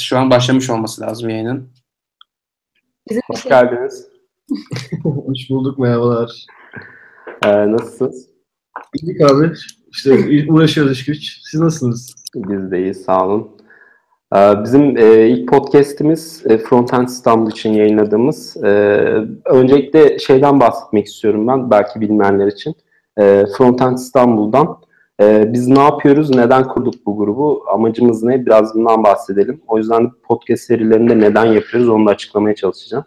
şu 0.00 0.18
an 0.18 0.30
başlamış 0.30 0.70
olması 0.70 1.02
lazım 1.02 1.28
yayının. 1.28 1.68
Bizim 3.10 3.22
Hoş 3.26 3.42
şey- 3.42 3.50
geldiniz. 3.50 4.08
Hoş 5.02 5.50
bulduk 5.50 5.78
merhabalar. 5.78 6.46
Ee, 7.44 7.72
nasılsınız? 7.72 8.28
İlk 8.94 9.20
abi 9.30 9.52
işte 9.90 10.44
uğraşıyoruz 10.48 10.92
iş 10.92 11.04
güç. 11.04 11.40
Siz 11.50 11.60
nasılsınız? 11.60 12.14
Biz 12.34 12.70
de 12.70 12.82
iyi, 12.82 12.94
sağ 12.94 13.26
olun. 13.26 13.50
Ee, 14.36 14.64
bizim 14.64 14.96
e, 14.96 15.28
ilk 15.28 15.48
podcast'imiz 15.48 16.42
e, 16.46 16.58
Frontend 16.58 17.08
İstanbul 17.08 17.50
için 17.50 17.72
yayınladığımız. 17.72 18.56
E, 18.64 18.68
öncelikle 19.44 20.18
şeyden 20.18 20.60
bahsetmek 20.60 21.06
istiyorum 21.06 21.48
ben, 21.48 21.70
belki 21.70 22.00
bilmeyenler 22.00 22.46
için. 22.46 22.74
E, 23.18 23.44
Frontend 23.58 23.98
İstanbul'dan 23.98 24.78
e, 25.20 25.52
biz 25.52 25.68
ne 25.68 25.80
yapıyoruz, 25.80 26.30
neden 26.30 26.68
kurduk 26.68 26.94
bu 27.06 27.16
grubu, 27.16 27.64
amacımız 27.72 28.22
ne, 28.22 28.46
biraz 28.46 28.74
bundan 28.74 29.04
bahsedelim. 29.04 29.62
O 29.68 29.78
yüzden 29.78 30.10
podcast 30.22 30.64
serilerinde 30.64 31.18
neden 31.18 31.46
yapıyoruz, 31.46 31.88
onu 31.88 32.06
da 32.06 32.10
açıklamaya 32.10 32.54
çalışacağım. 32.54 33.04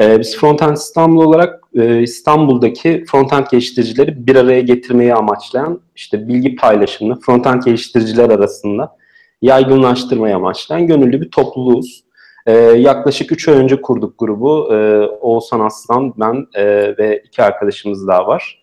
Ee, 0.00 0.20
biz 0.20 0.36
Frontend 0.36 0.76
İstanbul 0.76 1.24
olarak 1.24 1.60
e, 1.74 2.02
İstanbul'daki 2.02 3.04
frontend 3.10 3.46
geliştiricileri 3.50 4.26
bir 4.26 4.36
araya 4.36 4.60
getirmeyi 4.60 5.14
amaçlayan 5.14 5.80
işte 5.96 6.28
bilgi 6.28 6.56
paylaşımını 6.56 7.20
frontend 7.20 7.62
geliştiriciler 7.62 8.30
arasında 8.30 8.96
yaygınlaştırmayı 9.42 10.36
amaçlayan 10.36 10.86
gönüllü 10.86 11.20
bir 11.20 11.30
topluluğuz. 11.30 12.04
Ee, 12.46 12.52
yaklaşık 12.60 13.32
3 13.32 13.48
ay 13.48 13.54
önce 13.54 13.80
kurduk 13.82 14.18
grubu. 14.18 14.74
Ee, 14.74 15.06
Oğuzhan 15.06 15.60
Aslan, 15.60 16.14
ben 16.16 16.46
e, 16.54 16.64
ve 16.98 17.22
iki 17.26 17.42
arkadaşımız 17.42 18.08
daha 18.08 18.26
var. 18.26 18.61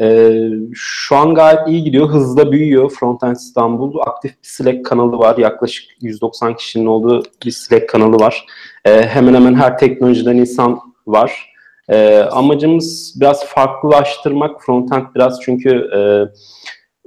Ee, 0.00 0.48
şu 0.74 1.16
an 1.16 1.34
gayet 1.34 1.68
iyi 1.68 1.84
gidiyor, 1.84 2.08
hızla 2.08 2.52
büyüyor 2.52 2.90
Frontend 2.90 3.36
İstanbul. 3.36 3.98
Aktif 4.06 4.30
bir 4.32 4.48
Slack 4.48 4.84
kanalı 4.84 5.18
var, 5.18 5.36
yaklaşık 5.38 5.84
190 6.00 6.56
kişinin 6.56 6.86
olduğu 6.86 7.22
bir 7.44 7.50
Slack 7.50 7.88
kanalı 7.88 8.16
var. 8.16 8.46
Ee, 8.84 9.02
hemen 9.02 9.34
hemen 9.34 9.54
her 9.54 9.78
teknolojiden 9.78 10.36
insan 10.36 10.80
var. 11.06 11.52
Ee, 11.88 12.18
amacımız 12.18 13.16
biraz 13.20 13.46
farklılaştırmak. 13.46 14.62
Frontend 14.62 15.04
biraz 15.14 15.40
çünkü 15.40 15.90
e, 15.94 15.98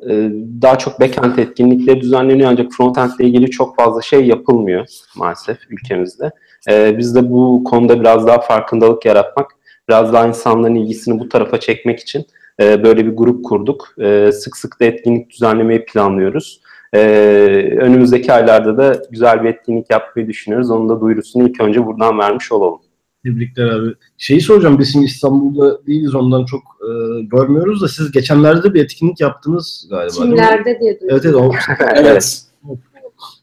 e, 0.10 0.32
daha 0.62 0.78
çok 0.78 1.00
backend 1.00 1.38
etkinlikleri 1.38 2.02
düzenleniyor 2.02 2.52
ancak 2.52 2.72
frontend 2.72 3.12
ile 3.20 3.28
ilgili 3.28 3.52
çok 3.52 3.76
fazla 3.76 4.02
şey 4.02 4.26
yapılmıyor 4.28 4.86
maalesef 5.16 5.58
ülkemizde. 5.70 6.32
Ee, 6.70 6.98
biz 6.98 7.16
de 7.16 7.30
bu 7.30 7.64
konuda 7.64 8.00
biraz 8.00 8.28
daha 8.28 8.42
farkındalık 8.42 9.06
yaratmak, 9.06 9.52
biraz 9.90 10.14
daha 10.14 10.28
insanların 10.28 10.76
ilgisini 10.76 11.20
bu 11.20 11.30
tarafa 11.30 11.60
çekmek 11.60 12.00
için 12.00 12.26
e, 12.62 12.84
böyle 12.84 13.06
bir 13.06 13.12
grup 13.12 13.46
kurduk. 13.46 13.94
E, 14.00 14.32
sık 14.32 14.58
sık 14.58 14.80
da 14.80 14.86
etkinlik 14.86 15.30
düzenlemeyi 15.30 15.86
planlıyoruz. 15.86 16.62
Ee, 16.94 17.78
önümüzdeki 17.80 18.34
aylarda 18.34 18.78
da 18.78 19.04
güzel 19.12 19.44
bir 19.44 19.50
etkinlik 19.50 19.90
yapmayı 19.90 20.28
düşünüyoruz. 20.28 20.72
Onun 20.72 20.90
da 20.90 21.02
duyurusunu 21.02 21.50
ilk 21.50 21.62
önce 21.62 21.86
buradan 21.86 22.20
vermiş 22.20 22.52
olalım. 22.52 22.80
Tebrikler 23.24 23.66
abi. 23.66 23.94
Şeyi 24.18 24.42
soracağım 24.42 24.80
biz 24.80 24.92
şimdi 24.92 25.06
İstanbul'da 25.06 25.86
değiliz 25.88 26.16
ondan 26.16 26.46
çok 26.46 26.62
e, 26.62 27.22
görmüyoruz 27.22 27.82
da 27.82 27.88
siz 27.88 28.12
geçenlerde 28.12 28.74
bir 28.74 28.84
etkinlik 28.84 29.22
yaptınız 29.22 29.88
galiba? 29.90 30.14
Kimlerde 30.14 30.80
diye 30.80 31.02
duydum. 31.02 31.08
Evet 31.12 31.26
evet. 31.26 31.36
O, 31.36 31.52
Evet. 31.96 32.42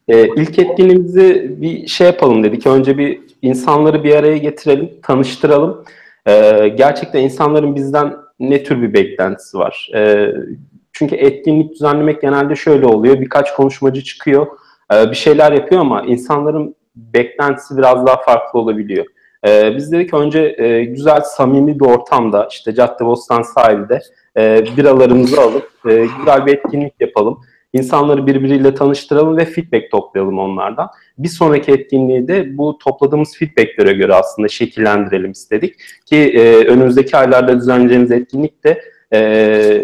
Ee, 0.09 0.29
ilk 0.36 0.59
etkinliğimizi 0.59 1.56
bir 1.61 1.86
şey 1.86 2.06
yapalım 2.06 2.45
dedik. 2.45 2.67
Önce 2.67 2.98
bir 2.98 3.20
insanları 3.42 4.05
bir 4.05 4.14
araya 4.14 4.36
getirelim, 4.36 4.91
tanıştıralım. 5.03 5.84
Ee, 6.27 6.69
gerçekten 6.69 7.20
insanların 7.20 7.75
bizden 7.75 8.14
ne 8.41 8.62
tür 8.62 8.83
bir 8.83 8.94
beklentisi 8.94 9.58
var? 9.58 9.91
Ee, 9.94 10.33
çünkü 10.92 11.17
etkinlik 11.17 11.72
düzenlemek 11.72 12.20
genelde 12.22 12.56
şöyle 12.56 12.86
oluyor. 12.86 13.20
Birkaç 13.20 13.55
konuşmacı 13.55 14.05
çıkıyor, 14.05 14.47
e, 14.95 15.11
bir 15.11 15.17
şeyler 15.17 15.53
yapıyor 15.53 15.80
ama 15.80 16.03
insanların 16.03 16.75
beklentisi 16.97 17.77
biraz 17.77 18.06
daha 18.06 18.17
farklı 18.17 18.58
olabiliyor. 18.58 19.06
Ee, 19.47 19.77
biz 19.77 19.92
dedik 19.92 20.14
önce 20.14 20.55
e, 20.58 20.84
güzel, 20.84 21.20
samimi 21.20 21.80
bir 21.80 21.84
ortamda, 21.84 22.48
işte 22.50 22.75
Caddebostan 22.75 23.42
sahilde 23.42 24.00
e, 24.36 24.64
biralarımızı 24.77 25.41
alıp 25.41 25.70
e, 25.89 26.07
güzel 26.18 26.46
bir 26.46 26.55
etkinlik 26.55 26.95
yapalım. 27.01 27.41
İnsanları 27.73 28.27
birbiriyle 28.27 28.74
tanıştıralım 28.74 29.36
ve 29.36 29.45
feedback 29.45 29.90
toplayalım 29.90 30.39
onlardan. 30.39 30.89
Bir 31.18 31.29
sonraki 31.29 31.73
etkinliği 31.73 32.29
de 32.29 32.58
bu 32.58 32.79
topladığımız 32.79 33.36
feedbacklere 33.36 33.92
göre 33.92 34.14
aslında 34.14 34.48
şekillendirelim 34.48 35.30
istedik. 35.30 35.74
Ki 36.06 36.17
e, 36.17 36.67
önümüzdeki 36.67 37.17
aylarda 37.17 37.56
düzenleyeceğimiz 37.56 38.11
etkinlik 38.11 38.64
de 38.64 38.83
e, 39.12 39.18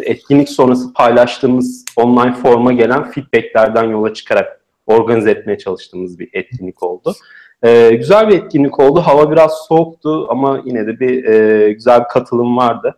etkinlik 0.05 0.49
sonrası 0.49 0.93
paylaştığımız 0.93 1.85
online 1.97 2.33
forma 2.33 2.73
gelen 2.73 3.11
feedbacklerden 3.11 3.85
yola 3.85 4.15
çıkarak 4.15 4.61
organize 4.87 5.31
etmeye 5.31 5.59
çalıştığımız 5.59 6.19
bir 6.19 6.29
etkinlik 6.33 6.83
oldu. 6.83 7.15
E, 7.63 7.91
güzel 7.91 8.29
bir 8.29 8.35
etkinlik 8.35 8.81
oldu. 8.81 9.01
Hava 9.01 9.31
biraz 9.31 9.53
soğuktu 9.69 10.27
ama 10.31 10.63
yine 10.65 10.87
de 10.87 11.01
bir 11.01 11.25
e, 11.25 11.73
güzel 11.73 12.01
bir 12.01 12.09
katılım 12.09 12.57
vardı. 12.57 12.97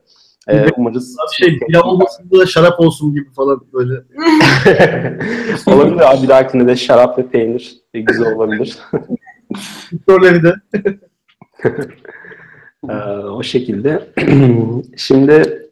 E, 0.48 0.66
umarız 0.76 1.16
şey 1.36 1.58
pilav 1.58 1.82
olmasın 1.82 2.30
da 2.30 2.46
şarap 2.46 2.80
olsun 2.80 3.14
gibi 3.14 3.32
falan 3.32 3.66
böyle. 3.72 3.92
olabilir 5.66 6.12
abi 6.12 6.22
bir 6.22 6.28
dahakine 6.28 6.66
de 6.66 6.76
şarap 6.76 7.18
ve 7.18 7.28
peynir 7.28 7.76
e, 7.94 8.00
güzel 8.00 8.34
olabilir. 8.34 8.78
Soruları 10.08 10.42
da. 10.42 10.56
Ee, 12.88 12.92
o 13.26 13.42
şekilde. 13.42 14.12
Şimdi 14.96 15.62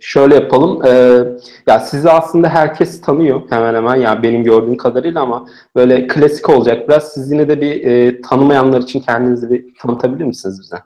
şöyle 0.00 0.34
yapalım. 0.34 0.86
Ee, 0.86 1.24
ya 1.66 1.80
sizi 1.80 2.10
aslında 2.10 2.48
herkes 2.48 3.00
tanıyor 3.00 3.42
hemen 3.50 3.74
hemen 3.74 3.96
yani 3.96 4.22
benim 4.22 4.44
gördüğüm 4.44 4.76
kadarıyla 4.76 5.20
ama 5.20 5.48
böyle 5.76 6.06
klasik 6.06 6.48
olacak 6.48 6.88
biraz. 6.88 7.12
Siz 7.12 7.32
yine 7.32 7.48
de 7.48 7.60
bir 7.60 7.84
e, 7.84 8.20
tanımayanlar 8.20 8.80
için 8.80 9.00
kendinizi 9.00 9.50
bir 9.50 9.74
tanıtabilir 9.74 10.24
misiniz 10.24 10.60
bize? 10.60 10.76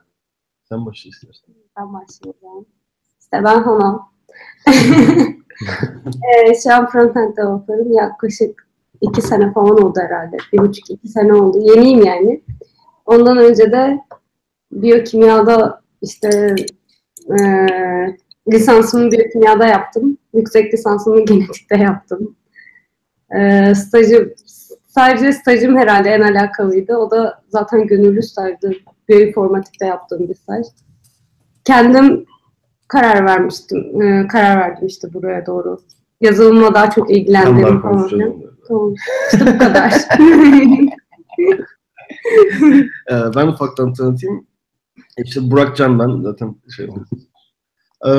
Sen 0.69 0.87
başla 0.87 1.11
istersen. 1.11 1.62
Ben 1.77 1.93
başlayacağım. 1.95 2.67
İşte 3.21 3.45
ben 3.45 3.63
Hana. 3.63 4.01
ee, 6.25 6.55
şu 6.63 6.75
an 6.75 6.87
frontend 6.91 7.37
developer'ım. 7.37 7.93
Yaklaşık 7.93 8.69
iki 9.01 9.23
sene 9.23 9.53
falan 9.53 9.83
oldu 9.85 10.01
herhalde. 10.01 10.37
Bir 10.53 10.59
buçuk 10.59 10.91
iki 10.91 11.09
sene 11.09 11.35
oldu. 11.35 11.59
Yeniyim 11.59 12.05
yani. 12.05 12.43
Ondan 13.07 13.39
önce 13.39 13.73
de 13.73 14.01
biyokimyada 14.73 15.83
işte 16.03 16.55
eee 17.31 18.17
lisansımı 18.53 19.11
biyokimyada 19.11 19.67
yaptım. 19.67 20.19
Yüksek 20.35 20.75
lisansımı 20.75 21.25
genetikte 21.25 21.77
yaptım. 21.77 22.37
Eee 23.35 23.75
stajım, 23.75 24.33
sadece 24.89 25.33
stajım 25.33 25.77
herhalde 25.77 26.11
en 26.11 26.21
alakalıydı. 26.21 26.97
O 26.97 27.11
da 27.11 27.43
zaten 27.49 27.87
gönüllü 27.87 28.23
stajdı. 28.23 28.73
Biyoinformatikte 29.09 29.87
yaptığım 29.87 30.29
bir 30.29 30.35
staj. 30.35 30.67
Kendim 31.65 32.25
karar 32.89 33.27
vermiştim. 33.27 34.03
eee, 34.03 34.29
karar 34.29 34.57
verdim 34.57 34.87
işte 34.87 35.15
buraya 35.15 35.47
doğru. 35.47 35.81
Yazılımla 36.21 36.75
daha 36.75 36.91
çok 36.91 37.11
ilgilendiğim 37.11 37.69
Yanlar 37.69 37.83
falan. 37.83 38.35
Tamam. 38.69 38.95
İşte 39.33 39.55
bu 39.55 39.59
kadar. 39.59 39.93
Ee, 43.11 43.15
ben 43.37 43.47
ufaktan 43.47 43.93
tanıtayım. 43.93 44.47
İşte 45.25 45.51
Burak 45.51 45.77
Can 45.77 45.99
ben 45.99 46.23
zaten 46.23 46.55
şey 46.77 46.89
ee, 48.07 48.11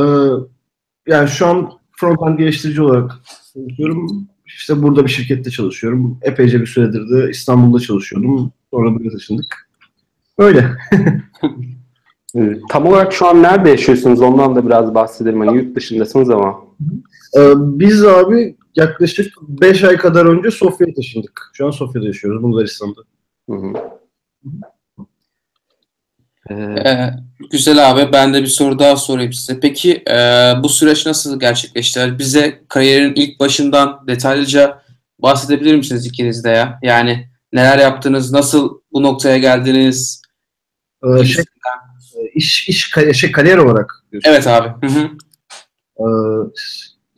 yani 1.07 1.29
şu 1.29 1.47
an 1.47 1.71
frontend 1.91 2.39
geliştirici 2.39 2.81
olarak 2.81 3.11
çalışıyorum. 3.53 4.27
İşte 4.45 4.83
burada 4.83 5.03
bir 5.03 5.09
şirkette 5.09 5.49
çalışıyorum. 5.49 6.19
Epeyce 6.21 6.61
bir 6.61 6.65
süredir 6.65 7.09
de 7.09 7.29
İstanbul'da 7.29 7.79
çalışıyordum. 7.79 8.53
Sonra 8.71 8.95
buraya 8.95 9.09
taşındık. 9.09 9.69
Öyle. 10.37 10.77
Ee, 12.37 12.57
Tam 12.69 12.85
olarak 12.87 13.13
şu 13.13 13.27
an 13.27 13.43
nerede 13.43 13.69
yaşıyorsunuz? 13.69 14.21
Ondan 14.21 14.55
da 14.55 14.65
biraz 14.67 14.95
bahsedelim. 14.95 15.39
Hani 15.39 15.57
yurt 15.57 15.75
dışındasınız 15.75 16.29
ama. 16.29 16.55
Ee, 17.37 17.53
biz 17.57 18.05
abi 18.05 18.55
yaklaşık 18.75 19.33
5 19.41 19.83
ay 19.83 19.97
kadar 19.97 20.25
önce 20.25 20.51
Sofya'ya 20.51 20.93
taşındık. 20.95 21.51
Şu 21.53 21.65
an 21.67 21.71
Sofya'da 21.71 22.05
yaşıyoruz 22.07 22.43
Bulgaristan'da. 22.43 23.01
Hı 23.49 23.55
hı. 23.55 23.73
Ee, 26.49 26.53
Ee, 26.53 27.09
güzel 27.51 27.91
abi. 27.91 28.13
Ben 28.13 28.33
de 28.33 28.41
bir 28.41 28.47
soru 28.47 28.79
daha 28.79 28.95
sorayım 28.95 29.33
size. 29.33 29.59
Peki 29.59 30.03
e, 30.09 30.15
bu 30.63 30.69
süreç 30.69 31.05
nasıl 31.05 31.39
gerçekleşti? 31.39 32.15
Bize 32.19 32.63
kariyerin 32.67 33.13
ilk 33.15 33.39
başından 33.39 34.07
detaylıca 34.07 34.81
bahsedebilir 35.19 35.75
misiniz 35.75 36.05
ikiniz 36.05 36.43
de 36.43 36.49
ya? 36.49 36.79
Yani 36.83 37.29
neler 37.53 37.77
yaptınız? 37.77 38.31
Nasıl 38.31 38.79
bu 38.93 39.03
noktaya 39.03 39.37
geldiniz? 39.37 40.21
Ee, 41.19 41.25
şey, 41.25 41.43
iş, 42.35 42.69
iş 42.69 42.93
şey, 43.13 43.31
kariyer 43.31 43.57
olarak 43.57 44.03
diyorsun. 44.11 44.29
Evet 44.31 44.47
abi. 44.47 44.87
Hı 44.87 44.93
hı. 44.93 45.09
Ee, 45.99 46.05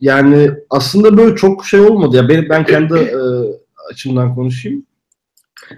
yani 0.00 0.50
aslında 0.70 1.16
böyle 1.16 1.36
çok 1.36 1.66
şey 1.66 1.80
olmadı 1.80 2.16
ya. 2.16 2.28
Ben, 2.28 2.48
ben 2.48 2.64
kendi 2.64 2.98
e, 2.98 3.18
açımdan 3.90 4.34
konuşayım. 4.34 4.86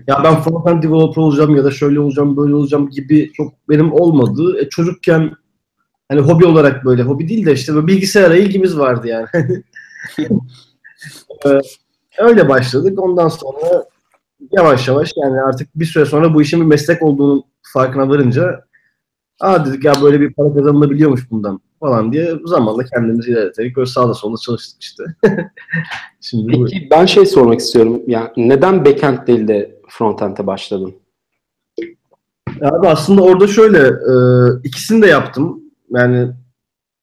Ya 0.07 0.21
ben 0.25 0.43
frontend 0.43 0.83
developer 0.83 1.23
olacağım 1.23 1.57
ya 1.57 1.65
da 1.65 1.71
şöyle 1.71 2.01
olacağım, 2.01 2.37
böyle 2.37 2.55
olacağım 2.55 2.91
gibi 2.91 3.33
çok 3.33 3.53
benim 3.69 3.93
olmadı. 3.93 4.61
E, 4.61 4.69
çocukken 4.69 5.31
hani 6.09 6.21
hobi 6.21 6.47
olarak 6.47 6.85
böyle, 6.85 7.03
hobi 7.03 7.29
değil 7.29 7.47
de 7.47 7.53
işte 7.53 7.75
böyle 7.75 7.87
bilgisayara 7.87 8.37
ilgimiz 8.37 8.79
vardı 8.79 9.09
yani. 9.09 9.29
Ee, 11.47 11.61
öyle 12.19 12.49
başladık. 12.49 13.03
Ondan 13.03 13.29
sonra 13.29 13.85
yavaş 14.53 14.89
yavaş 14.89 15.13
yani 15.17 15.41
artık 15.41 15.69
bir 15.75 15.85
süre 15.85 16.05
sonra 16.05 16.35
bu 16.35 16.43
işin 16.43 16.61
bir 16.61 16.67
meslek 16.67 17.03
olduğunu 17.03 17.45
farkına 17.63 18.09
varınca 18.09 18.65
aa 19.41 19.67
dedik 19.67 19.85
ya 19.85 19.93
böyle 20.03 20.21
bir 20.21 20.33
para 20.33 20.55
kazanılabiliyormuş 20.55 21.31
bundan 21.31 21.61
falan 21.81 22.13
diye 22.13 22.39
zamanla 22.45 22.85
kendimizi 22.85 23.31
ilerleterek 23.31 23.77
böyle 23.77 23.87
sağda 23.87 24.15
solda 24.15 24.37
çalıştık 24.37 24.83
işte. 24.83 25.05
Şimdi 26.21 26.53
Peki 26.53 26.87
bu... 26.87 26.91
ben 26.91 27.07
şey 27.07 27.27
sormak 27.27 27.61
istiyorum. 27.61 28.03
Yani 28.07 28.31
neden 28.37 28.85
backend 28.85 29.27
değil 29.27 29.49
de 29.49 29.81
frontend'e 29.89 30.47
başladın? 30.47 30.95
Abi 32.63 32.89
aslında 32.89 33.23
orada 33.23 33.47
şöyle 33.47 33.79
e, 33.89 34.15
ikisini 34.65 35.03
de 35.03 35.07
yaptım. 35.07 35.63
Yani 35.91 36.31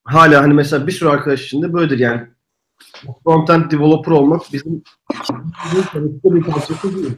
hala 0.04 0.42
hani 0.42 0.54
mesela 0.54 0.86
bir 0.86 0.92
sürü 0.92 1.08
arkadaş 1.08 1.44
için 1.44 1.62
de 1.62 1.72
böyledir 1.72 1.98
yani. 1.98 2.20
Frontend 3.24 3.70
developer 3.70 4.12
olmak 4.12 4.42
bizim 4.52 4.82
bir 6.24 6.42
parçası 6.42 6.96
değil. 6.96 7.16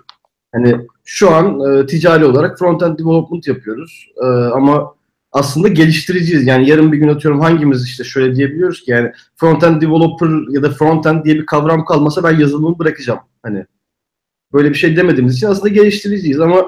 Hani 0.55 0.87
şu 1.05 1.31
an 1.31 1.61
e, 1.61 1.87
ticari 1.87 2.25
olarak 2.25 2.59
frontend 2.59 2.99
development 2.99 3.49
yapıyoruz. 3.49 4.09
E, 4.23 4.26
ama 4.26 4.94
aslında 5.32 5.69
geliştiriciyiz. 5.69 6.46
Yani 6.46 6.69
yarın 6.69 6.92
bir 6.92 6.98
gün 6.98 7.08
atıyorum 7.08 7.40
hangimiz 7.40 7.84
işte 7.84 8.04
şöyle 8.04 8.36
diyebiliyoruz 8.36 8.84
ki 8.84 8.90
yani 8.90 9.12
frontend 9.36 9.82
developer 9.82 10.52
ya 10.54 10.62
da 10.62 10.70
frontend 10.70 11.25
diye 11.25 11.34
bir 11.34 11.46
kavram 11.46 11.84
kalmasa 11.84 12.25
ben 12.25 12.38
yazılımı 12.38 12.78
bırakacağım. 12.78 13.20
Hani 13.42 13.66
böyle 14.52 14.70
bir 14.70 14.75
şey 14.75 14.96
demediğimiz 14.96 15.36
için 15.36 15.46
aslında 15.46 15.69
geliştiriciyiz 15.69 16.40
ama 16.40 16.64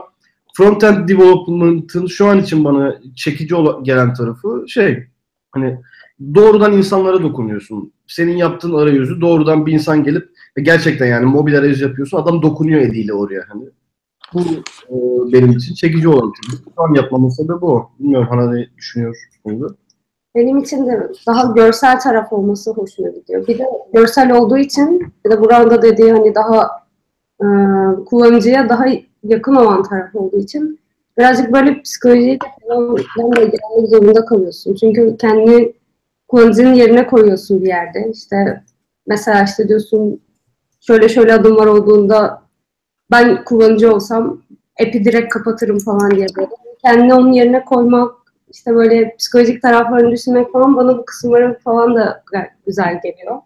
frontend 0.56 1.08
development'ın 1.08 2.06
şu 2.06 2.26
an 2.26 2.40
için 2.40 2.64
bana 2.64 3.00
çekici 3.16 3.54
gelen 3.82 4.14
tarafı 4.14 4.64
şey 4.68 5.04
hani 5.52 5.78
doğrudan 6.34 6.72
insanlara 6.72 7.22
dokunuyorsun. 7.22 7.92
Senin 8.06 8.36
yaptığın 8.36 8.74
arayüzü 8.74 9.20
doğrudan 9.20 9.66
bir 9.66 9.72
insan 9.72 10.04
gelip 10.04 10.30
gerçekten 10.62 11.06
yani 11.06 11.26
mobil 11.26 11.58
arayüz 11.58 11.80
yapıyorsun 11.80 12.18
adam 12.18 12.42
dokunuyor 12.42 12.80
eliyle 12.80 13.12
oraya 13.12 13.44
hani. 13.48 13.64
Bu 14.35 14.41
e, 14.41 14.97
benim 15.32 15.53
için 15.53 15.75
çekici 15.75 16.09
olan 16.09 16.32
şey. 16.50 16.61
Şu 16.77 16.82
an 16.82 16.94
yapmamın 16.94 17.29
sebebi 17.29 17.65
o. 17.65 17.91
Bilmiyorum 17.99 18.29
Hana 18.31 18.53
ne 18.53 18.67
düşünüyor 18.77 19.17
bunu. 19.44 19.77
Benim 20.35 20.59
için 20.59 20.87
de 20.87 21.09
daha 21.27 21.53
görsel 21.53 22.00
taraf 22.00 22.32
olması 22.32 22.71
hoşuma 22.71 23.09
gidiyor. 23.09 23.47
Bir 23.47 23.59
de 23.59 23.65
görsel 23.93 24.32
olduğu 24.32 24.59
için 24.59 25.12
bir 25.25 25.31
de 25.31 25.41
burada 25.41 25.82
dediği 25.82 26.12
hani 26.12 26.35
daha 26.35 26.71
e, 27.43 27.47
kullanıcıya 28.06 28.69
daha 28.69 28.85
yakın 29.23 29.55
olan 29.55 29.82
taraf 29.82 30.15
olduğu 30.15 30.38
için 30.38 30.81
birazcık 31.19 31.53
böyle 31.53 31.82
psikolojiyle 31.82 32.38
falan 32.67 33.37
da 33.37 33.41
ilgilenmek 33.41 33.88
zorunda 33.88 34.25
kalıyorsun. 34.25 34.75
Çünkü 34.75 35.17
kendi 35.17 35.73
kullanıcının 36.29 36.75
yerine 36.75 37.06
koyuyorsun 37.06 37.62
bir 37.62 37.67
yerde. 37.67 38.11
İşte 38.12 38.62
mesela 39.06 39.44
işte 39.44 39.69
diyorsun 39.69 40.21
şöyle 40.81 41.09
şöyle 41.09 41.35
adımlar 41.35 41.67
olduğunda 41.67 42.43
ben 43.10 43.44
kullanıcı 43.44 43.94
olsam 43.94 44.40
app'i 44.80 45.04
direkt 45.04 45.34
kapatırım 45.34 45.78
falan 45.78 46.10
diye 46.10 46.26
böyle. 46.36 46.50
Kendini 46.84 47.14
onun 47.14 47.32
yerine 47.32 47.64
koymak, 47.64 48.14
işte 48.50 48.74
böyle 48.74 49.16
psikolojik 49.16 49.62
taraflarını 49.62 50.10
düşünmek 50.12 50.52
falan 50.52 50.76
bana 50.76 50.98
bu 50.98 51.04
kısımları 51.04 51.58
falan 51.64 51.94
da 51.94 52.22
güzel 52.66 53.00
geliyor. 53.02 53.36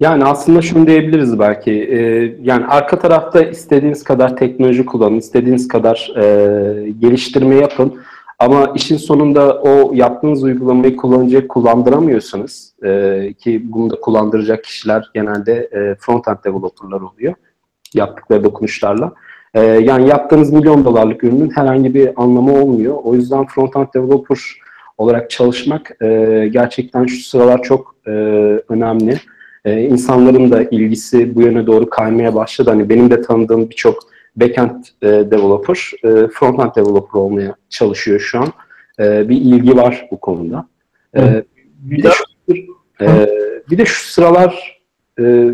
Yani 0.00 0.24
aslında 0.24 0.62
şunu 0.62 0.86
diyebiliriz 0.86 1.38
belki. 1.38 1.70
E, 1.72 1.98
yani 2.42 2.66
arka 2.66 2.98
tarafta 2.98 3.42
istediğiniz 3.42 4.04
kadar 4.04 4.36
teknoloji 4.36 4.86
kullanın, 4.86 5.16
istediğiniz 5.16 5.68
kadar 5.68 6.12
e, 6.16 6.90
geliştirme 6.90 7.54
yapın. 7.54 8.00
Ama 8.38 8.72
işin 8.74 8.96
sonunda 8.96 9.60
o 9.62 9.92
yaptığınız 9.94 10.42
uygulamayı 10.42 10.96
kullanıcıya 10.96 11.48
kullandıramıyorsunuz. 11.48 12.72
E, 12.82 13.32
ki 13.38 13.62
bunu 13.64 13.90
da 13.90 14.00
kullandıracak 14.00 14.64
kişiler 14.64 15.10
genelde 15.14 15.52
e, 15.72 15.78
front-end 15.78 16.44
developerlar 16.44 17.00
oluyor. 17.00 17.34
Yaptıkları 17.94 18.44
dokunuşlarla. 18.44 19.12
E, 19.54 19.60
yani 19.60 20.08
yaptığınız 20.08 20.52
milyon 20.52 20.84
dolarlık 20.84 21.24
ürünün 21.24 21.50
herhangi 21.50 21.94
bir 21.94 22.10
anlamı 22.16 22.62
olmuyor. 22.62 22.96
O 23.04 23.14
yüzden 23.14 23.44
front-end 23.44 23.94
developer 23.94 24.38
olarak 24.98 25.30
çalışmak 25.30 26.02
e, 26.02 26.48
gerçekten 26.52 27.06
şu 27.06 27.20
sıralar 27.20 27.62
çok 27.62 27.94
e, 28.06 28.10
önemli 28.68 29.20
e, 29.64 29.82
insanların 29.82 30.52
da 30.52 30.62
ilgisi 30.62 31.34
bu 31.34 31.42
yöne 31.42 31.66
doğru 31.66 31.90
kaymaya 31.90 32.34
başladı. 32.34 32.70
Hani 32.70 32.88
benim 32.88 33.10
de 33.10 33.22
tanıdığım 33.22 33.70
birçok 33.70 33.98
backend 34.36 34.84
e, 35.02 35.06
developer, 35.06 35.90
e, 36.04 36.28
frontend 36.28 36.74
developer 36.76 37.20
olmaya 37.20 37.54
çalışıyor 37.70 38.20
şu 38.20 38.38
an. 38.38 38.52
E, 39.00 39.28
bir 39.28 39.36
ilgi 39.36 39.76
var 39.76 40.08
bu 40.10 40.20
konuda. 40.20 40.68
E, 41.16 41.44
bir, 41.78 42.02
de 42.02 42.10
şu, 42.10 42.54
e, 43.00 43.28
bir 43.70 43.78
de 43.78 43.84
şu 43.84 44.12
sıralar 44.12 44.80
e, 45.20 45.50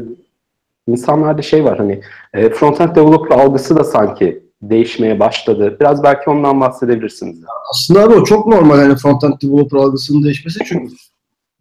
insanlarda 0.91 1.43
şey 1.43 1.65
var 1.65 1.79
hani 1.79 2.01
e, 2.35 2.51
frontend 2.51 2.97
developer 2.97 3.37
algısı 3.37 3.77
da 3.77 3.85
sanki 3.85 4.43
değişmeye 4.63 5.21
başladı. 5.21 5.77
Biraz 5.81 6.03
belki 6.03 6.31
ondan 6.31 6.61
bahsedebilirsiniz. 6.61 7.39
Aslında 7.71 8.03
abi 8.03 8.15
o 8.15 8.25
çok 8.25 8.47
normal 8.47 8.77
hani 8.77 8.97
frontend 8.97 9.33
developer 9.43 9.79
algısının 9.79 10.25
değişmesi 10.25 10.59
çünkü 10.65 10.95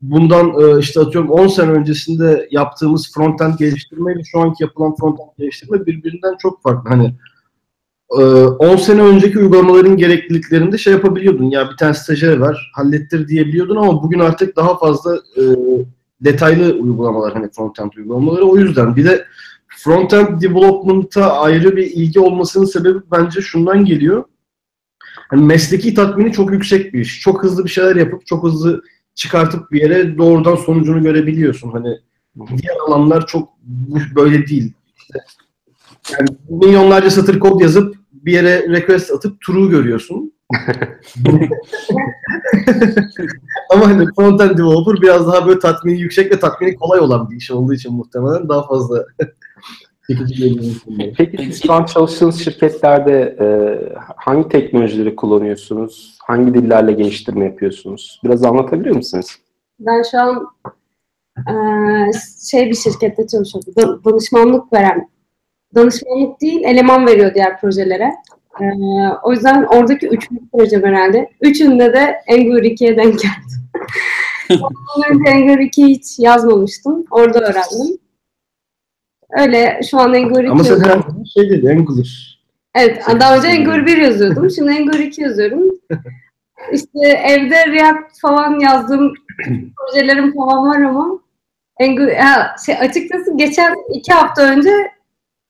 bundan 0.01 0.47
e, 0.47 0.79
işte 0.79 0.99
atıyorum 0.99 1.29
10 1.29 1.47
sene 1.47 1.71
öncesinde 1.71 2.47
yaptığımız 2.51 3.13
frontend 3.13 3.57
geliştirme 3.57 4.13
ile 4.13 4.23
şu 4.23 4.39
anki 4.39 4.63
yapılan 4.63 4.95
frontend 4.95 5.29
geliştirme 5.37 5.85
birbirinden 5.85 6.35
çok 6.41 6.63
farklı. 6.63 6.89
Hani 6.89 7.13
10 8.09 8.67
e, 8.67 8.77
sene 8.77 9.01
önceki 9.01 9.39
uygulamaların 9.39 9.97
gerekliliklerinde 9.97 10.77
şey 10.77 10.93
yapabiliyordun. 10.93 11.49
Ya 11.49 11.69
bir 11.69 11.77
tane 11.77 11.93
stajyer 11.93 12.37
var, 12.37 12.71
hallettir 12.75 13.27
diyebiliyordun 13.27 13.75
ama 13.75 14.03
bugün 14.03 14.19
artık 14.19 14.55
daha 14.55 14.77
fazla 14.77 15.15
e, 15.15 15.43
detaylı 16.21 16.73
uygulamalar 16.73 17.33
hani 17.33 17.49
frontend 17.51 17.91
uygulamaları. 17.97 18.45
O 18.45 18.57
yüzden 18.57 18.95
bir 18.95 19.05
de 19.05 19.25
frontend 19.67 20.41
development'a 20.41 21.33
ayrı 21.33 21.75
bir 21.77 21.83
ilgi 21.83 22.19
olmasının 22.19 22.65
sebebi 22.65 22.99
bence 23.11 23.41
şundan 23.41 23.85
geliyor. 23.85 24.23
Yani 25.31 25.45
mesleki 25.45 25.93
tatmini 25.93 26.31
çok 26.31 26.51
yüksek 26.51 26.93
bir 26.93 26.99
iş. 26.99 27.21
Çok 27.21 27.43
hızlı 27.43 27.63
bir 27.65 27.69
şeyler 27.69 27.95
yapıp 27.95 28.25
çok 28.25 28.43
hızlı 28.43 28.81
çıkartıp 29.15 29.71
bir 29.71 29.81
yere 29.81 30.17
doğrudan 30.17 30.55
sonucunu 30.55 31.03
görebiliyorsun. 31.03 31.71
Hani 31.71 31.97
diğer 32.35 32.75
alanlar 32.87 33.27
çok 33.27 33.49
böyle 34.15 34.47
değil. 34.47 34.73
yani 36.11 36.29
milyonlarca 36.49 37.09
satır 37.09 37.39
kod 37.39 37.61
yazıp 37.61 37.95
bir 38.11 38.33
yere 38.33 38.69
request 38.69 39.11
atıp 39.11 39.41
true'u 39.41 39.69
görüyorsun. 39.69 40.33
Ama 43.69 43.87
hani 43.87 44.05
frontend 44.15 44.57
developer 44.57 45.01
biraz 45.01 45.27
daha 45.27 45.47
böyle 45.47 45.59
tatmini 45.59 45.99
yüksek 45.99 46.31
ve 46.31 46.39
tatmini 46.39 46.75
kolay 46.75 46.99
olan 46.99 47.29
bir 47.29 47.35
iş 47.35 47.51
olduğu 47.51 47.73
için 47.73 47.93
muhtemelen 47.93 48.49
daha 48.49 48.67
fazla 48.67 49.05
Peki 51.17 51.37
siz 51.37 51.63
şu 51.63 51.73
an 51.73 51.85
çalıştığınız 51.85 52.43
şirketlerde 52.43 53.37
e, 53.39 53.47
hangi 54.15 54.49
teknolojileri 54.49 55.15
kullanıyorsunuz? 55.15 56.17
Hangi 56.23 56.53
dillerle 56.53 56.91
geliştirme 56.91 57.45
yapıyorsunuz? 57.45 58.21
Biraz 58.23 58.43
anlatabilir 58.43 58.91
misiniz? 58.91 59.39
Ben 59.79 60.03
şu 60.11 60.19
an 60.19 60.47
e, 61.37 61.53
şey 62.51 62.69
bir 62.69 62.75
şirkette 62.75 63.27
çalışıyorum. 63.27 64.01
danışmanlık 64.05 64.73
veren, 64.73 65.09
danışmanlık 65.75 66.41
değil, 66.41 66.61
eleman 66.63 67.07
veriyor 67.07 67.33
diğer 67.33 67.61
projelere. 67.61 68.11
E, 68.61 68.65
o 69.23 69.31
yüzden 69.31 69.63
oradaki 69.63 70.07
üç 70.07 70.29
proje 70.53 70.77
herhalde. 70.83 71.29
Üçünde 71.41 71.93
de 71.93 72.21
Angular 72.31 72.63
2'ye 72.63 72.97
denk 72.97 73.19
geldim. 73.19 73.59
Angular 75.27 75.59
2 75.59 75.85
hiç 75.85 76.19
yazmamıştım. 76.19 77.05
Orada 77.11 77.39
öğrendim. 77.39 77.97
Öyle 79.29 79.81
şu 79.89 79.99
an 79.99 80.13
Angular 80.13 80.43
2 80.43 80.51
Ama 80.51 80.63
sen 80.63 80.79
her 80.79 81.01
şey 81.33 81.49
dedi 81.49 81.69
Angular. 81.71 82.39
Evet, 82.75 83.03
daha 83.19 83.37
önce 83.37 83.47
Angular 83.47 83.85
1 83.85 83.97
yazıyordum. 83.97 84.51
Şimdi 84.51 84.71
Angular 84.71 84.99
2 84.99 85.21
yazıyorum. 85.21 85.63
İşte 86.73 87.07
evde 87.07 87.67
React 87.67 88.19
falan 88.21 88.59
yazdığım 88.59 89.13
projelerim 89.77 90.35
falan 90.35 90.67
var 90.69 90.81
ama 90.81 91.19
Angular, 91.81 92.15
ha, 92.15 92.55
şey, 92.65 92.75
açıkçası 92.75 93.37
geçen 93.37 93.75
iki 93.93 94.13
hafta 94.13 94.41
önce 94.41 94.91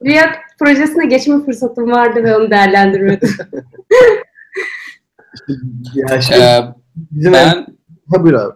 React 0.06 0.38
projesine 0.60 1.06
geçme 1.06 1.46
fırsatım 1.46 1.92
vardı 1.92 2.24
ve 2.24 2.36
onu 2.36 2.52
değerlendirmedim. 2.52 3.30
ya 5.94 6.22
şey, 6.22 6.38
ee, 6.38 6.74
ben... 7.12 7.66
Tabii 8.14 8.38
abi. 8.38 8.54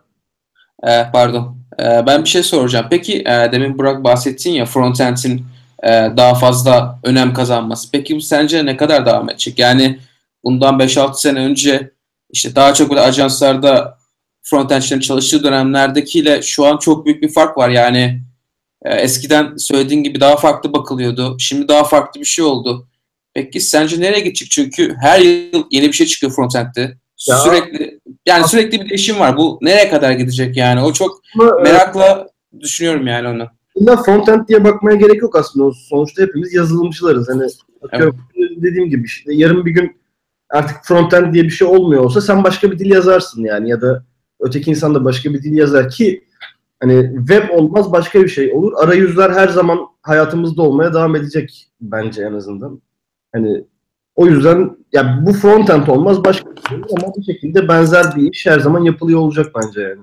Ee, 0.88 1.06
pardon. 1.14 1.58
Ee, 1.80 2.04
ben 2.08 2.24
bir 2.24 2.30
şey 2.30 2.44
soracağım. 2.44 2.88
Peki 2.90 3.22
e, 3.22 3.52
demin 3.52 3.78
Burak 3.78 4.04
bahsettin 4.04 4.52
ya 4.52 4.66
frontend'in 4.66 5.46
e, 5.84 5.90
daha 6.18 6.36
fazla 6.36 7.00
önem 7.04 7.34
kazanması. 7.34 7.92
Peki 7.92 8.16
bu 8.16 8.22
sence 8.22 8.66
ne 8.66 8.78
kadar 8.78 9.06
devam 9.06 9.30
edecek? 9.30 9.60
Yani 9.60 10.00
bundan 10.44 10.80
5-6 10.80 11.14
sene 11.14 11.40
önce 11.40 11.92
işte 12.30 12.56
daha 12.56 12.74
çok 12.74 12.90
böyle 12.90 13.02
ajanslarda 13.02 13.98
frontendçilerin 14.44 15.02
çalıştığı 15.02 15.44
dönemlerdekiyle 15.44 16.42
şu 16.42 16.66
an 16.66 16.78
çok 16.78 17.06
büyük 17.06 17.24
bir 17.24 17.34
fark 17.34 17.58
var. 17.58 17.70
Yani 17.70 18.22
e, 18.84 18.96
eskiden 18.96 19.56
söylediğin 19.58 20.04
gibi 20.04 20.20
daha 20.20 20.36
farklı 20.36 20.74
bakılıyordu. 20.74 21.36
Şimdi 21.40 21.68
daha 21.68 21.84
farklı 21.84 22.22
bir 22.22 22.26
şey 22.26 22.46
oldu. 22.46 22.88
Peki 23.34 23.60
sence 23.60 24.02
nereye 24.02 24.20
gidecek? 24.20 24.52
Çünkü 24.52 24.96
her 25.02 25.20
yıl 25.20 25.64
yeni 25.72 25.88
bir 25.88 25.94
şey 25.94 26.08
çıkıyor 26.08 26.34
frontend'de. 26.34 26.98
Ya, 27.30 27.38
sürekli 27.38 28.00
yani 28.26 28.48
sürekli 28.48 28.82
bir 28.82 28.90
değişim 28.90 29.20
var. 29.20 29.38
Bu 29.38 29.60
nereye 29.62 29.90
kadar 29.90 30.12
gidecek 30.12 30.58
yani? 30.58 30.82
O 30.82 30.94
çok 30.94 31.22
e, 31.42 31.64
merakla 31.64 32.28
düşünüyorum 32.60 33.08
yani 33.08 33.28
onu. 33.28 33.48
illa 33.76 34.04
frontend 34.04 34.48
diye 34.48 34.64
bakmaya 34.64 34.96
gerek 34.96 35.22
yok 35.22 35.36
aslında. 35.36 35.72
Sonuçta 35.90 36.24
hepimiz 36.24 36.54
yazılımcılarız. 36.54 37.30
Hani 37.30 37.48
evet. 37.92 38.14
dediğim 38.58 38.90
gibi 38.90 39.06
işte 39.06 39.34
yarın 39.34 39.66
bir 39.66 39.72
gün 39.72 39.98
artık 40.50 40.78
frontend 40.84 41.34
diye 41.34 41.44
bir 41.44 41.50
şey 41.50 41.68
olmuyor 41.68 42.04
olsa 42.04 42.22
sen 42.22 42.44
başka 42.44 42.72
bir 42.72 42.80
dil 42.80 42.92
yazarsın 42.92 43.44
yani 43.44 43.70
ya 43.70 43.82
da 43.82 44.06
öteki 44.40 44.72
insan 44.72 44.96
da 44.96 45.06
başka 45.06 45.34
bir 45.34 45.44
dil 45.44 45.54
yazar 45.54 45.90
ki 45.90 46.24
hani 46.84 47.18
web 47.18 47.50
olmaz 47.50 47.92
başka 47.92 48.24
bir 48.24 48.28
şey 48.28 48.54
olur. 48.54 48.74
Arayüzler 48.84 49.30
her 49.30 49.48
zaman 49.48 49.80
hayatımızda 50.02 50.62
olmaya 50.62 50.94
devam 50.94 51.16
edecek 51.16 51.68
bence 51.82 52.24
en 52.24 52.34
azından. 52.34 52.82
Hani 53.34 53.64
o 54.16 54.28
yüzden 54.28 54.78
ya 54.94 55.20
bu 55.26 55.34
frontend 55.34 55.88
olmaz 55.88 56.26
başka 56.26 56.56
bir 56.56 56.62
şey 56.70 56.78
ama 56.78 57.14
bir 57.18 57.24
şekilde 57.24 57.68
benzer 57.68 58.16
bir 58.16 58.32
iş 58.32 58.46
her 58.46 58.60
zaman 58.60 58.84
yapılıyor 58.84 59.20
olacak 59.20 59.52
bence 59.56 59.82
yani. 59.82 60.02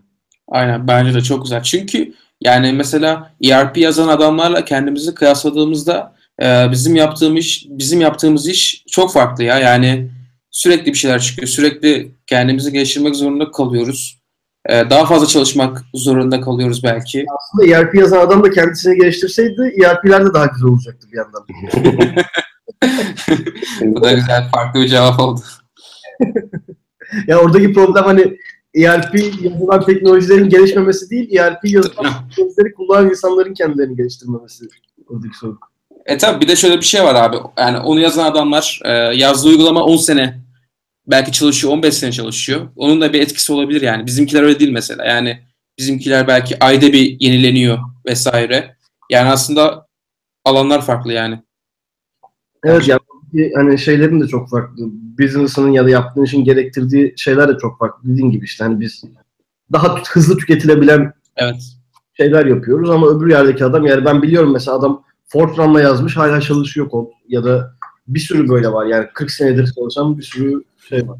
Aynen 0.48 0.88
bence 0.88 1.14
de 1.14 1.20
çok 1.20 1.42
güzel. 1.42 1.62
Çünkü 1.62 2.12
yani 2.40 2.72
mesela 2.72 3.32
ERP 3.44 3.78
yazan 3.78 4.08
adamlarla 4.08 4.64
kendimizi 4.64 5.14
kıyasladığımızda 5.14 6.14
e, 6.42 6.68
bizim 6.70 6.96
yaptığımız 6.96 7.38
iş 7.38 7.66
bizim 7.68 8.00
yaptığımız 8.00 8.48
iş 8.48 8.84
çok 8.90 9.12
farklı 9.12 9.44
ya. 9.44 9.58
Yani 9.58 10.10
sürekli 10.50 10.92
bir 10.92 10.98
şeyler 10.98 11.20
çıkıyor. 11.20 11.48
Sürekli 11.48 12.10
kendimizi 12.26 12.72
geliştirmek 12.72 13.16
zorunda 13.16 13.50
kalıyoruz. 13.50 14.19
E, 14.70 14.90
daha 14.90 15.06
fazla 15.06 15.26
çalışmak 15.26 15.84
zorunda 15.94 16.40
kalıyoruz 16.40 16.84
belki. 16.84 17.26
Aslında 17.38 17.76
ERP 17.76 17.94
yazan 17.94 18.18
adam 18.18 18.44
da 18.44 18.50
kendisini 18.50 18.96
geliştirseydi 18.96 19.74
ERP'ler 19.84 20.26
de 20.26 20.34
daha 20.34 20.46
güzel 20.46 20.68
olacaktı 20.68 21.06
bir 21.12 21.16
yandan. 21.16 21.46
Bu 23.94 24.02
da 24.02 24.12
güzel 24.12 24.48
farklı 24.54 24.80
bir 24.80 24.88
cevap 24.88 25.20
oldu. 25.20 25.40
ya 27.26 27.38
oradaki 27.38 27.72
problem 27.72 28.04
hani 28.04 28.36
ERP 28.74 29.14
yazılan 29.42 29.84
teknolojilerin 29.84 30.48
gelişmemesi 30.48 31.10
değil, 31.10 31.36
ERP 31.36 31.58
yazılan 31.64 32.06
teknolojileri 32.28 32.74
kullanan 32.74 33.10
insanların 33.10 33.54
kendilerini 33.54 33.96
geliştirmemesi 33.96 34.64
oradaki 35.08 35.38
sorun. 35.38 35.58
E 36.06 36.18
tabi 36.18 36.40
bir 36.40 36.48
de 36.48 36.56
şöyle 36.56 36.76
bir 36.76 36.82
şey 36.82 37.04
var 37.04 37.14
abi. 37.14 37.36
Yani 37.58 37.78
onu 37.78 38.00
yazan 38.00 38.30
adamlar 38.30 38.80
e, 38.84 38.92
yazdığı 38.92 39.48
uygulama 39.48 39.84
10 39.84 39.96
sene 39.96 40.49
belki 41.10 41.32
çalışıyor, 41.32 41.72
15 41.72 41.94
sene 41.94 42.12
çalışıyor. 42.12 42.68
Onun 42.76 43.00
da 43.00 43.12
bir 43.12 43.20
etkisi 43.20 43.52
olabilir 43.52 43.80
yani. 43.80 44.06
Bizimkiler 44.06 44.42
öyle 44.42 44.60
değil 44.60 44.70
mesela. 44.70 45.04
Yani 45.04 45.40
bizimkiler 45.78 46.28
belki 46.28 46.64
ayda 46.64 46.92
bir 46.92 47.20
yenileniyor 47.20 47.78
vesaire. 48.06 48.76
Yani 49.10 49.28
aslında 49.28 49.86
alanlar 50.44 50.86
farklı 50.86 51.12
yani. 51.12 51.42
Evet 52.64 52.88
yani 52.88 53.00
hani 53.54 53.78
şeylerin 53.78 54.20
de 54.20 54.26
çok 54.26 54.50
farklı. 54.50 54.84
Business'ının 55.18 55.72
ya 55.72 55.84
da 55.84 55.90
yaptığın 55.90 56.24
işin 56.24 56.44
gerektirdiği 56.44 57.14
şeyler 57.16 57.48
de 57.48 57.58
çok 57.58 57.78
farklı. 57.78 58.08
Dediğin 58.08 58.30
gibi 58.30 58.44
işte 58.44 58.64
hani 58.64 58.80
biz 58.80 59.04
daha 59.72 60.02
hızlı 60.12 60.36
tüketilebilen 60.36 61.12
evet. 61.36 61.62
şeyler 62.16 62.46
yapıyoruz 62.46 62.90
ama 62.90 63.08
öbür 63.08 63.30
yerdeki 63.30 63.64
adam 63.64 63.86
yani 63.86 64.04
ben 64.04 64.22
biliyorum 64.22 64.52
mesela 64.52 64.76
adam 64.76 65.04
Fortran'la 65.26 65.80
yazmış 65.80 66.16
hala 66.16 66.40
çalışıyor 66.40 66.88
kod 66.88 67.06
ya 67.28 67.44
da 67.44 67.74
bir 68.08 68.20
sürü 68.20 68.48
böyle 68.48 68.72
var 68.72 68.86
yani 68.86 69.06
40 69.14 69.30
senedir 69.30 69.72
çalışan 69.72 70.18
bir 70.18 70.22
sürü 70.22 70.62
şey 70.90 71.08
var. 71.08 71.18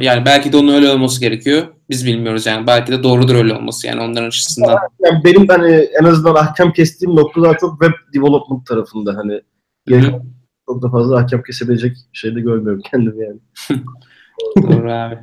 Yani 0.00 0.26
belki 0.26 0.52
de 0.52 0.56
onun 0.56 0.74
öyle 0.74 0.90
olması 0.90 1.20
gerekiyor. 1.20 1.66
Biz 1.90 2.06
bilmiyoruz 2.06 2.46
yani. 2.46 2.66
Belki 2.66 2.92
de 2.92 3.02
doğrudur 3.02 3.34
öyle 3.34 3.54
olması 3.54 3.86
yani 3.86 4.00
onların 4.00 4.26
açısından. 4.26 4.78
Yani 5.00 5.24
benim 5.24 5.48
hani 5.48 5.72
en 5.74 6.04
azından 6.04 6.34
ahkam 6.34 6.72
kestiğim 6.72 7.16
noktalar 7.16 7.58
çok 7.58 7.80
web 7.82 7.92
development 8.14 8.66
tarafında 8.66 9.16
hani. 9.16 9.40
Yani 9.88 10.20
çok 10.68 10.82
da 10.82 10.90
fazla 10.90 11.16
ahkam 11.16 11.42
kesebilecek 11.42 11.96
şey 12.12 12.34
de 12.34 12.40
görmüyorum 12.40 12.82
kendimi 12.90 13.24
yani. 13.24 13.38
Doğru 14.62 14.92
abi. 14.92 15.18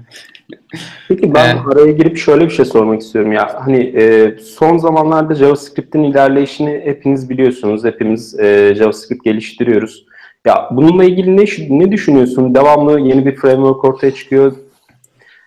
Peki 1.07 1.33
ben 1.33 1.55
evet. 1.55 1.67
araya 1.73 1.91
girip 1.91 2.17
şöyle 2.17 2.45
bir 2.45 2.49
şey 2.49 2.65
sormak 2.65 3.01
istiyorum 3.01 3.31
ya. 3.31 3.65
Hani 3.65 3.77
e, 3.77 4.37
son 4.37 4.77
zamanlarda 4.77 5.35
JavaScript'in 5.35 6.03
ilerleyişini 6.03 6.81
hepiniz 6.83 7.29
biliyorsunuz. 7.29 7.83
Hepimiz 7.83 8.39
e, 8.39 8.75
JavaScript 8.75 9.23
geliştiriyoruz. 9.23 10.05
Ya 10.45 10.69
bununla 10.71 11.03
ilgili 11.03 11.37
ne 11.37 11.45
ne 11.69 11.91
düşünüyorsun? 11.91 12.55
Devamlı 12.55 12.99
yeni 12.99 13.25
bir 13.25 13.35
framework 13.35 13.85
ortaya 13.85 14.13
çıkıyor. 14.15 14.53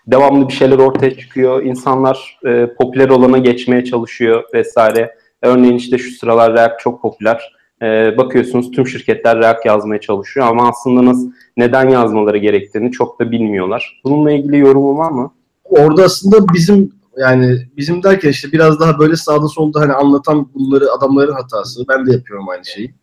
Devamlı 0.07 0.49
bir 0.49 0.53
şeyler 0.53 0.79
ortaya 0.79 1.19
çıkıyor. 1.19 1.63
İnsanlar 1.63 2.39
e, 2.47 2.67
popüler 2.79 3.09
olana 3.09 3.39
geçmeye 3.39 3.85
çalışıyor 3.85 4.45
vesaire. 4.55 5.15
Örneğin 5.43 5.77
işte 5.77 5.99
şu 5.99 6.11
sıralar 6.11 6.55
React 6.55 6.81
çok 6.81 7.03
popüler. 7.03 7.57
E, 7.83 8.17
bakıyorsunuz 8.17 8.71
tüm 8.71 8.87
şirketler 8.87 9.39
React 9.39 9.67
yazmaya 9.67 10.01
çalışıyor 10.01 10.47
ama 10.47 10.69
aslında 10.69 11.05
nasıl 11.05 11.33
neden 11.57 11.89
yazmaları 11.89 12.39
gerektiğini 12.39 12.93
çok 12.93 13.21
da 13.21 13.31
bilmiyorlar. 13.31 14.01
Bununla 14.05 14.33
ilgili 14.33 14.59
yorumun 14.59 14.99
var 14.99 15.11
mı? 15.11 15.33
Orada 15.65 16.05
aslında 16.05 16.55
bizim 16.55 16.93
yani 17.17 17.59
bizim 17.77 18.03
derken 18.03 18.31
işte 18.31 18.53
biraz 18.53 18.81
daha 18.81 18.99
böyle 18.99 19.17
sağda 19.17 19.49
solda 19.49 19.81
hani 19.81 19.93
anlatan 19.93 20.49
bunları 20.55 20.93
adamların 20.93 21.33
hatası. 21.33 21.85
Ben 21.89 22.07
de 22.07 22.13
yapıyorum 22.13 22.49
aynı 22.49 22.65
şeyi. 22.65 22.95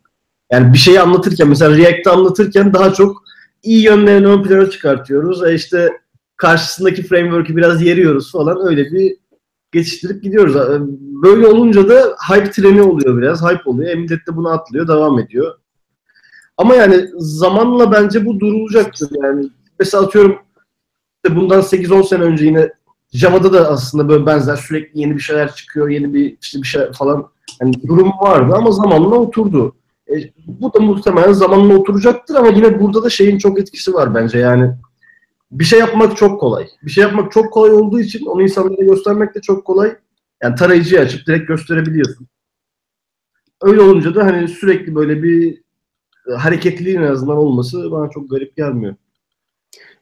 Yani 0.54 0.74
bir 0.74 0.78
şeyi 0.78 1.02
anlatırken 1.02 1.48
mesela 1.48 1.78
React'ı 1.78 2.12
anlatırken 2.12 2.74
daha 2.74 2.94
çok 2.94 3.24
iyi 3.64 3.84
yönlerini 3.84 4.28
ön 4.28 4.44
plana 4.44 4.70
çıkartıyoruz. 4.70 5.44
E 5.44 5.54
işte 5.56 5.90
karşısındaki 6.38 7.04
framework'ü 7.04 7.56
biraz 7.56 7.82
yeriyoruz 7.82 8.32
falan 8.32 8.68
öyle 8.68 8.92
bir 8.92 9.18
geçiştirip 9.72 10.24
gidiyoruz. 10.24 10.56
E, 10.56 10.80
böyle 11.24 11.48
olunca 11.48 11.90
da 11.90 12.16
hype 12.30 12.52
treni 12.52 12.82
oluyor 12.82 13.18
biraz. 13.18 13.44
Hype 13.44 13.70
oluyor. 13.70 13.90
E 13.90 13.96
millet 13.96 14.28
de 14.28 14.36
bunu 14.36 14.50
atlıyor, 14.50 14.88
devam 14.88 15.20
ediyor. 15.20 15.56
Ama 16.58 16.76
yani 16.76 17.10
zamanla 17.18 17.92
bence 17.92 18.26
bu 18.26 18.40
durulacaktır. 18.40 19.10
Yani 19.24 19.50
mesela 19.80 20.04
atıyorum 20.04 20.38
bundan 21.30 21.62
8-10 21.62 22.08
sene 22.08 22.24
önce 22.24 22.46
yine 22.46 22.74
Java'da 23.14 23.54
da 23.54 23.70
aslında 23.70 24.10
böyle 24.10 24.26
benzer 24.26 24.56
sürekli 24.56 25.00
yeni 25.00 25.16
bir 25.16 25.22
şeyler 25.22 25.56
çıkıyor, 25.56 25.90
yeni 25.90 26.14
bir 26.14 26.38
işte 26.42 26.62
bir 26.62 26.68
şey 26.68 26.92
falan 26.92 27.28
hani 27.60 27.74
durum 27.88 28.12
vardı 28.22 28.54
ama 28.56 28.72
zamanla 28.72 29.16
oturdu. 29.16 29.76
E, 30.14 30.34
bu 30.48 30.74
da 30.74 30.80
muhtemelen 30.80 31.34
zamanla 31.34 31.78
oturacaktır 31.78 32.36
ama 32.36 32.48
yine 32.48 32.80
burada 32.82 33.04
da 33.04 33.10
şeyin 33.10 33.38
çok 33.38 33.60
etkisi 33.60 33.94
var 33.94 34.16
bence 34.16 34.40
yani. 34.40 34.72
Bir 35.52 35.64
şey 35.64 35.80
yapmak 35.80 36.18
çok 36.18 36.40
kolay. 36.40 36.68
Bir 36.84 36.92
şey 36.92 37.02
yapmak 37.02 37.32
çok 37.32 37.54
kolay 37.54 37.72
olduğu 37.72 38.00
için 38.00 38.26
onu 38.26 38.42
insanlara 38.42 38.84
göstermek 38.84 39.36
de 39.36 39.42
çok 39.42 39.66
kolay. 39.66 39.96
Yani 40.44 40.56
tarayıcıyı 40.56 41.02
açıp 41.02 41.28
direkt 41.28 41.48
gösterebiliyorsun. 41.48 42.28
Öyle 43.62 43.82
olunca 43.82 44.16
da 44.16 44.26
hani 44.26 44.48
sürekli 44.48 44.96
böyle 44.96 45.24
bir 45.24 45.62
e, 46.32 46.34
hareketliliğin 46.34 47.02
en 47.02 47.12
azından 47.12 47.38
olması 47.38 47.92
bana 47.92 48.10
çok 48.10 48.30
garip 48.30 48.56
gelmiyor. 48.56 48.96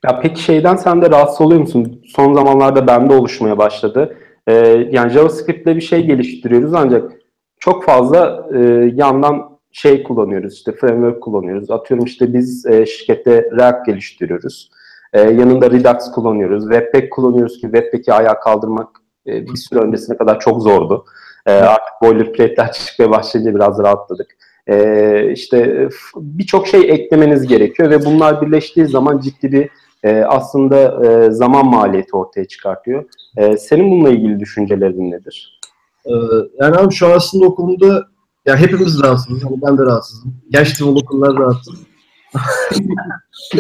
Ya 0.06 0.20
peki 0.20 0.44
şeyden 0.44 0.76
sen 0.76 1.02
de 1.02 1.10
rahatsız 1.10 1.42
oluyor 1.42 1.62
musun? 1.62 2.02
Son 2.08 2.34
zamanlarda 2.34 2.88
bende 2.88 3.14
oluşmaya 3.14 3.58
başladı. 3.58 4.18
Ee, 4.48 4.54
yani 4.92 5.12
JavaScript'te 5.12 5.76
bir 5.76 5.82
şey 5.82 6.06
geliştiriyoruz 6.06 6.74
ancak 6.74 7.12
çok 7.60 7.86
fazla 7.86 8.50
e, 8.54 8.60
yandan 8.96 9.51
şey 9.72 10.04
kullanıyoruz 10.04 10.54
işte 10.54 10.72
framework 10.72 11.24
kullanıyoruz. 11.24 11.72
Atıyorum 11.72 12.06
işte 12.06 12.34
biz 12.34 12.66
e, 12.66 12.86
şirkette 12.86 13.50
React 13.58 13.86
geliştiriyoruz. 13.86 14.72
E, 15.14 15.22
yanında 15.22 15.72
Redux 15.72 16.12
kullanıyoruz. 16.12 16.64
Webpack 16.64 17.12
kullanıyoruz 17.12 17.54
ki 17.54 17.62
Webpack'i 17.62 18.14
ayağa 18.14 18.40
kaldırmak 18.40 18.90
e, 19.28 19.48
bir 19.48 19.56
süre 19.56 19.80
öncesine 19.80 20.18
kadar 20.18 20.40
çok 20.40 20.62
zordu. 20.62 21.06
E, 21.46 21.52
artık 21.52 21.94
boilerplate'ler 22.02 22.72
çıkmaya 22.86 23.12
başlayınca 23.12 23.56
biraz 23.56 23.80
rahatladık. 23.80 24.38
E, 24.68 25.32
işte 25.32 25.90
birçok 26.16 26.68
şey 26.68 26.82
eklemeniz 26.82 27.48
gerekiyor 27.48 27.90
ve 27.90 28.06
bunlar 28.06 28.42
birleştiği 28.42 28.88
zaman 28.88 29.20
ciddi 29.20 29.52
bir 29.52 29.70
e, 30.04 30.24
aslında 30.24 31.08
e, 31.08 31.32
zaman 31.32 31.66
maliyeti 31.66 32.18
ortaya 32.18 32.46
çıkartıyor. 32.46 33.04
E, 33.38 33.58
senin 33.58 33.92
bununla 33.92 34.10
ilgili 34.10 34.40
düşüncelerin 34.40 35.12
nedir? 35.12 35.62
Ee, 36.06 36.12
yani 36.60 36.78
abi 36.78 36.94
şu 36.94 37.08
aslında 37.08 37.46
okulunda 37.46 38.08
ya 38.46 38.58
hepimiz 38.58 39.04
rahatsızız. 39.04 39.44
Hani 39.44 39.62
ben 39.62 39.78
de 39.78 39.82
rahatsızım. 39.82 40.36
Genç 40.50 40.80
developerlar 40.80 41.36
rahatsız. 41.36 41.76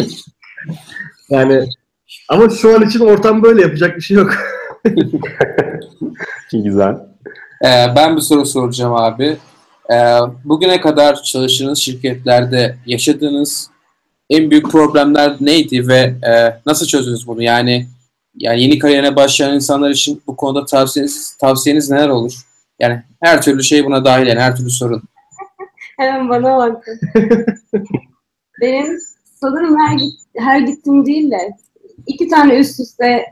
yani 1.29 1.65
ama 2.29 2.49
şu 2.49 2.75
an 2.75 2.87
için 2.87 2.99
ortam 2.99 3.43
böyle 3.43 3.61
yapacak 3.61 3.95
bir 3.95 4.01
şey 4.01 4.17
yok. 4.17 4.31
Güzel. 6.53 6.95
Ee, 7.65 7.95
ben 7.95 8.15
bir 8.15 8.21
soru 8.21 8.45
soracağım 8.45 8.93
abi. 8.93 9.37
Ee, 9.93 10.17
bugüne 10.45 10.81
kadar 10.81 11.23
çalıştığınız 11.23 11.79
şirketlerde 11.79 12.77
yaşadığınız 12.85 13.69
en 14.29 14.51
büyük 14.51 14.71
problemler 14.71 15.35
neydi 15.39 15.87
ve 15.87 16.15
e, 16.27 16.61
nasıl 16.65 16.85
çözdünüz 16.85 17.27
bunu? 17.27 17.43
Yani 17.43 17.87
yani 18.35 18.61
yeni 18.61 18.79
kariyerine 18.79 19.15
başlayan 19.15 19.55
insanlar 19.55 19.89
için 19.89 20.21
bu 20.27 20.35
konuda 20.35 20.65
tavsiyeniz 20.65 21.37
tavsiyeniz 21.37 21.89
neler 21.89 22.09
olur? 22.09 22.33
Yani 22.81 23.01
her 23.21 23.41
türlü 23.41 23.63
şey 23.63 23.85
buna 23.85 24.05
dahil 24.05 24.27
yani 24.27 24.39
her 24.39 24.55
türlü 24.55 24.69
sorun. 24.69 25.03
Hemen 25.97 26.29
bana 26.29 26.57
bak. 26.57 26.85
Benim 28.61 28.97
sanırım 29.35 29.77
her, 29.79 29.99
her 30.37 30.59
gittim 30.59 31.05
değil 31.05 31.31
de 31.31 31.51
iki 32.07 32.27
tane 32.27 32.59
üst 32.59 32.79
üste 32.79 33.25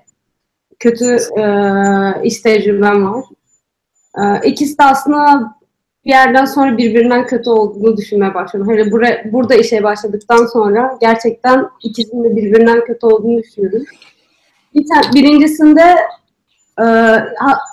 kötü 0.80 1.18
e, 1.40 1.44
iş 2.24 2.42
tecrübem 2.42 3.06
var. 3.06 3.24
E, 4.18 4.48
ikisi 4.50 4.78
de 4.78 4.84
aslında 4.84 5.56
bir 6.06 6.10
yerden 6.10 6.46
sonra 6.46 6.78
birbirinden 6.78 7.26
kötü 7.26 7.50
olduğunu 7.50 7.98
düşünmeye 7.98 8.34
başladım. 8.34 8.68
Hani 8.68 8.92
buraya, 8.92 9.34
burada 9.34 9.56
işe 9.56 9.84
başladıktan 9.84 10.46
sonra 10.46 10.98
gerçekten 11.02 11.70
ikisinin 11.84 12.24
de 12.24 12.36
birbirinden 12.36 12.86
kötü 12.86 13.06
olduğunu 13.06 13.44
düşünüyorum. 13.44 13.84
Bir 14.76 14.86
birincisinde 15.14 15.96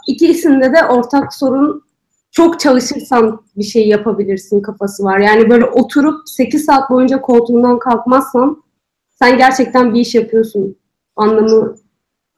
ikisinde 0.06 0.72
de 0.72 0.86
ortak 0.86 1.34
sorun 1.34 1.82
çok 2.30 2.60
çalışırsan 2.60 3.40
bir 3.56 3.64
şey 3.64 3.88
yapabilirsin 3.88 4.60
kafası 4.60 5.04
var. 5.04 5.18
Yani 5.18 5.50
böyle 5.50 5.64
oturup 5.64 6.28
8 6.28 6.64
saat 6.64 6.90
boyunca 6.90 7.20
koltuğundan 7.20 7.78
kalkmazsan 7.78 8.62
sen 9.10 9.38
gerçekten 9.38 9.94
bir 9.94 10.00
iş 10.00 10.14
yapıyorsun 10.14 10.76
anlamı 11.16 11.76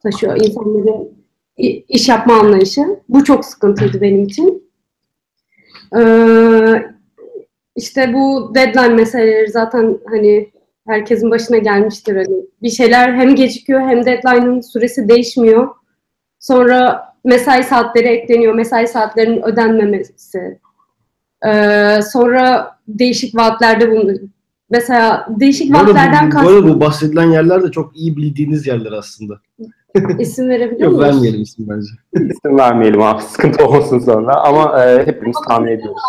taşıyor 0.02 0.36
insanların 0.36 1.18
iş 1.88 2.08
yapma 2.08 2.34
anlayışı. 2.34 2.82
Bu 3.08 3.24
çok 3.24 3.44
sıkıntıydı 3.44 4.00
benim 4.00 4.24
için. 4.24 4.70
Ee, 5.96 6.82
işte 7.76 8.14
bu 8.14 8.52
deadline 8.54 8.94
meseleleri 8.94 9.50
zaten 9.50 9.98
hani 10.10 10.50
herkesin 10.86 11.30
başına 11.30 11.58
gelmiştir. 11.58 12.16
Hani 12.16 12.46
bir 12.62 12.70
şeyler 12.70 13.12
hem 13.12 13.34
gecikiyor 13.34 13.80
hem 13.80 14.06
deadline'ın 14.06 14.60
süresi 14.60 15.08
değişmiyor. 15.08 15.68
Sonra 16.38 17.12
mesai 17.24 17.64
saatleri 17.64 18.06
ekleniyor. 18.08 18.54
Mesai 18.54 18.88
saatlerinin 18.88 19.42
ödenmemesi. 19.42 20.58
Ee, 21.46 22.00
sonra 22.12 22.76
değişik 22.88 23.36
vaatlerde 23.36 23.90
bulunuyor. 23.90 24.20
Mesela 24.70 25.26
değişik 25.40 25.74
vaatlerden 25.74 26.30
bu, 26.30 26.34
bu 26.34 26.38
arada 26.38 26.50
kastım 26.50 26.68
bu 26.68 26.80
bahsedilen 26.80 27.30
yerler 27.30 27.62
de 27.62 27.70
çok 27.70 27.96
iyi 27.96 28.16
bildiğiniz 28.16 28.66
yerler 28.66 28.92
aslında. 28.92 29.40
isim 30.18 30.48
verebiliyor 30.48 30.90
Yok 30.90 31.00
muyuz? 31.00 31.14
vermeyelim 31.14 31.42
isim 31.42 31.66
bence. 31.68 31.88
İsim 32.12 32.58
vermeyelim 32.58 33.02
abi 33.02 33.22
sıkıntı 33.22 33.66
olmasın 33.66 33.98
sonra 33.98 34.34
ama 34.34 34.84
e, 34.84 35.06
hepimiz 35.06 35.36
tahmin 35.48 35.72
ediyoruz. 35.72 36.02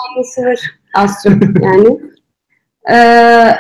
Az 0.94 1.24
çok 1.24 1.34
yani. 1.64 2.00
Ee, 2.92 3.56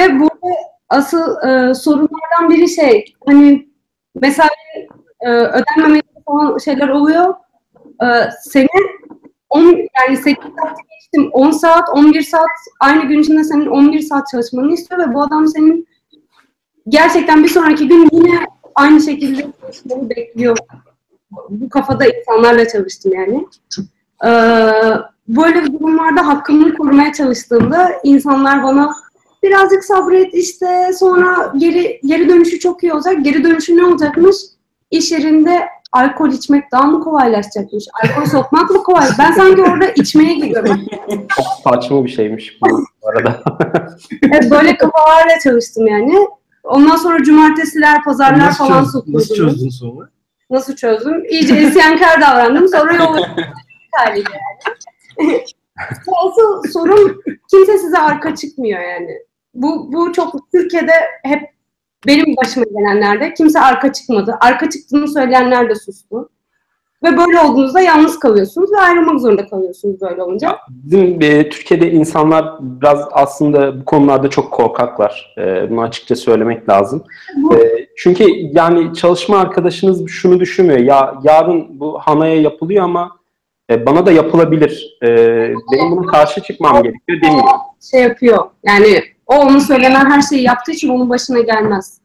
ve 0.00 0.20
burada 0.20 0.56
asıl 0.88 1.48
e, 1.48 1.74
sorunlardan 1.74 2.50
biri 2.50 2.68
şey 2.68 3.14
hani 3.26 3.68
mesela 4.20 4.48
e, 5.22 5.30
ödenmemesi 5.30 6.24
falan 6.26 6.58
şeyler 6.58 6.88
oluyor. 6.88 7.34
E, 8.02 8.06
senin 8.42 9.02
10 9.50 9.62
yani 9.62 10.16
8 10.16 10.36
saat 10.44 10.76
geçtim 10.90 11.30
10 11.32 11.50
saat 11.50 11.88
11 11.88 12.22
saat 12.22 12.50
aynı 12.80 13.04
gün 13.04 13.20
içinde 13.20 13.44
senin 13.44 13.66
11 13.66 14.00
saat 14.00 14.28
çalışmanı 14.30 14.72
istiyor 14.72 15.08
ve 15.08 15.14
bu 15.14 15.22
adam 15.22 15.48
senin 15.48 15.88
gerçekten 16.88 17.44
bir 17.44 17.48
sonraki 17.48 17.88
gün 17.88 18.08
yine 18.12 18.46
aynı 18.74 19.00
şekilde 19.00 19.46
çalışmanı 19.60 20.10
bekliyor. 20.10 20.56
Bu 21.48 21.68
kafada 21.68 22.04
insanlarla 22.06 22.68
çalıştım 22.68 23.12
yani. 23.14 23.46
Ee, 24.24 24.28
böyle 25.28 25.72
durumlarda 25.72 26.26
hakkımı 26.26 26.74
korumaya 26.74 27.12
çalıştığımda 27.12 27.92
insanlar 28.04 28.62
bana 28.62 28.94
birazcık 29.42 29.84
sabret 29.84 30.34
işte 30.34 30.90
sonra 30.98 31.52
geri 31.58 32.00
geri 32.04 32.28
dönüşü 32.28 32.58
çok 32.58 32.82
iyi 32.82 32.92
olacak. 32.92 33.24
Geri 33.24 33.44
dönüşü 33.44 33.76
ne 33.76 33.84
olacakmış? 33.84 34.36
İş 34.92 35.12
yerinde 35.12 35.68
alkol 35.92 36.32
içmek 36.32 36.72
daha 36.72 36.82
mı 36.82 37.00
kolaylaşacakmış? 37.00 37.84
Alkol 38.04 38.24
sokmak 38.26 38.70
mı 38.70 38.82
kolay? 38.82 39.08
Ben 39.18 39.32
sanki 39.32 39.62
orada 39.62 39.84
içmeye 39.86 40.34
gidiyorum. 40.34 40.80
Çok 41.36 41.46
saçma 41.74 42.04
bir 42.04 42.10
şeymiş 42.10 42.58
bu, 42.62 42.84
bu 43.02 43.08
arada. 43.08 43.42
Evet, 44.22 44.50
böyle 44.50 44.76
kafalarla 44.76 45.38
çalıştım 45.44 45.86
yani. 45.86 46.28
Ondan 46.64 46.96
sonra 46.96 47.22
cumartesiler, 47.22 48.04
pazarlar 48.04 48.38
Nasıl, 48.46 48.64
falan 48.66 48.82
çöz, 48.82 48.92
sokuyordum. 48.92 49.14
nasıl 49.20 49.34
çözdün 49.34 49.68
sonra? 49.68 50.08
Nasıl 50.50 50.76
çözdüm? 50.76 51.24
İyice 51.30 51.62
isyankar 51.62 52.20
davrandım. 52.20 52.68
Sonra 52.68 52.94
yolladım 52.94 53.24
haliyle 53.92 54.30
yani. 55.20 55.44
Asıl 56.24 56.70
sorun 56.72 57.22
kimse 57.50 57.78
size 57.78 57.98
arka 57.98 58.34
çıkmıyor 58.34 58.80
yani. 58.80 59.18
Bu, 59.54 59.92
bu 59.92 60.12
çok 60.12 60.52
Türkiye'de 60.52 60.92
hep 61.24 61.51
benim 62.06 62.36
başıma 62.36 62.66
gelenlerde 62.78 63.34
kimse 63.34 63.60
arka 63.60 63.92
çıkmadı. 63.92 64.36
Arka 64.40 64.70
çıktığını 64.70 65.08
söyleyenler 65.08 65.68
de 65.70 65.74
sustu. 65.74 66.28
Ve 67.02 67.16
böyle 67.16 67.40
olduğunuzda 67.40 67.80
yalnız 67.80 68.18
kalıyorsunuz 68.18 68.72
ve 68.72 68.76
ayrılmak 68.80 69.20
zorunda 69.20 69.48
kalıyorsunuz 69.48 70.00
böyle 70.00 70.22
olunca. 70.22 70.56
Bizim 70.70 71.22
e, 71.22 71.48
Türkiye'de 71.48 71.90
insanlar 71.90 72.54
biraz 72.60 73.08
aslında 73.12 73.80
bu 73.80 73.84
konularda 73.84 74.30
çok 74.30 74.50
korkaklar. 74.52 75.34
E, 75.38 75.70
bunu 75.70 75.82
açıkça 75.82 76.16
söylemek 76.16 76.68
lazım. 76.68 77.04
Bu- 77.36 77.54
E, 77.56 77.88
çünkü 77.96 78.24
yani 78.52 78.94
çalışma 78.94 79.38
arkadaşınız 79.38 80.08
şunu 80.08 80.40
düşünmüyor. 80.40 80.78
Ya 80.78 81.14
yarın 81.22 81.80
bu 81.80 81.98
hanaya 81.98 82.40
yapılıyor 82.40 82.84
ama 82.84 83.10
e, 83.70 83.86
bana 83.86 84.06
da 84.06 84.12
yapılabilir. 84.12 84.98
E, 85.02 85.08
benim 85.72 85.90
buna 85.90 86.06
karşı 86.06 86.40
çıkmam 86.42 86.82
gerekiyor 86.82 87.20
demiyor. 87.22 87.44
şey 87.90 88.02
yapıyor. 88.02 88.44
Yani 88.64 89.02
o 89.32 89.34
onun 89.34 89.58
söylenen 89.58 90.10
her 90.10 90.22
şeyi 90.22 90.42
yaptığı 90.42 90.72
için 90.72 90.88
onun 90.88 91.10
başına 91.10 91.40
gelmez. 91.40 92.00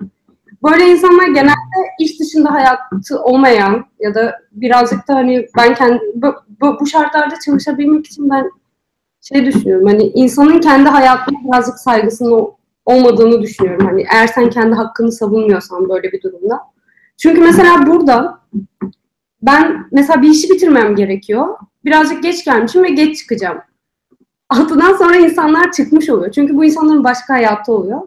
Böyle 0.63 0.87
insanlar 0.87 1.27
genelde 1.27 1.77
iş 1.99 2.19
dışında 2.19 2.53
hayatı 2.53 3.21
olmayan 3.23 3.85
ya 3.99 4.15
da 4.15 4.39
birazcık 4.51 5.07
da 5.07 5.15
hani 5.15 5.47
ben 5.57 5.75
kendi 5.75 5.99
bu, 6.15 6.35
bu, 6.61 6.77
bu 6.79 6.87
şartlarda 6.87 7.35
çalışabilmek 7.45 8.05
için 8.05 8.29
ben 8.29 8.51
şey 9.21 9.45
düşünüyorum. 9.45 9.87
Hani 9.87 10.03
insanın 10.03 10.59
kendi 10.59 10.89
hayatına 10.89 11.37
birazcık 11.43 11.79
saygısının 11.79 12.47
olmadığını 12.85 13.41
düşünüyorum. 13.41 13.85
Hani 13.87 14.05
eğer 14.13 14.27
sen 14.27 14.49
kendi 14.49 14.75
hakkını 14.75 15.11
savunmuyorsan 15.11 15.89
böyle 15.89 16.11
bir 16.11 16.21
durumda. 16.21 16.59
Çünkü 17.17 17.41
mesela 17.41 17.87
burada 17.87 18.39
ben 19.41 19.85
mesela 19.91 20.21
bir 20.21 20.29
işi 20.29 20.49
bitirmem 20.49 20.95
gerekiyor. 20.95 21.47
Birazcık 21.85 22.23
geç 22.23 22.45
gelmişim 22.45 22.83
ve 22.83 22.89
geç 22.89 23.17
çıkacağım. 23.17 23.57
Altıdan 24.49 24.93
sonra 24.93 25.15
insanlar 25.15 25.71
çıkmış 25.71 26.09
oluyor. 26.09 26.31
Çünkü 26.31 26.55
bu 26.55 26.65
insanların 26.65 27.03
başka 27.03 27.33
hayatı 27.33 27.71
oluyor. 27.71 28.01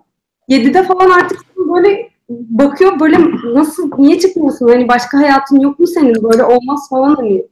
Yedide 0.49 0.83
falan 0.83 1.11
artık 1.11 1.41
böyle 1.57 2.11
bakıyor 2.29 3.01
böyle 3.01 3.19
nasıl 3.55 3.91
niye 3.99 4.19
çıkmıyorsun? 4.19 4.69
Hani 4.69 4.89
başka 4.89 5.19
hayatın 5.19 5.61
yok 5.61 5.79
mu 5.79 5.87
senin? 5.87 6.23
Böyle 6.23 6.45
olmaz 6.45 6.89
falan 6.91 7.15
hani. 7.15 7.47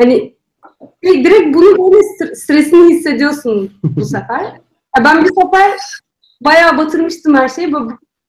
Hani 0.00 0.34
direkt 1.02 1.56
bunu 1.56 1.64
böyle 1.64 2.02
stre- 2.02 2.34
stresini 2.36 2.94
hissediyorsun 2.94 3.70
bu 3.82 4.04
sefer. 4.04 4.52
Ben 5.04 5.24
bir 5.24 5.28
sefer 5.28 5.78
bayağı 6.40 6.78
batırmıştım 6.78 7.34
her 7.34 7.48
şeyi. 7.48 7.74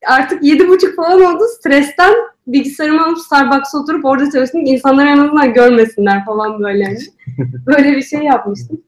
Artık 0.06 0.42
yedi 0.42 0.68
buçuk 0.68 0.96
falan 0.96 1.20
oldu. 1.22 1.44
Stresten 1.58 2.12
bilgisayarımı 2.52 3.06
alıp 3.06 3.18
Starbucks'a 3.18 3.78
oturup 3.78 4.04
orada 4.04 4.30
çalıştım. 4.30 4.60
İnsanlar 4.64 5.06
en 5.06 5.18
azından 5.18 5.54
görmesinler 5.54 6.24
falan 6.24 6.62
böyle. 6.62 6.84
hani. 6.84 6.98
Böyle 7.66 7.96
bir 7.96 8.02
şey 8.02 8.20
yapmıştım. 8.20 8.80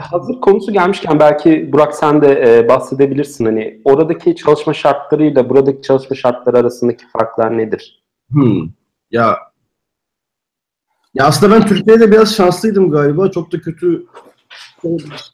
Hazır 0.00 0.40
konusu 0.40 0.72
gelmişken 0.72 1.20
belki 1.20 1.72
Burak 1.72 1.94
sen 1.94 2.22
de 2.22 2.58
e, 2.58 2.68
bahsedebilirsin. 2.68 3.44
Hani 3.44 3.80
oradaki 3.84 4.36
çalışma 4.36 4.74
şartlarıyla 4.74 5.50
buradaki 5.50 5.82
çalışma 5.82 6.16
şartları 6.16 6.58
arasındaki 6.58 7.04
farklar 7.08 7.58
nedir? 7.58 8.02
Hmm. 8.30 8.68
Ya 9.10 9.38
ya 11.14 11.24
aslında 11.24 11.54
ben 11.54 11.66
Türkiye'de 11.66 12.12
biraz 12.12 12.34
şanslıydım 12.34 12.90
galiba. 12.90 13.30
Çok 13.30 13.52
da 13.52 13.60
kötü 13.60 14.06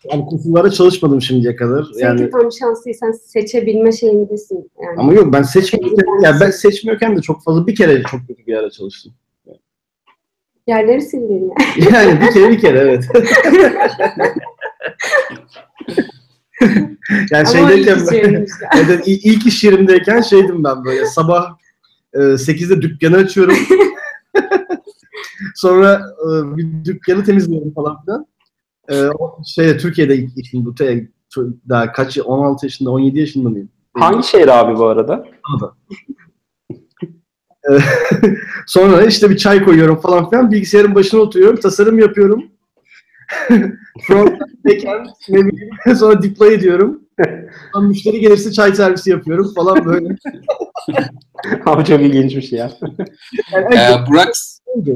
yani 0.04 0.26
koşullarda 0.26 0.70
çalışmadım 0.70 1.22
şimdiye 1.22 1.56
kadar. 1.56 1.86
Yani, 1.96 2.20
Yani 2.20 2.30
tam 2.30 2.52
şanslıysan 2.52 3.12
seçebilme 3.12 3.92
şeyindesin. 3.92 4.70
Yani. 4.82 5.00
ama 5.00 5.14
yok 5.14 5.32
ben 5.32 5.42
seçmiyorken 5.42 6.22
ya 6.22 6.36
ben 6.40 6.50
seçmiyorken 6.50 7.16
de 7.16 7.20
çok 7.20 7.42
fazla 7.44 7.66
bir 7.66 7.74
kere 7.74 8.02
çok 8.02 8.20
kötü 8.28 8.46
bir 8.46 8.52
yere 8.52 8.70
çalıştım. 8.70 9.12
Yerleri 10.66 11.02
sildin 11.02 11.48
ya. 11.48 11.54
Yani 11.92 12.20
bir 12.20 12.32
kere 12.32 12.50
bir 12.50 12.60
kere 12.60 12.78
evet. 12.78 13.04
yani 17.30 17.48
şeydeyken 17.48 17.98
ben, 18.12 18.46
evet, 18.76 19.02
ilk, 19.06 19.26
ilk 19.26 19.46
iş 19.46 19.64
yerimdeyken 19.64 20.20
şeydim 20.20 20.64
ben 20.64 20.84
böyle 20.84 21.06
sabah 21.06 21.56
e, 22.14 22.18
8'de 22.18 22.82
dükkanı 22.82 23.16
açıyorum. 23.16 23.56
Sonra 25.54 26.02
e, 26.20 26.56
bir 26.56 26.84
dükkanı 26.84 27.24
temizliyorum 27.24 27.74
falan 27.74 28.04
filan. 28.04 28.26
E, 28.88 29.06
o 29.06 29.38
şey 29.46 29.76
Türkiye'de 29.76 30.16
ilk 30.16 30.38
işim 30.38 30.64
bu 30.64 30.74
te, 30.74 31.08
daha 31.68 31.92
kaç 31.92 32.18
16 32.18 32.66
yaşında 32.66 32.90
17 32.90 33.18
yaşında 33.18 33.48
mıyım? 33.48 33.68
Hangi 33.94 34.26
şehir 34.26 34.48
abi 34.48 34.78
bu 34.78 34.86
arada? 34.86 35.24
E, 37.70 37.78
Sonra 38.66 39.02
işte 39.02 39.30
bir 39.30 39.36
çay 39.36 39.64
koyuyorum 39.64 40.00
falan 40.00 40.30
filan. 40.30 40.50
Bilgisayarın 40.50 40.94
başına 40.94 41.20
oturuyorum. 41.20 41.60
Tasarım 41.60 41.98
yapıyorum. 41.98 42.44
Front, 44.06 44.40
backend, 44.64 45.06
ne 45.28 45.38
bileyim. 45.38 45.70
Sonra 45.96 46.22
deploy 46.22 46.54
ediyorum. 46.54 47.00
Sonra 47.72 47.88
müşteri 47.88 48.20
gelirse 48.20 48.52
çay 48.52 48.74
servisi 48.74 49.10
yapıyorum 49.10 49.52
falan 49.54 49.84
böyle. 49.84 50.16
Abi 51.66 51.84
çok 51.84 52.00
ilginçmiş 52.00 52.52
ya. 52.52 52.70
Yani 53.52 53.74
Ee, 53.74 54.06
Burak 54.10 54.32
oldu. 54.66 54.94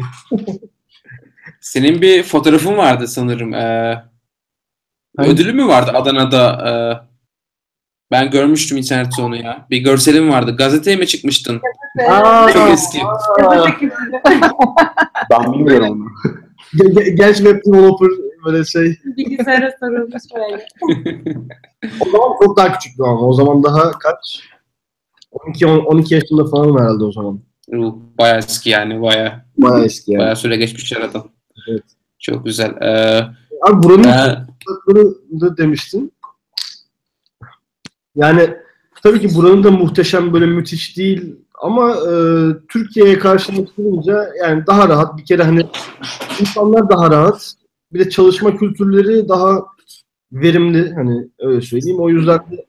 Senin 1.61 2.03
bir 2.03 2.23
fotoğrafın 2.23 2.77
vardı 2.77 3.09
sanırım. 3.09 3.55
Ee, 3.55 4.05
ödülü 5.19 5.53
mü 5.53 5.67
vardı 5.67 5.91
Adana'da? 5.95 6.69
Ee, 6.69 7.07
ben 8.11 8.31
görmüştüm 8.31 8.79
internette 8.79 9.23
onu 9.23 9.37
ya. 9.37 9.67
Bir 9.71 9.79
görselim 9.79 10.31
vardı. 10.31 10.57
Gazeteye 10.57 10.97
mi 10.97 11.07
çıkmıştın? 11.07 11.61
Aa, 12.09 12.53
Çok 12.53 12.71
eski. 12.71 12.99
Ben 15.31 15.53
bilmiyorum 15.53 15.91
onu. 15.91 16.09
Ge- 16.75 16.93
ge- 16.93 17.11
genç 17.17 17.37
web 17.37 17.65
developer 17.67 18.09
böyle 18.45 18.65
şey. 18.65 18.97
Bilgisayara 19.05 19.71
sarılmış 19.81 20.23
böyle. 20.37 20.67
O 22.01 22.11
zaman 22.11 22.37
çok 22.43 22.57
daha 22.57 22.73
küçüktü 22.73 23.03
ama. 23.03 23.21
O 23.21 23.33
zaman 23.33 23.63
daha 23.63 23.91
kaç? 23.91 24.41
12 25.31 25.67
on- 25.67 25.85
12 25.85 26.15
yaşında 26.15 26.45
falan 26.47 26.79
herhalde 26.79 27.05
o 27.05 27.13
zaman. 27.13 27.41
Bayağı 28.19 28.39
eski 28.39 28.71
yani. 28.71 29.03
Bayağı, 29.03 29.33
Bayağı 29.59 29.85
eski 29.85 30.13
yani. 30.13 30.21
bayağı 30.21 30.37
süre 30.37 30.57
geçmiş 30.57 30.93
aradan. 30.93 31.25
Evet. 31.69 31.85
Çok 32.19 32.45
güzel. 32.45 32.71
Ee, 32.83 33.21
Abi 33.63 33.83
buranın 33.83 34.05
e, 34.05 34.47
fırsatları 34.65 35.15
da 35.41 35.57
demiştin. 35.57 36.13
Yani 38.17 38.55
tabii 39.03 39.21
ki 39.21 39.35
buranın 39.35 39.65
da 39.65 39.71
muhteşem 39.71 40.33
böyle 40.33 40.47
müthiş 40.47 40.97
değil 40.97 41.37
ama 41.63 41.91
e, 41.91 42.13
Türkiye'ye 42.69 43.19
karşılaştırınca 43.19 44.31
yani 44.45 44.67
daha 44.67 44.89
rahat 44.89 45.19
bir 45.19 45.25
kere 45.25 45.43
hani 45.43 45.67
insanlar 46.41 46.91
daha 46.91 47.11
rahat 47.11 47.53
bir 47.93 47.99
de 47.99 48.11
çalışma 48.11 48.57
kültürleri 48.57 49.29
daha 49.29 49.65
verimli 50.33 50.95
hani 50.95 51.29
öyle 51.39 51.61
söyleyeyim. 51.61 52.01
O 52.01 52.09
yüzden 52.09 52.39
de 52.39 52.67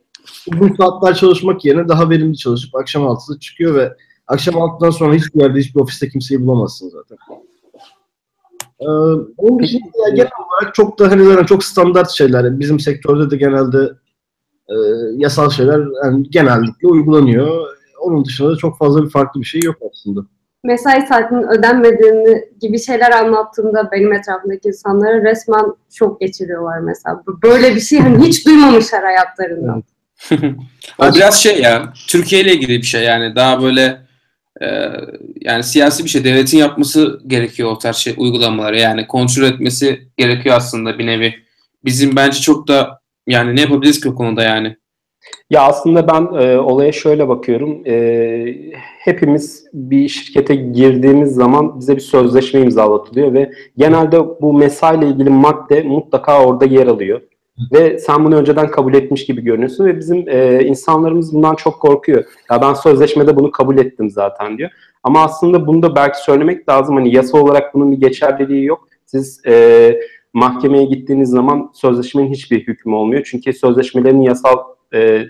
uzun 0.54 0.76
saatler 0.76 1.16
çalışmak 1.16 1.66
yerine 1.66 1.88
daha 1.88 2.10
verimli 2.10 2.38
çalışıp 2.38 2.76
akşam 2.76 3.04
6'da 3.04 3.40
çıkıyor 3.40 3.76
ve 3.76 3.94
akşam 4.28 4.56
6'dan 4.56 4.90
sonra 4.90 5.14
hiçbir 5.14 5.42
yerde 5.42 5.60
hiçbir 5.60 5.80
ofiste 5.80 6.10
kimseyi 6.10 6.48
bulamazsın 6.48 6.90
zaten. 6.90 7.18
Ee, 8.82 8.86
onun 9.38 9.64
dışında 9.64 9.86
ya 10.08 10.10
genel 10.10 10.32
olarak 10.50 10.76
çok 10.76 11.00
da 11.00 11.12
hani 11.12 11.26
zaten 11.26 11.46
çok 11.46 11.64
standart 11.64 12.10
şeyler. 12.10 12.44
Yani 12.44 12.60
Bizim 12.60 12.80
sektörde 12.80 13.32
de 13.32 13.38
genelde 13.38 13.90
e, 14.70 14.76
yasal 15.16 15.50
şeyler 15.50 15.82
yani 16.04 16.30
genellikle 16.30 16.88
uygulanıyor. 16.88 17.68
Onun 18.02 18.26
dışında 18.26 18.52
da 18.52 18.56
çok 18.56 18.78
fazla 18.78 19.04
bir 19.04 19.10
farklı 19.10 19.42
bir 19.42 19.46
şey 19.46 19.62
yok 19.64 19.76
aslında. 19.92 20.22
Mesai 20.64 21.08
saatinin 21.08 21.48
ödenmediğini 21.48 22.46
gibi 22.62 22.80
şeyler 22.80 23.12
anlattığımda 23.12 23.92
benim 23.92 24.14
etrafımdaki 24.14 24.68
insanlara 24.68 25.24
resmen 25.24 25.66
şok 25.90 26.22
geçiriyorlar 26.22 26.80
mesela. 26.80 27.24
Böyle 27.44 27.76
bir 27.76 27.80
şey 27.80 28.00
hani 28.00 28.28
hiç 28.28 28.46
duymamışlar 28.46 29.04
hayatlarında. 29.04 29.82
o 31.00 31.14
biraz 31.16 31.36
şey 31.36 31.62
ya, 31.62 31.94
Türkiye 32.08 32.42
ile 32.42 32.54
ilgili 32.54 32.78
bir 32.78 32.84
şey 32.84 33.04
yani 33.04 33.36
daha 33.36 33.62
böyle 33.62 34.02
yani 35.42 35.64
siyasi 35.64 36.04
bir 36.04 36.10
şey. 36.10 36.24
Devletin 36.24 36.58
yapması 36.58 37.22
gerekiyor 37.28 37.72
o 37.72 37.78
tarz 37.78 37.96
şey 37.96 38.14
uygulamaları 38.18 38.80
yani 38.80 39.08
kontrol 39.08 39.44
etmesi 39.44 40.08
gerekiyor 40.18 40.56
aslında 40.58 41.00
bir 41.00 41.06
nevi. 41.06 41.34
Bizim 41.86 42.16
bence 42.16 42.40
çok 42.40 42.68
da 42.68 43.02
yani 43.28 43.56
ne 43.56 43.62
yapabiliriz 43.62 44.02
ki 44.02 44.10
o 44.10 44.16
konuda 44.16 44.44
yani? 44.44 44.78
Ya 45.50 45.62
aslında 45.62 46.08
ben 46.08 46.42
e, 46.42 46.58
olaya 46.58 46.92
şöyle 46.92 47.28
bakıyorum. 47.28 47.82
E, 47.88 48.56
hepimiz 49.04 49.66
bir 49.74 50.08
şirkete 50.08 50.56
girdiğimiz 50.56 51.34
zaman 51.34 51.80
bize 51.80 51.96
bir 51.96 52.02
sözleşme 52.02 52.62
imzalatılıyor 52.62 53.34
ve 53.34 53.52
genelde 53.78 54.20
bu 54.42 54.54
mesaiyle 54.54 55.08
ilgili 55.08 55.30
madde 55.30 55.82
mutlaka 55.84 56.46
orada 56.46 56.66
yer 56.66 56.88
alıyor. 56.88 57.22
Ve 57.72 58.00
sen 58.00 58.26
bunu 58.26 58.36
önceden 58.36 58.72
kabul 58.72 58.94
etmiş 58.94 59.26
gibi 59.26 59.42
görünüyorsun 59.42 59.86
ve 59.86 60.00
bizim 60.00 60.30
e, 60.30 60.64
insanlarımız 60.64 61.34
bundan 61.34 61.56
çok 61.56 61.80
korkuyor. 61.80 62.24
Ya 62.52 62.62
ben 62.62 62.74
sözleşmede 62.74 63.36
bunu 63.36 63.52
kabul 63.52 63.78
ettim 63.78 64.10
zaten 64.10 64.58
diyor. 64.58 64.70
Ama 65.04 65.24
aslında 65.24 65.68
bunu 65.68 65.82
da 65.82 65.96
belki 65.96 66.24
söylemek 66.24 66.70
lazım. 66.70 66.96
Hani 66.96 67.16
yasa 67.16 67.38
olarak 67.38 67.74
bunun 67.74 67.92
bir 67.92 67.98
geçerliliği 67.98 68.66
yok. 68.66 68.88
Siz 69.06 69.42
e, 69.48 70.00
mahkemeye 70.34 70.86
gittiğiniz 70.86 71.30
zaman 71.30 71.72
sözleşmenin 71.74 72.32
hiçbir 72.32 72.68
hükmü 72.68 72.96
olmuyor. 72.96 73.28
Çünkü 73.32 73.54
sözleşmelerin 73.54 74.22
yasal 74.22 74.58
e, 74.94 75.26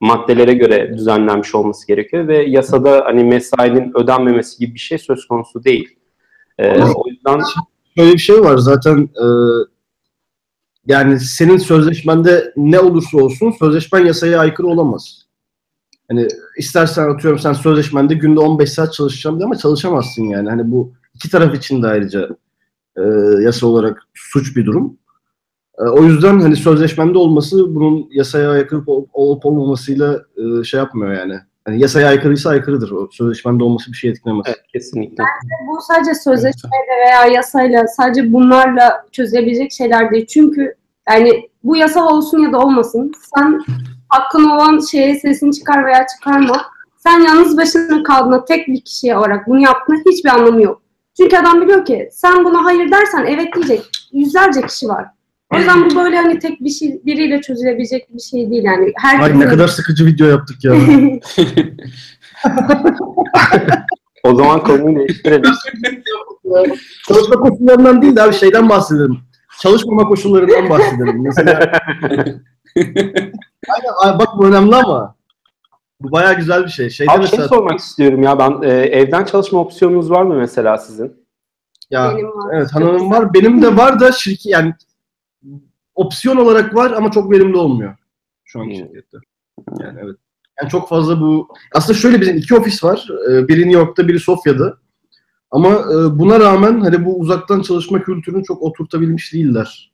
maddelere 0.00 0.54
göre 0.54 0.94
düzenlenmiş 0.96 1.54
olması 1.54 1.86
gerekiyor 1.86 2.28
ve 2.28 2.42
yasada 2.42 3.02
hani 3.04 3.24
mesainin 3.24 3.92
ödenmemesi 3.94 4.58
gibi 4.58 4.74
bir 4.74 4.78
şey 4.78 4.98
söz 4.98 5.26
konusu 5.26 5.64
değil. 5.64 5.96
E, 6.58 6.82
o 6.82 7.08
yüzden 7.08 7.40
Şöyle 7.98 8.12
bir 8.12 8.18
şey 8.18 8.40
var 8.40 8.56
zaten 8.56 8.98
e, 8.98 9.26
yani 10.86 11.20
senin 11.20 11.56
sözleşmende 11.56 12.52
ne 12.56 12.80
olursa 12.80 13.18
olsun 13.18 13.50
sözleşmen 13.50 14.04
yasaya 14.06 14.40
aykırı 14.40 14.66
olamaz. 14.66 15.22
Hani 16.08 16.28
istersen 16.58 17.08
atıyorum 17.08 17.38
sen 17.38 17.52
sözleşmende 17.52 18.14
günde 18.14 18.40
15 18.40 18.72
saat 18.72 18.92
çalışacağım 18.92 19.36
diye 19.38 19.46
ama 19.46 19.56
çalışamazsın 19.56 20.24
yani. 20.24 20.50
Hani 20.50 20.70
bu 20.70 20.92
iki 21.14 21.30
taraf 21.30 21.54
için 21.54 21.82
de 21.82 21.86
ayrıca 21.86 22.28
e, 22.96 23.02
yasa 23.42 23.66
olarak 23.66 24.02
suç 24.14 24.56
bir 24.56 24.66
durum. 24.66 24.98
E, 25.78 25.82
o 25.82 26.02
yüzden 26.04 26.40
hani 26.40 26.56
sözleşmende 26.56 27.18
olması 27.18 27.74
bunun 27.74 28.08
yasaya 28.12 28.50
aykırı 28.50 28.82
ol- 28.86 29.06
olup 29.12 29.46
olmamasıyla 29.46 30.24
e, 30.36 30.64
şey 30.64 30.78
yapmıyor 30.78 31.12
yani. 31.12 31.40
Hani 31.64 31.80
yasaya 31.80 32.08
aykırıysa 32.08 32.50
aykırıdır. 32.50 32.90
O 32.90 33.08
sözleşmende 33.12 33.64
olması 33.64 33.92
bir 33.92 33.96
şey 33.96 34.10
etkilemez. 34.10 34.44
evet, 34.46 34.62
kesinlikle. 34.72 35.24
Bu 35.66 35.80
sadece 35.80 36.14
sözleşmeyle 36.14 37.06
veya 37.06 37.26
yasayla 37.26 37.86
sadece 37.86 38.32
bunlarla 38.32 39.06
çözülebilecek 39.12 39.72
şeyler 39.72 40.10
değil. 40.10 40.26
Çünkü 40.26 40.74
yani 41.08 41.50
bu 41.64 41.76
yasal 41.76 42.16
olsun 42.16 42.38
ya 42.38 42.52
da 42.52 42.58
olmasın 42.58 43.12
sen 43.34 43.60
hakkın 44.08 44.44
olan 44.44 44.80
şeye 44.90 45.14
sesini 45.14 45.52
çıkar 45.52 45.86
veya 45.86 46.06
çıkarma. 46.06 46.62
Sen 46.98 47.20
yalnız 47.20 47.56
başına 47.56 48.02
kaldığında 48.02 48.44
tek 48.44 48.68
bir 48.68 48.80
kişiye 48.80 49.16
olarak 49.16 49.46
bunu 49.46 49.60
yaptığında 49.60 50.10
hiçbir 50.10 50.30
anlamı 50.30 50.62
yok. 50.62 50.82
Çünkü 51.16 51.36
adam 51.36 51.60
biliyor 51.60 51.84
ki 51.84 52.08
sen 52.12 52.44
buna 52.44 52.64
hayır 52.64 52.90
dersen 52.90 53.24
evet 53.26 53.54
diyecek 53.54 53.90
yüzlerce 54.12 54.62
kişi 54.62 54.88
var. 54.88 55.06
O 55.52 55.56
yüzden 55.56 55.90
bu 55.90 55.96
böyle 55.96 56.16
hani 56.16 56.38
tek 56.38 56.60
bir 56.60 56.70
şey 56.70 57.00
biriyle 57.04 57.40
çözülebilecek 57.40 58.14
bir 58.14 58.20
şey 58.20 58.50
değil 58.50 58.64
yani. 58.64 58.92
Herkesin... 58.96 59.40
Ay 59.40 59.40
ne 59.40 59.48
kadar 59.48 59.68
sıkıcı 59.68 60.06
video 60.06 60.26
yaptık 60.26 60.64
ya. 60.64 60.74
O 64.24 64.34
zaman 64.34 64.64
konuyu 64.64 64.98
değiştirelim. 64.98 65.52
Çalışma 67.08 67.34
koşullarından 67.36 68.02
değil 68.02 68.16
de 68.16 68.22
abi 68.22 68.34
şeyden 68.34 68.68
bahsedelim. 68.68 69.18
Çalışmama 69.60 70.08
koşullarından 70.08 70.70
bahsedelim. 70.70 71.22
Mesela 71.22 71.52
aynen, 73.68 73.92
ay, 74.02 74.18
bak 74.18 74.28
bu 74.38 74.46
önemli 74.46 74.76
ama 74.76 75.14
bu 76.00 76.12
bayağı 76.12 76.34
güzel 76.34 76.64
bir 76.64 76.70
şey. 76.70 76.90
Şeyde 76.90 77.12
Abi 77.12 77.26
şey 77.26 77.30
mesela 77.30 77.48
sormak 77.48 77.78
istiyorum 77.78 78.22
ya 78.22 78.38
ben 78.38 78.62
e, 78.62 78.68
evden 78.70 79.24
çalışma 79.24 79.60
opsiyonunuz 79.60 80.10
var 80.10 80.22
mı 80.22 80.34
mesela 80.34 80.78
sizin? 80.78 81.22
ya 81.90 82.12
Benim 82.16 82.26
var. 82.26 82.54
evet 82.54 82.68
güzel. 82.74 83.10
var. 83.10 83.34
Benim 83.34 83.62
de 83.62 83.76
var 83.76 84.00
da 84.00 84.12
şirket 84.12 84.46
yani 84.46 84.74
opsiyon 85.94 86.36
olarak 86.36 86.74
var 86.74 86.90
ama 86.90 87.10
çok 87.10 87.30
verimli 87.30 87.56
olmuyor 87.56 87.96
şu 88.44 88.60
anki 88.60 88.78
Hmm. 88.80 88.86
şirkette. 88.86 89.18
Yani 89.80 89.98
evet. 90.04 90.16
Yani 90.60 90.70
çok 90.70 90.88
fazla 90.88 91.20
bu 91.20 91.48
aslında 91.74 91.98
şöyle 91.98 92.20
bizim 92.20 92.36
iki 92.36 92.54
ofis 92.54 92.84
var. 92.84 93.08
Ee, 93.30 93.48
Biri 93.48 93.60
New 93.60 93.78
York'ta, 93.78 94.08
biri 94.08 94.20
Sofya'da. 94.20 94.76
Ama 95.50 95.68
e, 95.70 96.18
buna 96.18 96.40
rağmen 96.40 96.80
hani 96.80 97.04
bu 97.04 97.18
uzaktan 97.18 97.62
çalışma 97.62 98.02
kültürünü 98.02 98.44
çok 98.44 98.62
oturtabilmiş 98.62 99.32
değiller. 99.32 99.92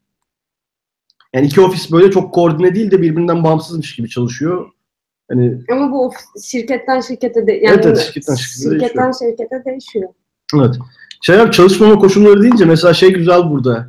Yani 1.34 1.46
iki 1.46 1.60
ofis 1.60 1.92
böyle 1.92 2.10
çok 2.10 2.34
koordine 2.34 2.74
değil 2.74 2.90
de 2.90 3.02
birbirinden 3.02 3.44
bağımsızmış 3.44 3.96
gibi 3.96 4.08
çalışıyor. 4.08 4.66
Hani 5.30 5.58
Ama 5.72 5.92
bu 5.92 6.06
ofis- 6.08 6.50
şirketten 6.50 7.00
şirkete 7.00 7.46
de 7.46 7.52
yani 7.52 7.74
Evet, 7.74 7.86
evet, 7.86 7.98
şirketten 7.98 8.34
şirkete 8.34 8.70
şirketten 8.70 9.12
şirkete 9.12 9.62
değişiyor. 9.66 10.08
Evet. 10.56 10.74
Şey 11.22 11.36
yap, 11.36 11.52
çalışmama 11.52 11.98
koşulları 11.98 12.42
deyince 12.42 12.64
mesela 12.64 12.94
şey 12.94 13.12
güzel 13.12 13.50
burada. 13.50 13.88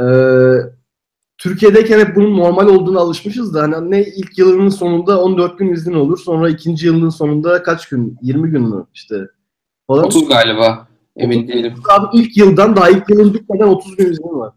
Ee, 0.00 0.75
Türkiye'deyken 1.38 1.98
hep 1.98 2.16
bunun 2.16 2.36
normal 2.36 2.66
olduğunu 2.68 3.00
alışmışız 3.00 3.54
da 3.54 3.62
hani 3.62 3.90
ne 3.90 4.02
ilk 4.02 4.38
yılının 4.38 4.68
sonunda 4.68 5.22
14 5.22 5.58
gün 5.58 5.72
iznin 5.72 5.94
olur 5.94 6.18
sonra 6.18 6.48
ikinci 6.48 6.86
yılının 6.86 7.08
sonunda 7.08 7.62
kaç 7.62 7.88
gün? 7.88 8.18
20 8.22 8.50
gün 8.50 8.62
mü 8.62 8.86
işte 8.94 9.16
falan. 9.86 10.04
30 10.04 10.28
galiba. 10.28 10.88
Emin 11.16 11.48
değilim. 11.48 11.74
Abi 11.90 12.18
ilk 12.18 12.36
yıldan 12.36 12.76
daha 12.76 12.90
ilk 12.90 13.10
yılın 13.10 13.34
bitmeden 13.34 13.66
30 13.66 13.96
gün 13.96 14.12
iznin 14.12 14.38
var. 14.38 14.52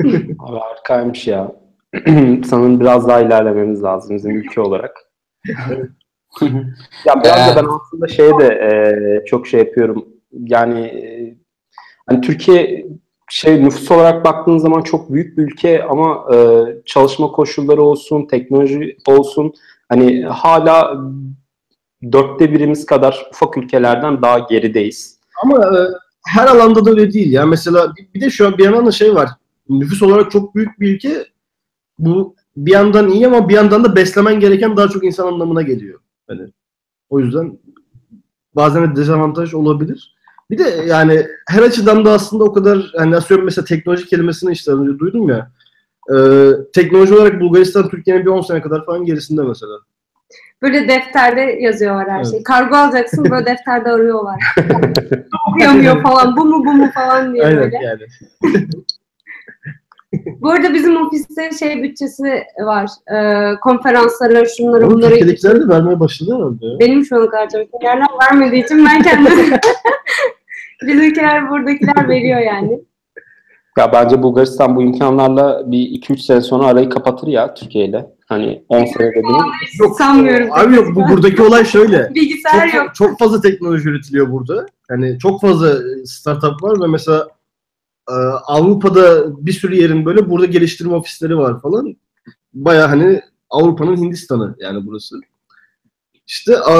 Abi 0.38 0.58
harikaymış 0.58 1.26
ya. 1.26 1.52
Sanırım 2.44 2.80
biraz 2.80 3.08
daha 3.08 3.20
ilerlememiz 3.20 3.82
lazım 3.82 4.16
bizim 4.16 4.36
ülke 4.36 4.60
olarak. 4.60 4.96
ya 7.06 7.22
biraz 7.24 7.56
da 7.56 7.62
ben 7.62 7.68
aslında 7.68 8.08
şeye 8.08 8.38
de 8.38 8.46
e, 8.46 9.24
çok 9.26 9.46
şey 9.46 9.60
yapıyorum. 9.60 10.08
Yani 10.32 10.80
e, 10.80 11.36
hani 12.06 12.20
Türkiye 12.20 12.86
şey 13.30 13.64
nüfus 13.64 13.90
olarak 13.90 14.24
baktığın 14.24 14.58
zaman 14.58 14.82
çok 14.82 15.12
büyük 15.12 15.38
bir 15.38 15.42
ülke 15.42 15.84
ama 15.84 16.34
e, 16.34 16.36
çalışma 16.84 17.32
koşulları 17.32 17.82
olsun, 17.82 18.26
teknoloji 18.26 18.96
olsun 19.06 19.54
hani 19.88 20.24
hala 20.24 21.00
dörtte 22.12 22.52
birimiz 22.52 22.86
kadar 22.86 23.26
ufak 23.30 23.56
ülkelerden 23.56 24.22
daha 24.22 24.38
gerideyiz. 24.38 25.20
Ama 25.42 25.56
e, 25.56 25.78
her 26.26 26.46
alanda 26.46 26.84
da 26.84 26.90
öyle 26.90 27.12
değil 27.12 27.32
ya. 27.32 27.46
Mesela 27.46 27.94
bir 28.14 28.20
de 28.20 28.30
şu 28.30 28.46
an 28.46 28.58
bir 28.58 28.64
yandan 28.64 28.86
da 28.86 28.92
şey 28.92 29.14
var. 29.14 29.30
Nüfus 29.68 30.02
olarak 30.02 30.30
çok 30.30 30.54
büyük 30.54 30.80
bir 30.80 30.94
ülke. 30.94 31.26
Bu 31.98 32.34
bir 32.56 32.72
yandan 32.72 33.08
iyi 33.08 33.26
ama 33.26 33.48
bir 33.48 33.54
yandan 33.54 33.84
da 33.84 33.96
beslemen 33.96 34.40
gereken 34.40 34.76
daha 34.76 34.88
çok 34.88 35.04
insan 35.04 35.26
anlamına 35.26 35.62
geliyor. 35.62 36.00
Hani 36.28 36.42
o 37.08 37.20
yüzden 37.20 37.58
bazen 38.56 38.90
de 38.90 38.96
dezavantaj 38.96 39.54
olabilir. 39.54 40.15
Bir 40.50 40.58
de 40.58 40.68
yani 40.86 41.26
her 41.48 41.62
açıdan 41.62 42.04
da 42.04 42.12
aslında 42.12 42.44
o 42.44 42.52
kadar 42.52 42.92
hani 42.96 43.16
atıyorum 43.16 43.44
mesela 43.44 43.64
teknoloji 43.64 44.06
kelimesini 44.06 44.52
işte 44.52 44.72
az 44.72 44.78
önce 44.80 44.98
duydum 44.98 45.28
ya. 45.28 45.50
e, 46.14 46.16
teknoloji 46.74 47.14
olarak 47.14 47.40
Bulgaristan 47.40 47.88
Türkiye'nin 47.88 48.24
bir 48.26 48.30
10 48.30 48.40
sene 48.40 48.60
kadar 48.62 48.86
falan 48.86 49.04
gerisinde 49.04 49.42
mesela. 49.42 49.72
Böyle 50.62 50.88
defterde 50.88 51.40
yazıyorlar 51.40 52.08
her 52.10 52.16
Evet. 52.16 52.30
şeyi. 52.30 52.42
Kargo 52.42 52.76
alacaksın 52.76 53.30
böyle 53.30 53.46
defterde 53.52 53.90
arıyorlar. 53.90 54.40
Okuyamıyor 55.50 56.02
falan. 56.02 56.36
Bu 56.36 56.44
mu 56.44 56.64
bu 56.66 56.72
mu 56.72 56.90
falan 56.94 57.34
diye 57.34 57.44
Aynen 57.44 57.58
böyle. 57.60 57.76
yani. 57.84 58.02
Bu 60.40 60.50
arada 60.50 60.74
bizim 60.74 60.96
ofiste 61.06 61.50
şey 61.58 61.82
bütçesi 61.82 62.42
var. 62.64 62.90
Ee, 63.14 63.54
konferanslara, 63.60 64.44
şunlara, 64.44 64.90
bunlara. 64.90 65.10
Türkiye'dekiler 65.10 65.60
de 65.60 65.68
vermeye 65.68 66.00
başladı 66.00 66.34
herhalde 66.34 66.66
ya. 66.66 66.78
Benim 66.80 67.04
şu 67.04 67.16
ana 67.16 67.30
kadar 67.30 67.48
Türkiye'lerden 67.48 68.06
vermediği 68.22 68.64
için 68.64 68.86
ben 68.86 69.02
kendim 69.02 69.32
bizimkiler 70.82 71.50
buradakiler 71.50 72.08
veriyor 72.08 72.40
yani. 72.40 72.80
Ya 73.78 73.92
bence 73.92 74.22
Bulgaristan 74.22 74.76
bu 74.76 74.82
imkanlarla 74.82 75.72
bir 75.72 75.78
2-3 75.78 76.18
sene 76.18 76.40
sonra 76.40 76.66
arayı 76.66 76.88
kapatır 76.88 77.26
ya 77.26 77.54
Türkiye 77.54 77.84
ile. 77.84 78.06
Hani 78.26 78.64
10 78.68 78.84
senede 78.84 79.14
bir. 79.14 79.80
Yok, 79.80 79.96
Sanmıyorum. 79.98 80.48
Abi 80.50 80.74
yok 80.74 80.96
bu 80.96 81.08
buradaki 81.08 81.42
olay 81.42 81.64
şöyle. 81.64 82.14
Bilgisayar 82.14 82.68
çok, 82.68 82.74
yok. 82.74 82.94
çok 82.94 83.18
fazla 83.18 83.40
teknoloji 83.40 83.88
üretiliyor 83.88 84.32
burada. 84.32 84.66
Yani 84.90 85.18
çok 85.18 85.40
fazla 85.40 85.76
startup 86.04 86.62
var 86.62 86.80
ve 86.82 86.86
mesela 86.86 87.28
e, 88.10 88.14
Avrupa'da 88.46 89.24
bir 89.46 89.52
sürü 89.52 89.74
yerin 89.74 90.04
böyle 90.04 90.30
burada 90.30 90.46
geliştirme 90.46 90.94
ofisleri 90.94 91.38
var 91.38 91.60
falan. 91.60 91.96
Baya 92.54 92.90
hani 92.90 93.20
Avrupa'nın 93.50 93.96
Hindistan'ı 93.96 94.56
yani 94.58 94.86
burası. 94.86 95.16
İşte 96.26 96.52
e, 96.52 96.74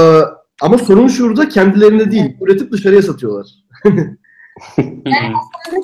ama 0.61 0.79
sorun 0.79 1.09
şurada 1.09 1.49
kendilerine 1.49 2.11
değil. 2.11 2.37
Üretip 2.41 2.73
dışarıya 2.73 3.03
satıyorlar. 3.03 3.47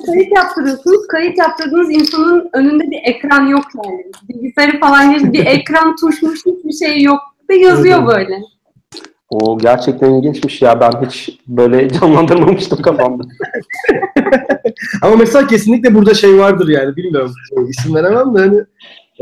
Kayıt 0.05 0.31
yaptırıyorsunuz. 0.35 1.07
Kayıt 1.07 1.37
yaptırdığınız 1.37 1.91
insanın 1.91 2.49
önünde 2.53 2.91
bir 2.91 2.99
ekran 3.03 3.47
yok 3.47 3.65
yani. 3.85 4.05
Bilgisayarı 4.29 4.79
falan 4.79 5.11
değil, 5.11 5.33
bir 5.33 5.45
ekran 5.45 5.95
tuşmuş 5.95 6.39
hiçbir 6.45 6.85
şey 6.85 7.01
yok. 7.01 7.19
Ve 7.49 7.55
yazıyor 7.55 7.99
Evet, 7.99 8.07
böyle. 8.07 8.41
O 9.29 9.57
gerçekten 9.57 10.13
ilginçmiş 10.13 10.61
ya. 10.61 10.79
Ben 10.79 11.05
hiç 11.05 11.39
böyle 11.47 11.89
canlandırmamıştım 11.99 12.81
kafamda. 12.81 13.23
Ama 15.01 15.15
mesela 15.15 15.47
kesinlikle 15.47 15.95
burada 15.95 16.13
şey 16.13 16.37
vardır 16.39 16.67
yani 16.67 16.95
bilmiyorum 16.95 17.31
e, 17.57 17.69
isim 17.69 17.95
veremem 17.95 18.35
de 18.35 18.39
hani 18.39 18.63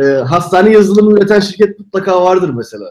e, 0.02 0.04
hastane 0.22 0.70
yazılımı 0.70 1.18
üreten 1.18 1.40
şirket 1.40 1.80
mutlaka 1.80 2.24
vardır 2.24 2.54
mesela. 2.58 2.86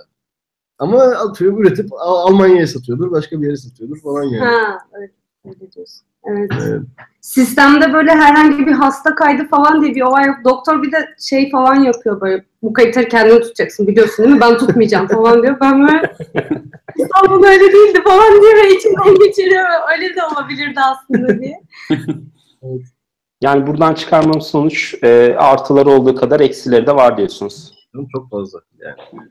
Ama 0.79 0.99
atıyorum 1.03 1.63
üretip 1.63 1.93
Al- 1.93 2.27
Almanya'ya 2.27 2.67
satıyordur, 2.67 3.11
başka 3.11 3.41
bir 3.41 3.47
yere 3.47 3.57
satıyordur 3.57 4.01
falan 4.01 4.23
yani. 4.23 4.45
Ha, 4.45 4.79
öyle, 4.93 5.13
öyle 5.45 5.73
diyorsun. 5.73 6.07
Evet. 6.25 6.51
Evet. 6.63 6.83
Sistemde 7.21 7.93
böyle 7.93 8.11
herhangi 8.11 8.67
bir 8.67 8.73
hasta 8.73 9.15
kaydı 9.15 9.49
falan 9.49 9.83
diye 9.83 9.95
bir 9.95 10.03
olay 10.03 10.27
yok. 10.27 10.37
Doktor 10.45 10.83
bir 10.83 10.93
de 10.93 11.09
şey 11.19 11.51
falan 11.51 11.75
yapıyor 11.75 12.21
böyle. 12.21 12.45
Bu 12.63 12.73
kayıtları 12.73 13.09
kendin 13.09 13.41
tutacaksın 13.41 13.87
biliyorsun 13.87 14.25
değil 14.25 14.35
mi? 14.35 14.41
Ben 14.41 14.59
tutmayacağım 14.59 15.07
falan 15.09 15.43
diyor. 15.43 15.57
Ben 15.61 15.89
böyle 15.89 16.17
İstanbul 16.97 17.45
öyle 17.45 17.73
değildi 17.73 18.03
falan 18.05 18.43
diye 18.43 18.55
ve 18.55 18.77
içimden 18.77 19.15
geçiriyor. 19.15 19.65
Öyle 19.93 20.15
de 20.15 20.25
olabilirdi 20.25 20.81
aslında 20.81 21.41
diye. 21.41 21.61
Yani 23.43 23.67
buradan 23.67 23.95
çıkarmamız 23.95 24.47
sonuç 24.47 24.95
e, 25.03 25.37
artıları 25.39 25.91
olduğu 25.91 26.15
kadar 26.15 26.41
eksileri 26.41 26.87
de 26.87 26.97
var 26.97 27.17
diyorsunuz. 27.17 27.75
Çok 28.13 28.31
fazla 28.31 28.61
yani. 28.79 29.29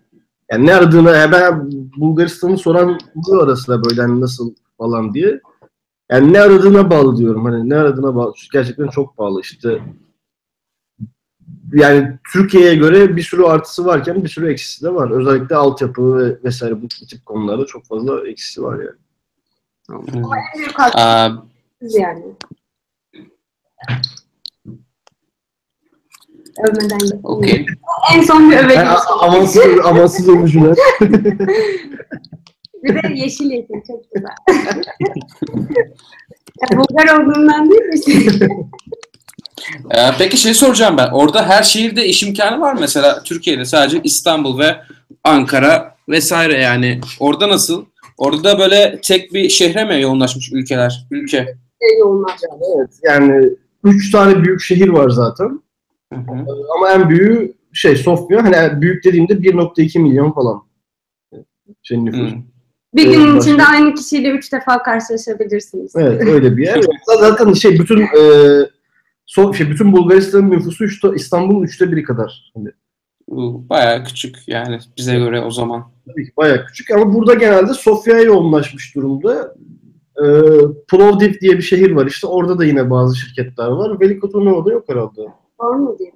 Yani 0.52 0.65
ne 0.65 0.76
aradığını, 0.76 1.30
ben 1.32 1.72
Bulgaristan'ı 1.98 2.58
soran 2.58 3.00
oluyor 3.15 3.43
arasında 3.43 3.84
böyle 3.84 4.02
hani 4.02 4.22
nasıl 4.22 4.56
falan 4.78 5.13
diye. 5.13 5.39
Yani 6.12 6.34
ne 6.34 6.41
aradığına 6.41 6.89
bağlı 6.89 7.17
diyorum. 7.17 7.45
Hani 7.45 7.69
ne 7.69 7.76
aradığına 7.76 8.15
bağlı. 8.15 8.34
Gerçekten 8.54 8.88
çok 8.88 9.17
bağlı 9.17 9.41
işte. 9.41 9.82
Yani 11.74 12.19
Türkiye'ye 12.34 12.76
göre 12.76 13.15
bir 13.15 13.22
sürü 13.22 13.43
artısı 13.43 13.86
varken 13.86 14.24
bir 14.24 14.30
sürü 14.30 14.52
eksisi 14.52 14.86
de 14.86 14.93
var. 14.95 15.12
Özellikle 15.12 15.56
altyapı 15.56 16.17
ve 16.17 16.43
vesaire 16.43 16.82
bu 16.82 16.88
tip 16.88 17.26
konularda 17.26 17.65
çok 17.65 17.86
fazla 17.86 18.28
eksisi 18.28 18.63
var 18.63 18.80
yani. 18.80 18.98
Hmm. 19.88 20.24
En 20.24 20.58
büyük 20.58 21.95
yani. 22.00 22.24
Övmeden. 26.67 27.19
Okey. 27.24 27.65
En 28.15 28.22
son 28.22 28.52
bir 28.52 28.58
övelim. 28.58 28.88
Amansız, 29.19 29.86
amansız 29.86 30.30
övücüler. 30.30 30.76
Bir 32.84 33.04
de 33.04 33.13
yeşil 33.15 33.52
yeşil 33.52 33.74
çok 33.88 34.04
güzel. 34.13 34.30
ya, 36.72 36.78
Bulgar 36.78 37.20
olduğundan 37.20 37.72
değil 37.72 37.82
mi? 37.82 38.48
Ee, 39.92 40.12
peki 40.18 40.38
şey 40.38 40.54
soracağım 40.54 40.98
ben. 40.98 41.10
Orada 41.12 41.50
her 41.50 41.63
şehirde 41.63 42.06
iş 42.06 42.24
imkanı 42.24 42.62
var 42.62 42.74
mı? 42.74 42.80
Mesela 42.82 43.24
Türkiye'de 43.24 43.65
sadece 43.65 44.02
İstanbul 44.04 44.60
ve 44.60 44.78
Ankara 45.24 45.96
vesaire 46.10 46.58
yani. 46.58 47.02
Orada 47.20 47.50
nasıl? 47.50 47.86
Orada 48.18 48.60
böyle 48.60 49.00
tek 49.02 49.34
bir 49.34 49.50
şehre 49.50 49.86
mi 49.86 50.02
yoğunlaşmış 50.02 50.52
ülkeler? 50.54 51.08
Ülke. 51.12 51.56
yoğunlar. 52.00 52.38
evet 52.76 52.89
yani 53.04 53.50
üç 53.84 54.12
tane 54.12 54.44
büyük 54.44 54.62
şehir 54.62 54.89
var 54.89 55.10
zaten. 55.10 55.62
Hı 56.13 56.20
hı. 56.20 56.46
Ama 56.76 56.92
en 56.92 57.10
büyüğü 57.10 57.54
şey 57.74 57.96
Sofya. 57.96 58.44
Hani 58.44 58.82
büyük 58.82 59.06
dediğimde 59.06 59.34
1.2 59.34 60.00
milyon 60.00 60.32
falan. 60.32 60.63
Şey 61.84 62.06
nüfus. 62.06 62.32
Hı. 62.32 62.36
Bir 62.95 63.04
günün 63.04 63.36
başka- 63.36 63.49
içinde 63.49 63.65
aynı 63.65 63.93
kişiyle 63.93 64.30
üç 64.30 64.54
defa 64.54 64.84
karşılaşabilirsiniz. 64.84 65.95
Evet 65.95 66.28
öyle 66.28 66.58
bir 66.58 66.63
yer. 66.63 66.82
Zaten 67.19 67.54
şey 67.54 67.80
bütün 67.80 68.02
e, 68.02 68.21
so, 69.25 69.54
şey 69.54 69.69
bütün 69.69 69.93
Bulgaristan'ın 69.93 70.52
nüfusu 70.52 70.84
üçte, 70.84 71.08
İstanbul'un 71.15 71.63
üçte 71.63 71.91
biri 71.91 72.04
kadar. 72.04 72.52
Hani, 72.56 72.69
Bayağı 73.69 74.04
küçük 74.04 74.36
yani 74.47 74.80
bize 74.97 75.17
göre 75.17 75.41
o 75.41 75.52
zaman. 75.52 75.91
tabii 76.08 76.25
ki 76.25 76.32
bayağı 76.38 76.65
küçük 76.65 76.91
ama 76.91 77.13
burada 77.13 77.34
genelde 77.34 77.73
Sofya'ya 77.73 78.21
yoğunlaşmış 78.21 78.95
durumda. 78.95 79.56
E, 80.17 80.25
Plovdiv 80.88 81.34
diye 81.41 81.58
bir 81.58 81.62
şehir 81.62 81.91
var 81.91 82.06
işte. 82.06 82.28
Orada 82.28 82.60
da 82.60 82.65
yine 82.65 82.89
bazı 82.89 83.17
şirketler 83.17 83.67
var. 83.67 83.99
Velikotonova'da 84.02 84.71
yok 84.71 84.89
herhalde. 84.89 85.21
Var 85.60 85.75
mı 85.75 85.95
diye. 85.99 86.12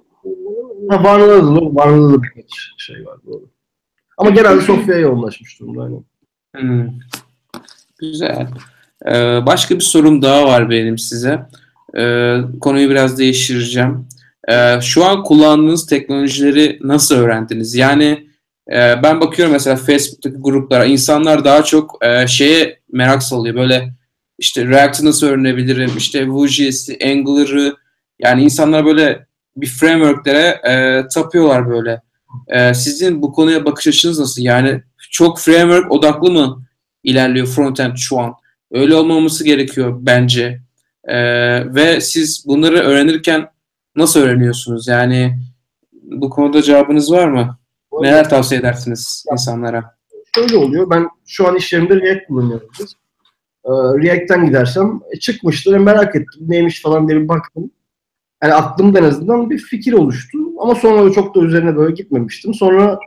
Ha 0.90 1.04
Varna'da 1.04 1.46
da, 1.46 1.74
Varna'da 1.74 2.12
da 2.12 2.22
birkaç 2.22 2.70
şey 2.78 3.06
var 3.06 3.18
doğru. 3.26 3.50
Ama 4.16 4.30
genelde 4.30 4.60
Sofya'ya 4.60 5.00
yoğunlaşmış 5.00 5.60
durumda. 5.60 5.82
Aynen. 5.82 6.04
Hmm. 6.54 6.88
Güzel. 7.98 8.46
Ee, 9.06 9.46
başka 9.46 9.74
bir 9.74 9.80
sorum 9.80 10.22
daha 10.22 10.44
var 10.46 10.70
benim 10.70 10.98
size. 10.98 11.46
Ee, 11.96 12.36
konuyu 12.60 12.90
biraz 12.90 13.18
değiştireceğim. 13.18 14.08
Ee, 14.48 14.80
şu 14.80 15.04
an 15.04 15.22
kullandığınız 15.22 15.86
teknolojileri 15.86 16.78
nasıl 16.82 17.14
öğrendiniz? 17.14 17.74
Yani 17.74 18.28
e, 18.72 19.02
ben 19.02 19.20
bakıyorum 19.20 19.52
mesela 19.52 19.76
Facebook'taki 19.76 20.36
gruplara 20.38 20.84
insanlar 20.84 21.44
daha 21.44 21.64
çok 21.64 22.04
e, 22.04 22.26
şeye 22.26 22.78
merak 22.92 23.22
salıyor. 23.22 23.54
Böyle 23.54 23.92
işte 24.38 24.66
React'ı 24.66 25.04
nasıl 25.04 25.26
öğrenebilirim? 25.26 25.90
İşte 25.96 26.28
Vue.js'i, 26.28 26.98
Angular'ı 27.04 27.76
yani 28.18 28.42
insanlar 28.44 28.84
böyle 28.84 29.26
bir 29.56 29.66
framework'lere 29.66 30.60
e, 30.68 31.04
tapıyorlar 31.14 31.70
böyle. 31.70 32.00
E, 32.48 32.74
sizin 32.74 33.22
bu 33.22 33.32
konuya 33.32 33.64
bakış 33.64 33.86
açınız 33.86 34.18
nasıl? 34.18 34.42
Yani 34.42 34.82
çok 35.14 35.38
framework 35.38 35.92
odaklı 35.92 36.30
mı 36.30 36.66
ilerliyor 37.02 37.46
frontend 37.46 37.96
şu 37.96 38.18
an? 38.18 38.34
Öyle 38.70 38.94
olmaması 38.94 39.44
gerekiyor 39.44 39.98
bence. 40.00 40.60
E, 41.04 41.16
ve 41.74 42.00
siz 42.00 42.44
bunları 42.46 42.76
öğrenirken 42.76 43.48
nasıl 43.96 44.20
öğreniyorsunuz? 44.20 44.88
Yani 44.88 45.38
bu 45.92 46.30
konuda 46.30 46.62
cevabınız 46.62 47.12
var 47.12 47.28
mı? 47.28 47.58
Neler 48.00 48.28
tavsiye 48.30 48.60
edersiniz 48.60 49.24
insanlara? 49.32 49.94
şöyle 50.34 50.56
oluyor. 50.56 50.90
Ben 50.90 51.08
şu 51.26 51.48
an 51.48 51.56
iş 51.56 51.72
yerimde 51.72 52.00
React 52.00 52.26
kullanıyorum. 52.28 52.68
Ee, 53.64 53.70
React'ten 53.70 54.46
gidersem 54.46 55.00
e, 55.12 55.18
çıkmıştır. 55.18 55.76
Merak 55.76 56.16
ettim. 56.16 56.40
Neymiş 56.40 56.82
falan 56.82 57.08
diye 57.08 57.20
bir 57.20 57.28
baktım. 57.28 57.70
Yani 58.42 58.54
aklımda 58.54 58.98
en 58.98 59.04
azından 59.04 59.50
bir 59.50 59.58
fikir 59.58 59.92
oluştu. 59.92 60.38
Ama 60.58 60.74
sonra 60.74 61.12
çok 61.12 61.34
da 61.34 61.40
üzerine 61.40 61.76
böyle 61.76 61.94
gitmemiştim. 61.94 62.54
Sonra 62.54 62.98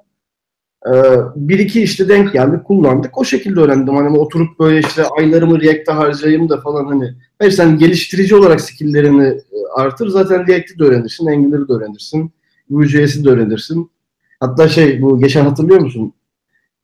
e, 0.94 1.18
bir 1.36 1.60
iki 1.60 1.82
işte 1.82 2.10
denk 2.10 2.34
geldi, 2.34 2.62
kullandık. 2.64 3.18
O 3.18 3.24
şekilde 3.24 3.60
öğrendim. 3.60 3.96
Hani 3.96 4.18
oturup 4.18 4.60
böyle 4.60 4.80
işte 4.80 5.04
aylarımı 5.08 5.62
React'ta 5.62 5.98
harcayayım 5.98 6.50
da 6.50 6.62
falan 6.62 6.86
hani. 6.86 7.14
Hayır 7.40 7.52
sen 7.52 7.78
geliştirici 7.78 8.36
olarak 8.36 8.62
skill'lerini 8.62 9.28
e, 9.28 9.42
artır. 9.76 10.08
Zaten 10.08 10.48
React'i 10.48 10.80
de 10.80 10.84
öğrenirsin, 10.84 11.28
Angular'ı 11.28 11.68
da 11.68 11.74
öğrenirsin. 11.74 12.32
Vue.js'i 12.70 13.26
de 13.26 13.30
öğrenirsin. 13.30 13.92
Hatta 14.40 14.68
şey 14.68 15.02
bu 15.02 15.20
geçen 15.20 15.46
hatırlıyor 15.46 15.82
musun? 15.82 16.14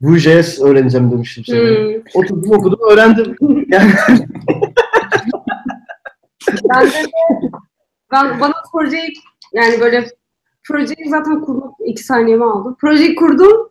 Vue.js 0.02 0.62
öğreneceğim 0.62 1.12
demiştim 1.12 1.46
sana. 1.46 1.60
Hmm. 1.60 2.02
Oturdum 2.14 2.52
okudum 2.52 2.80
öğrendim. 2.92 3.36
Yani 3.68 3.92
Ben 6.70 6.86
de 6.86 6.92
ben, 8.12 8.40
bana 8.40 8.54
projeyi 8.72 9.14
yani 9.54 9.80
böyle 9.80 10.08
projeyi 10.64 11.10
zaten 11.10 11.42
kurmak 11.42 11.74
iki 11.86 12.04
saniyemi 12.04 12.44
aldı. 12.44 12.76
Projeyi 12.82 13.16
kurdum. 13.16 13.70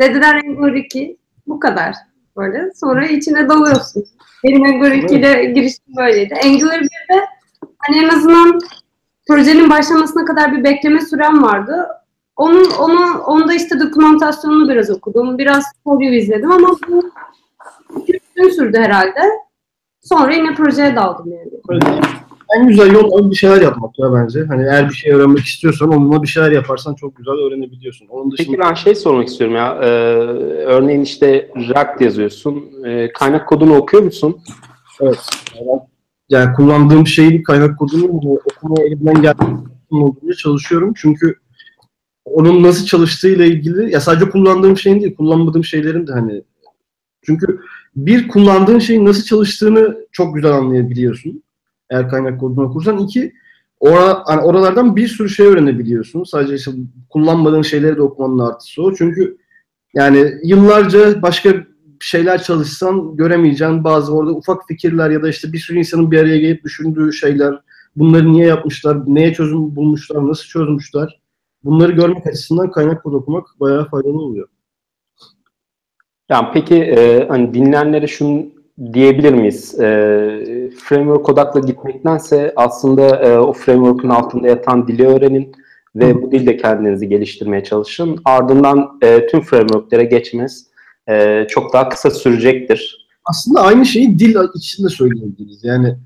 Dediler 0.00 0.34
Angular 0.34 0.72
2. 0.72 1.16
Bu 1.46 1.60
kadar. 1.60 1.94
Böyle. 2.36 2.70
Sonra 2.74 3.06
içine 3.06 3.48
dalıyorsun. 3.48 4.04
Benim 4.44 4.94
2 5.04 5.14
ile 5.14 5.44
girişim 5.44 5.96
böyleydi. 5.96 6.34
Angular 6.44 6.80
1'de 6.80 7.24
hani 7.78 8.04
en 8.04 8.08
azından 8.08 8.58
projenin 9.28 9.70
başlamasına 9.70 10.24
kadar 10.24 10.52
bir 10.52 10.64
bekleme 10.64 11.00
sürem 11.00 11.42
vardı. 11.42 11.88
Onun, 12.36 12.70
onu, 12.70 13.18
onda 13.18 13.54
işte 13.54 13.80
dokümantasyonunu 13.80 14.68
biraz 14.68 14.90
okudum. 14.90 15.38
Biraz 15.38 15.64
story 15.80 16.18
izledim 16.18 16.52
ama 16.52 16.68
bu 16.88 17.10
iki 18.00 18.20
gün 18.34 18.48
sürdü 18.48 18.78
herhalde. 18.78 19.20
Sonra 20.02 20.34
yine 20.34 20.54
projeye 20.54 20.96
daldım 20.96 21.32
yani. 21.32 21.50
En 22.56 22.68
güzel 22.68 22.92
yol 22.92 23.30
bir 23.30 23.36
şeyler 23.36 23.62
yapmak 23.62 23.98
ya 23.98 24.12
bence. 24.12 24.44
Hani 24.44 24.62
eğer 24.62 24.88
bir 24.88 24.94
şey 24.94 25.12
öğrenmek 25.12 25.44
istiyorsan 25.44 25.88
onunla 25.88 26.22
bir 26.22 26.28
şeyler 26.28 26.52
yaparsan 26.52 26.94
çok 26.94 27.16
güzel 27.16 27.34
öğrenebiliyorsun. 27.34 28.06
Onun 28.06 28.30
dışında 28.30 28.46
Peki 28.46 28.58
ben 28.58 28.74
şey 28.74 28.94
sormak 28.94 29.28
istiyorum 29.28 29.56
ya. 29.56 29.78
Ee, 29.82 29.86
örneğin 30.66 31.00
işte 31.00 31.50
React 31.56 32.00
yazıyorsun. 32.00 32.64
Ee, 32.86 33.12
kaynak 33.12 33.48
kodunu 33.48 33.76
okuyor 33.76 34.02
musun? 34.02 34.40
Evet. 35.00 35.18
yani 36.28 36.54
kullandığım 36.54 37.06
şeyin 37.06 37.42
kaynak 37.42 37.78
kodunu 37.78 38.04
okumaya 38.04 38.86
elimden 38.86 39.22
geldiği 39.22 39.56
olduğunca 39.90 40.34
çalışıyorum. 40.34 40.92
Çünkü 40.96 41.34
onun 42.24 42.62
nasıl 42.62 42.86
çalıştığıyla 42.86 43.44
ilgili 43.44 43.92
ya 43.92 44.00
sadece 44.00 44.30
kullandığım 44.30 44.78
şeyin 44.78 45.00
değil, 45.00 45.16
kullanmadığım 45.16 45.64
şeylerin 45.64 46.06
de 46.06 46.12
hani 46.12 46.42
çünkü 47.22 47.60
bir 47.96 48.28
kullandığın 48.28 48.78
şeyin 48.78 49.04
nasıl 49.04 49.24
çalıştığını 49.24 49.96
çok 50.12 50.34
güzel 50.34 50.52
anlayabiliyorsun. 50.52 51.42
Eğer 51.90 52.08
kaynak 52.08 52.40
kodunu 52.40 52.64
okursan. 52.64 52.98
iki 52.98 53.32
ora, 53.80 54.22
hani 54.26 54.40
oralardan 54.40 54.96
bir 54.96 55.08
sürü 55.08 55.28
şey 55.28 55.46
öğrenebiliyorsun. 55.46 56.24
Sadece 56.24 56.54
işte 56.54 56.70
kullanmadığın 57.10 57.62
şeyleri 57.62 57.96
de 57.96 58.02
okumanın 58.02 58.38
artısı 58.38 58.82
o. 58.82 58.94
Çünkü 58.94 59.38
yani 59.94 60.32
yıllarca 60.44 61.22
başka 61.22 61.50
şeyler 62.00 62.42
çalışsan 62.42 63.16
göremeyeceğin 63.16 63.84
bazı 63.84 64.14
orada 64.14 64.32
ufak 64.32 64.68
fikirler 64.68 65.10
ya 65.10 65.22
da 65.22 65.28
işte 65.28 65.52
bir 65.52 65.58
sürü 65.58 65.78
insanın 65.78 66.10
bir 66.10 66.18
araya 66.18 66.38
gelip 66.38 66.64
düşündüğü 66.64 67.12
şeyler, 67.12 67.60
bunları 67.96 68.32
niye 68.32 68.46
yapmışlar, 68.46 68.98
neye 69.06 69.34
çözüm 69.34 69.76
bulmuşlar, 69.76 70.28
nasıl 70.28 70.44
çözmüşler. 70.44 71.20
Bunları 71.64 71.92
görmek 71.92 72.26
açısından 72.26 72.70
kaynak 72.70 73.02
kod 73.02 73.12
okumak 73.12 73.46
bayağı 73.60 73.88
faydalı 73.88 74.18
oluyor. 74.20 74.48
Yani 76.28 76.48
peki 76.54 76.74
e, 76.74 77.28
hani 77.28 77.54
dinleyenlere 77.54 78.06
şunu 78.06 78.46
diyebilir 78.92 79.32
miyiz? 79.32 79.80
E, 79.80 79.86
framework 80.78 81.28
odaklı 81.28 81.66
gitmektense 81.66 82.52
aslında 82.56 83.16
e, 83.16 83.38
o 83.38 83.52
framework'un 83.52 84.08
altında 84.08 84.48
yatan 84.48 84.88
dili 84.88 85.06
öğrenin 85.06 85.52
ve 85.96 86.22
bu 86.22 86.32
dilde 86.32 86.56
kendinizi 86.56 87.08
geliştirmeye 87.08 87.64
çalışın. 87.64 88.18
Ardından 88.24 88.98
e, 89.02 89.26
tüm 89.26 89.40
framework'lere 89.40 90.04
geçmez 90.04 90.66
e, 91.08 91.46
çok 91.48 91.72
daha 91.72 91.88
kısa 91.88 92.10
sürecektir. 92.10 93.08
Aslında 93.24 93.60
aynı 93.60 93.86
şeyi 93.86 94.18
dil 94.18 94.36
içinde 94.54 94.88
söyleyebiliriz. 94.88 95.64
Yani 95.64 95.96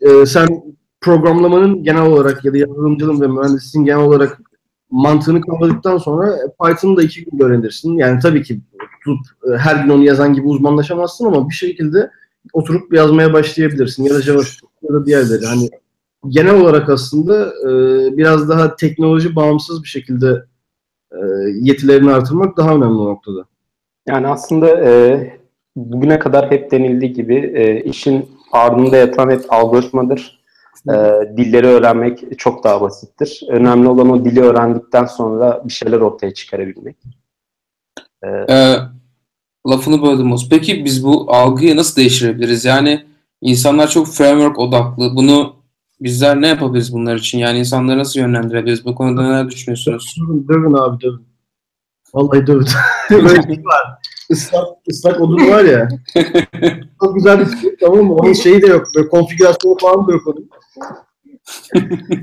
e, 0.00 0.26
sen 0.26 0.48
programlamanın 1.00 1.84
genel 1.84 2.02
olarak 2.02 2.44
ya 2.44 2.52
da 2.52 2.58
yazılımcılığın 2.58 3.20
ve 3.20 3.26
mühendisliğin 3.26 3.84
genel 3.84 4.00
olarak 4.00 4.40
mantığını 4.90 5.40
kavradıktan 5.40 5.98
sonra 5.98 6.36
Python'ı 6.64 6.96
da 6.96 7.02
iki 7.02 7.24
gün 7.24 7.40
öğrenirsin. 7.44 7.98
Yani 7.98 8.20
tabii 8.20 8.42
ki 8.42 8.60
tutup 9.04 9.26
e, 9.52 9.56
her 9.56 9.84
gün 9.84 9.90
onu 9.90 10.04
yazan 10.04 10.34
gibi 10.34 10.46
uzmanlaşamazsın 10.46 11.26
ama 11.26 11.48
bir 11.48 11.54
şekilde 11.54 12.10
oturup 12.52 12.92
yazmaya 12.94 13.32
başlayabilirsin. 13.32 14.04
Ya 14.04 14.14
da 14.14 14.22
JavaScript 14.22 14.72
ya 14.82 14.94
da 14.94 15.06
diğerleri. 15.06 15.46
Hani 15.46 15.70
genel 16.28 16.54
olarak 16.54 16.88
aslında 16.88 17.46
e, 17.46 17.68
biraz 18.16 18.48
daha 18.48 18.76
teknoloji 18.76 19.36
bağımsız 19.36 19.82
bir 19.82 19.88
şekilde 19.88 20.44
e, 21.12 21.18
yetilerini 21.60 22.12
artırmak 22.12 22.56
daha 22.56 22.74
önemli 22.74 22.96
noktada. 22.96 23.44
Yani 24.08 24.26
aslında 24.26 24.84
e, 24.84 25.40
bugüne 25.76 26.18
kadar 26.18 26.50
hep 26.50 26.70
denildiği 26.70 27.12
gibi 27.12 27.52
e, 27.54 27.82
işin 27.84 28.28
ardında 28.52 28.96
yatan 28.96 29.30
hep 29.30 29.52
algoritmadır. 29.52 30.39
E, 30.88 30.92
dilleri 31.36 31.66
öğrenmek 31.66 32.38
çok 32.38 32.64
daha 32.64 32.80
basittir. 32.80 33.42
Önemli 33.48 33.88
olan 33.88 34.10
o 34.10 34.24
dili 34.24 34.40
öğrendikten 34.40 35.04
sonra 35.04 35.62
bir 35.64 35.72
şeyler 35.72 36.00
ortaya 36.00 36.34
çıkarabilmek. 36.34 36.96
E, 38.22 38.28
ee, 38.28 38.76
lafını 39.68 40.02
böldüm 40.02 40.32
Oz. 40.32 40.48
Peki 40.48 40.84
biz 40.84 41.04
bu 41.04 41.34
algıyı 41.34 41.76
nasıl 41.76 41.96
değiştirebiliriz? 41.96 42.64
Yani 42.64 43.06
insanlar 43.40 43.88
çok 43.88 44.06
framework 44.06 44.58
odaklı. 44.58 45.16
Bunu 45.16 45.56
bizler 46.00 46.40
ne 46.40 46.48
yapabiliriz 46.48 46.92
bunlar 46.92 47.16
için? 47.16 47.38
Yani 47.38 47.58
insanları 47.58 47.98
nasıl 47.98 48.20
yönlendirebiliriz? 48.20 48.84
Bu 48.84 48.94
konuda 48.94 49.22
neler 49.22 49.50
düşünüyorsunuz? 49.50 50.16
Dövün, 50.20 50.48
dövün 50.48 50.72
abi 50.72 51.00
dövün. 51.00 51.26
Vallahi 52.14 52.46
dövün. 52.46 52.66
Böyle 53.10 53.48
bir 53.48 53.54
şey 53.54 53.64
var. 53.64 53.98
Islak, 54.30 54.68
ıslak 54.90 55.20
odun 55.20 55.50
var 55.50 55.64
ya. 55.64 55.88
çok 57.02 57.14
güzel 57.14 57.40
bir 57.40 57.56
şey 57.56 57.76
tamam 57.80 58.04
mı? 58.04 58.14
Onun 58.14 58.32
şeyi 58.32 58.62
de 58.62 58.66
yok. 58.66 58.86
Böyle 58.96 59.08
konfigürasyonu 59.08 59.76
falan 59.80 60.08
da 60.08 60.12
yok 60.12 60.22
onun. 60.26 60.50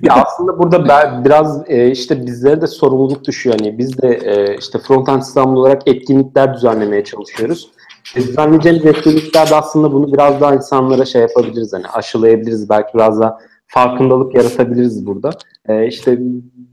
ya 0.03 0.13
aslında 0.13 0.59
burada 0.59 0.87
ben 0.87 1.25
biraz 1.25 1.69
e, 1.69 1.91
işte 1.91 2.25
bizlere 2.25 2.61
de 2.61 2.67
sorumluluk 2.67 3.25
düşüyor. 3.25 3.55
Hani 3.59 3.77
biz 3.77 4.01
de 4.01 4.07
e, 4.07 4.57
işte 4.57 4.79
frontend 4.79 5.21
İstanbul 5.21 5.59
olarak 5.59 5.87
etkinlikler 5.87 6.53
düzenlemeye 6.53 7.03
çalışıyoruz. 7.03 7.71
Düzenleyeceğimiz 8.15 8.85
etkinliklerde 8.85 9.55
aslında 9.55 9.93
bunu 9.93 10.13
biraz 10.13 10.41
daha 10.41 10.55
insanlara 10.55 11.05
şey 11.05 11.21
yapabiliriz. 11.21 11.73
Hani 11.73 11.87
aşılayabiliriz. 11.87 12.69
Belki 12.69 12.93
biraz 12.93 13.19
daha 13.19 13.37
farkındalık 13.67 14.35
yaratabiliriz 14.35 15.05
burada. 15.05 15.29
E, 15.69 15.87
işte 15.87 16.17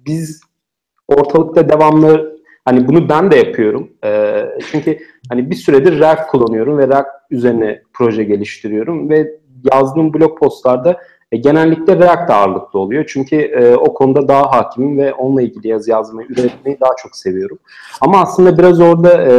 biz 0.07 0.41
ortalıkta 1.09 1.69
devamlı 1.69 2.35
Hani 2.65 2.89
bunu 2.89 3.09
ben 3.09 3.31
de 3.31 3.37
yapıyorum. 3.37 3.91
E, 4.05 4.45
çünkü 4.71 4.99
hani 5.29 5.51
bir 5.51 5.55
süredir 5.55 6.01
React 6.01 6.27
kullanıyorum 6.27 6.79
ve 6.79 6.89
React 6.89 7.09
üzerine 7.31 7.83
proje 7.93 8.25
geliştiriyorum 8.25 9.11
ve 9.11 9.31
yazdığım 9.73 10.15
blog 10.15 10.39
postlarda 10.39 11.01
e, 11.33 11.37
genellikle 11.37 11.99
React 11.99 12.31
ağırlıklı 12.31 12.79
oluyor. 12.79 13.05
Çünkü 13.09 13.37
e, 13.37 13.75
o 13.75 13.95
konuda 13.95 14.29
daha 14.29 14.53
hakimim 14.53 14.99
ve 14.99 15.15
onunla 15.15 15.43
ilgili 15.43 15.69
yazı 15.69 15.91
yazmayı, 15.91 16.29
üretmeyi 16.29 16.81
daha 16.81 16.97
çok 17.03 17.17
seviyorum. 17.17 17.59
Ama 18.01 18.21
aslında 18.21 18.59
biraz 18.59 18.81
orada 18.81 19.23
e, 19.23 19.33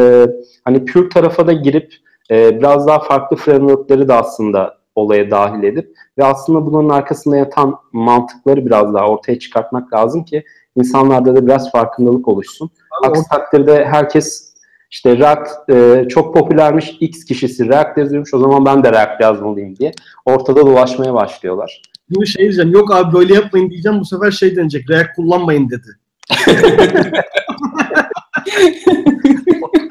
hani 0.66 0.86
pure 0.86 1.10
tarafa 1.10 1.48
da 1.48 1.54
girip 1.54 1.94
e, 2.32 2.60
biraz 2.60 2.88
daha 2.88 3.00
farklı 3.00 3.38
frameworkleri 3.38 4.08
de 4.08 4.14
aslında 4.14 4.78
olaya 4.96 5.32
dahil 5.32 5.64
edip 5.64 5.96
ve 6.18 6.26
aslında 6.26 6.66
bunun 6.66 6.90
arkasında 6.90 7.38
yatan 7.38 7.76
mantıkları 7.92 8.66
biraz 8.66 8.94
daha 8.94 9.08
ortaya 9.08 9.40
çıkartmak 9.40 9.94
lazım 9.94 10.24
ki 10.24 10.44
insanlarda 10.76 11.36
da 11.36 11.46
biraz 11.46 11.72
farkındalık 11.72 12.28
oluşsun. 12.28 12.70
Aksi 13.04 13.30
takdirde 13.30 13.86
herkes 13.86 14.55
işte 14.92 15.18
React 15.18 15.70
e, 15.70 16.08
çok 16.10 16.34
popülermiş, 16.34 16.98
X 17.00 17.26
kişisi 17.26 17.68
React 17.68 17.98
yazıyormuş, 17.98 18.34
o 18.34 18.40
zaman 18.40 18.66
ben 18.66 18.84
de 18.84 18.92
React 18.92 19.22
yazmalıyım 19.22 19.76
diye 19.76 19.92
ortada 20.26 20.62
dolaşmaya 20.62 21.14
başlıyorlar. 21.14 21.82
Bunu 22.10 22.26
şey 22.26 22.44
diyeceğim, 22.44 22.72
yok 22.72 22.96
abi 22.96 23.14
böyle 23.14 23.34
yapmayın 23.34 23.70
diyeceğim, 23.70 24.00
bu 24.00 24.06
sefer 24.06 24.32
şey 24.32 24.56
denecek, 24.56 24.90
React 24.90 25.16
kullanmayın 25.16 25.70
dedi. 25.70 25.88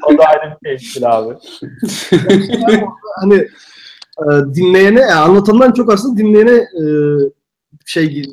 o 0.05 0.17
da 0.17 0.23
ayrı 0.23 0.57
bir 0.63 0.77
şeydir 0.77 1.07
abi. 1.09 1.35
hani 3.21 3.35
e, 4.19 4.25
dinleyene, 4.55 4.99
yani 4.99 5.13
anlatandan 5.13 5.71
çok 5.71 5.93
aslında 5.93 6.17
dinleyene 6.17 6.51
e, 6.51 6.85
şey 7.85 8.23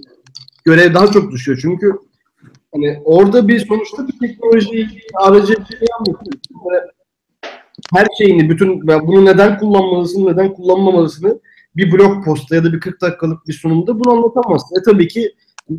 görev 0.65 0.95
daha 0.95 1.07
çok 1.07 1.33
düşüyor. 1.33 1.59
Çünkü 1.63 1.93
Hani 2.75 3.03
orada 3.05 3.49
bir 3.49 3.67
sonuçta 3.67 4.09
bir 4.09 4.19
teknolojiyi, 4.19 4.89
aracı 5.15 5.55
bir 5.55 5.77
şey. 5.77 5.87
Her 7.95 8.07
şeyini, 8.19 8.51
bütün 8.51 8.87
bunu 8.87 9.25
neden 9.25 9.59
kullanmalısın, 9.59 10.27
neden 10.27 10.55
kullanmamalısını 10.55 11.41
bir 11.77 11.93
blog 11.93 12.25
posta 12.25 12.57
ya 12.57 12.65
da 12.65 12.73
bir 12.73 12.81
40 12.81 13.01
dakikalık 13.01 13.47
bir 13.47 13.53
sunumda 13.53 14.01
bunu 14.01 14.13
anlatamazsın. 14.13 14.77
E 14.81 14.83
tabii 14.83 15.09
ki 15.09 15.35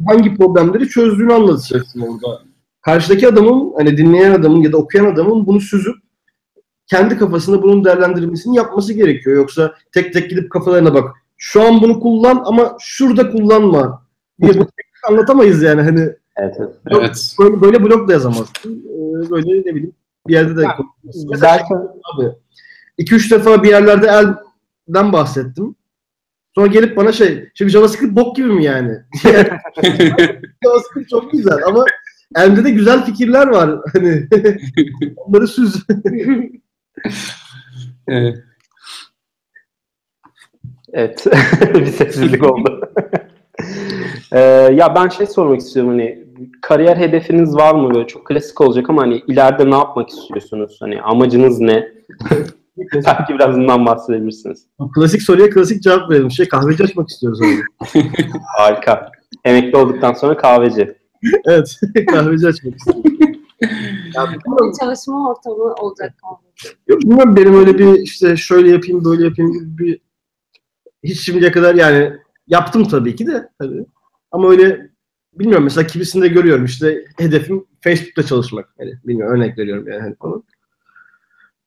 hangi 0.08 0.36
problemleri 0.36 0.90
çözdüğünü 0.90 1.34
anlatacaksın 1.34 2.02
orada. 2.02 2.42
Karşıdaki 2.82 3.28
adamın, 3.28 3.74
hani 3.78 3.98
dinleyen 3.98 4.32
adamın 4.32 4.62
ya 4.62 4.72
da 4.72 4.78
okuyan 4.78 5.06
adamın 5.06 5.48
bunu 5.48 5.62
süzüp 5.62 5.96
kendi 6.88 7.18
kafasında 7.18 7.62
bunun 7.62 7.86
değerlendirmesini 7.86 8.58
yapması 8.58 8.94
gerekiyor. 8.94 9.36
Yoksa 9.36 9.74
tek 9.94 10.14
tek 10.14 10.30
gidip 10.30 10.52
kafalarına 10.52 10.94
bak. 10.94 11.16
Şu 11.38 11.62
an 11.62 11.82
bunu 11.82 12.00
kullan 12.00 12.42
ama 12.46 12.78
şurada 12.80 13.32
kullanma 13.32 14.06
diye 14.42 14.60
bu 14.60 14.68
anlatamayız 15.10 15.64
yani. 15.64 15.82
Hani 15.82 16.10
Evet. 16.38 16.56
evet. 16.88 17.36
Böyle, 17.40 17.62
böyle 17.62 17.84
blog 17.84 18.10
da 18.10 18.14
yazamazsın. 18.14 18.86
Ee, 18.86 19.30
böyle 19.32 19.62
ne 19.62 19.76
bileyim 19.76 19.96
bir 20.28 20.34
yerde 20.34 20.58
de 20.62 20.66
Zaten 21.36 21.78
abi 22.14 22.32
2-3 23.00 23.32
defa 23.32 23.64
bir 23.64 23.70
yerlerde 23.70 24.08
elden 24.08 25.14
bahsettim. 25.14 25.76
Sonra 26.56 26.68
gelip 26.68 26.98
bana 26.98 27.12
şey, 27.12 27.50
şimdi 27.54 27.72
JavaScript 27.72 28.16
bok 28.16 28.36
gibi 28.36 28.48
mi 28.48 28.64
yani? 28.64 28.98
JavaScript 30.64 31.10
çok 31.10 31.32
güzel 31.32 31.64
ama 31.68 31.86
elde 32.36 32.64
de 32.64 32.70
güzel 32.70 33.06
fikirler 33.06 33.48
var. 33.48 33.80
Hani 33.94 34.28
onları 35.16 35.48
süz. 35.48 35.84
evet. 38.08 38.38
Evet. 40.94 41.26
bir 41.74 41.86
sessizlik 41.86 42.44
oldu. 42.44 42.94
ee, 44.32 44.40
ya 44.74 44.96
ben 44.96 45.08
şey 45.08 45.26
sormak 45.28 45.60
istiyorum 45.60 45.92
hani 45.92 46.23
kariyer 46.62 46.98
hedefiniz 46.98 47.56
var 47.56 47.76
mı 47.76 47.94
böyle 47.94 48.08
çok 48.08 48.28
klasik 48.28 48.62
olacak 48.62 48.90
ama 48.90 49.02
hani 49.02 49.24
ileride 49.28 49.72
ne 49.72 49.76
yapmak 49.76 50.10
istiyorsunuz? 50.10 50.78
Hani 50.80 51.02
amacınız 51.02 51.60
ne? 51.60 51.92
Belki 52.94 53.34
biraz 53.34 53.56
bundan 53.56 53.86
bahsedebilirsiniz. 53.86 54.66
Klasik 54.96 55.22
soruya 55.22 55.50
klasik 55.50 55.84
cevap 55.84 56.12
verelim. 56.12 56.32
Şey 56.32 56.48
kahveci 56.48 56.84
açmak 56.84 57.10
istiyoruz 57.10 57.40
abi. 57.42 57.62
Harika. 58.58 59.12
Emekli 59.46 59.78
olduktan 59.78 60.14
sonra 60.14 60.38
kahveci. 60.38 60.98
evet. 61.46 61.80
kahveci 62.12 62.48
açmak 62.48 62.76
istiyoruz. 62.76 63.04
Yani, 64.16 64.38
çalışma 64.80 65.30
ortamı 65.30 65.74
olacak 65.74 66.14
kahveci. 66.22 66.78
Yok 66.88 67.02
bilmiyorum 67.02 67.36
benim 67.36 67.56
öyle 67.56 67.78
bir 67.78 67.94
işte 67.94 68.38
şöyle 68.38 68.70
yapayım 68.70 69.06
böyle 69.06 69.24
yapayım 69.24 69.54
gibi 69.54 69.78
bir 69.78 70.00
hiç 71.04 71.20
şimdiye 71.20 71.52
kadar 71.52 71.76
yani 71.76 72.14
yaptım 72.48 72.84
tabii 72.84 73.16
ki 73.16 73.28
de 73.28 73.50
tabii. 73.60 73.86
Ama 74.32 74.50
öyle 74.50 74.93
bilmiyorum 75.40 75.64
mesela 75.64 75.88
kimisinde 75.88 76.28
görüyorum 76.28 76.66
işte 76.66 77.06
hedefim 77.18 77.66
Facebook'ta 77.82 78.24
çalışmak. 78.24 78.70
Yani 78.80 78.94
bilmiyorum 79.06 79.36
örnek 79.36 79.58
veriyorum 79.58 79.88
yani 79.88 80.02
hani 80.02 80.16
falan. 80.16 80.44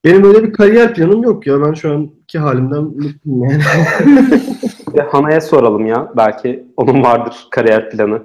Benim 0.05 0.25
öyle 0.25 0.43
bir 0.43 0.53
kariyer 0.53 0.95
planım 0.95 1.23
yok 1.23 1.47
ya. 1.47 1.63
Ben 1.63 1.73
şu 1.73 1.93
anki 1.93 2.39
halimden 2.39 2.83
mutluyum 2.83 3.45
yani. 3.45 3.63
Hana'ya 5.13 5.41
soralım 5.41 5.87
ya. 5.87 6.13
Belki 6.17 6.67
onun 6.77 7.03
vardır 7.03 7.47
kariyer 7.51 7.91
planı. 7.91 8.23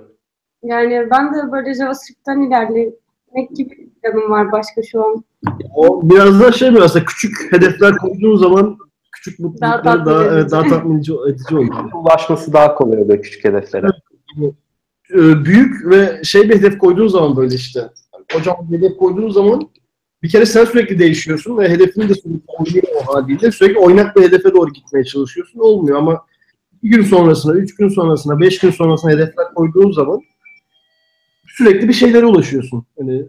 Yani 0.64 1.08
ben 1.12 1.34
de 1.34 1.52
böyle 1.52 1.74
JavaScript'ten 1.74 2.42
ilerlemek 2.42 3.56
gibi 3.56 3.70
bir 3.70 3.90
planım 3.90 4.32
var 4.32 4.52
başka 4.52 4.84
şu 4.84 5.06
an. 5.06 5.24
O 5.76 6.10
biraz 6.10 6.40
da 6.40 6.52
şey 6.52 6.76
biraz 6.76 6.96
da 6.96 7.06
küçük 7.06 7.54
hedefler 7.54 7.98
koyduğun 7.98 8.36
zaman 8.36 8.78
küçük 9.12 9.40
Daha 9.40 9.48
mutluluklar 9.48 9.84
tatmin 9.84 10.06
daha, 10.06 10.24
evet, 10.24 10.34
edici. 10.34 10.52
daha 10.52 10.64
tatmin 10.64 10.98
edici, 10.98 11.14
oluyor. 11.14 11.94
Ulaşması 11.94 12.54
daha 12.54 12.76
kolay 12.76 13.02
oluyor 13.02 13.22
küçük 13.22 13.44
hedeflere. 13.44 13.88
Ee, 15.14 15.46
büyük 15.46 15.90
ve 15.90 16.22
şey 16.24 16.50
bir 16.50 16.56
hedef 16.58 16.78
koyduğun 16.78 17.08
zaman 17.08 17.38
böyle 17.38 17.56
işte 17.56 17.90
hocam 18.34 18.58
bir 18.62 18.78
hedef 18.78 18.98
koyduğun 18.98 19.30
zaman 19.30 19.70
bir 20.24 20.30
kere 20.30 20.46
sen 20.46 20.66
sürekli 20.66 21.00
değişiyorsun 21.00 21.58
ve 21.58 21.70
hedefini 21.70 22.10
de 22.10 22.14
sürekli 22.14 22.42
oynuyor 22.48 22.84
o 22.96 23.16
haliyle. 23.16 23.52
Sürekli 23.52 23.80
oynak 23.80 24.16
bir 24.16 24.22
hedefe 24.22 24.54
doğru 24.54 24.74
gitmeye 24.74 25.04
çalışıyorsun. 25.04 25.60
Olmuyor 25.60 25.98
ama 25.98 26.26
bir 26.84 26.90
gün 26.90 27.04
sonrasına, 27.04 27.54
üç 27.54 27.76
gün 27.76 27.90
sonrasına, 27.90 28.40
beş 28.40 28.60
gün 28.60 28.72
sonrasına 28.72 29.12
hedefler 29.12 29.54
koyduğun 29.56 29.92
zaman 29.92 30.22
sürekli 31.48 31.88
bir 31.88 31.94
şeylere 31.94 32.26
ulaşıyorsun. 32.26 32.86
Hani 33.00 33.26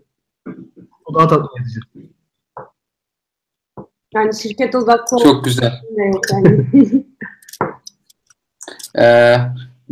o 1.04 1.14
daha 1.14 1.28
tatmin 1.28 1.62
edici. 1.62 1.80
Yani 4.14 4.40
şirket 4.42 4.74
odaklı 4.74 5.16
Çok 5.22 5.44
güzel. 5.44 5.72
yok 5.96 6.24
yani. 6.32 6.66
Ee, 8.98 9.36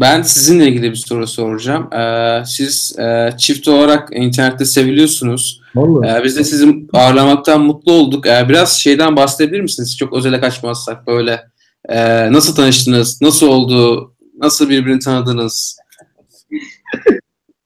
ben 0.00 0.22
sizinle 0.22 0.68
ilgili 0.68 0.90
bir 0.90 0.96
soru 0.96 1.26
soracağım. 1.26 1.92
Ee, 1.94 2.42
siz 2.46 2.98
e, 2.98 3.30
çift 3.38 3.68
olarak 3.68 4.08
internette 4.12 4.64
seviliyorsunuz. 4.64 5.60
Vallahi. 5.74 6.20
Ee, 6.20 6.24
biz 6.24 6.36
de 6.36 6.44
sizi 6.44 6.74
ağırlamaktan 6.92 7.60
mutlu 7.60 7.92
olduk. 7.92 8.26
Ee, 8.26 8.46
biraz 8.48 8.72
şeyden 8.78 9.16
bahsedebilir 9.16 9.60
misiniz? 9.60 9.96
Çok 9.98 10.12
özele 10.12 10.40
kaçmazsak 10.40 11.06
böyle. 11.06 11.40
Ee, 11.88 12.32
nasıl 12.32 12.54
tanıştınız? 12.54 13.22
Nasıl 13.22 13.48
oldu? 13.48 14.12
Nasıl 14.38 14.68
birbirini 14.68 14.98
tanıdınız? 14.98 15.76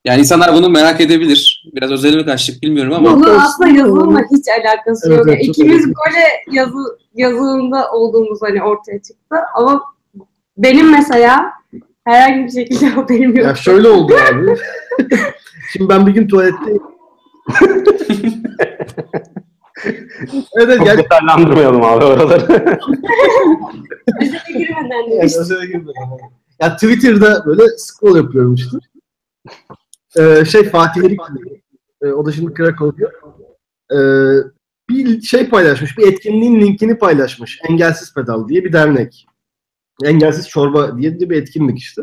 Yani 0.04 0.20
insanlar 0.20 0.54
bunu 0.54 0.68
merak 0.68 1.00
edebilir. 1.00 1.64
Biraz 1.74 1.90
özele 1.90 2.16
mi 2.16 2.24
kaçtık 2.24 2.62
bilmiyorum 2.62 2.92
ama 2.92 3.14
Bunun 3.14 3.38
aslında 3.38 3.70
yazılımla 3.70 4.20
hiç 4.20 4.44
alakası 4.48 5.08
Evet, 5.08 5.18
yok. 5.18 5.28
evet, 5.28 5.44
İkimiz 5.44 5.86
böyle 5.86 6.56
yazı, 6.58 6.98
yazılımda 7.14 7.90
olduğumuz 7.92 8.38
hani 8.42 8.62
ortaya 8.62 9.02
çıktı. 9.02 9.36
Ama 9.54 9.82
benim 10.58 10.90
mesela 10.90 11.44
herhangi 12.04 12.44
bir 12.44 12.50
şekilde 12.50 12.86
haberim 12.90 13.36
yok. 13.36 13.46
Ya 13.46 13.54
şöyle 13.54 13.88
oldu 13.88 14.14
abi. 14.32 14.56
Şimdi 15.72 15.88
ben 15.88 16.06
bir 16.06 16.12
gün 16.12 16.28
tuvalette 16.28 16.72
Evet, 19.84 20.44
evet 20.56 20.76
Çok 20.78 20.86
gel. 20.86 20.98
detaylandırmayalım 20.98 21.82
abi 21.82 22.04
oraları. 22.04 22.78
Özele 24.22 24.58
girmeden 24.58 25.10
demiştim. 25.10 25.42
özele 25.42 25.66
girmedim. 25.66 25.92
Ya 26.60 26.74
Twitter'da 26.76 27.46
böyle 27.46 27.62
scroll 27.76 28.16
yapıyorum 28.16 28.54
işte. 28.54 28.76
Ee, 30.18 30.44
şey 30.44 30.64
Fatih 30.64 31.04
Erik, 31.04 31.20
e, 32.02 32.06
o 32.06 32.26
da 32.26 32.32
şimdi 32.32 32.54
Krakow'da. 32.54 33.10
Ee, 33.92 33.98
bir 34.88 35.20
şey 35.22 35.48
paylaşmış, 35.48 35.98
bir 35.98 36.12
etkinliğin 36.12 36.60
linkini 36.60 36.98
paylaşmış. 36.98 37.60
Engelsiz 37.68 38.14
Pedal 38.14 38.48
diye 38.48 38.64
bir 38.64 38.72
dernek. 38.72 39.26
Engelsiz 40.04 40.48
Çorba 40.48 40.98
diye 40.98 41.20
bir 41.20 41.42
etkinlik 41.42 41.78
işte. 41.78 42.02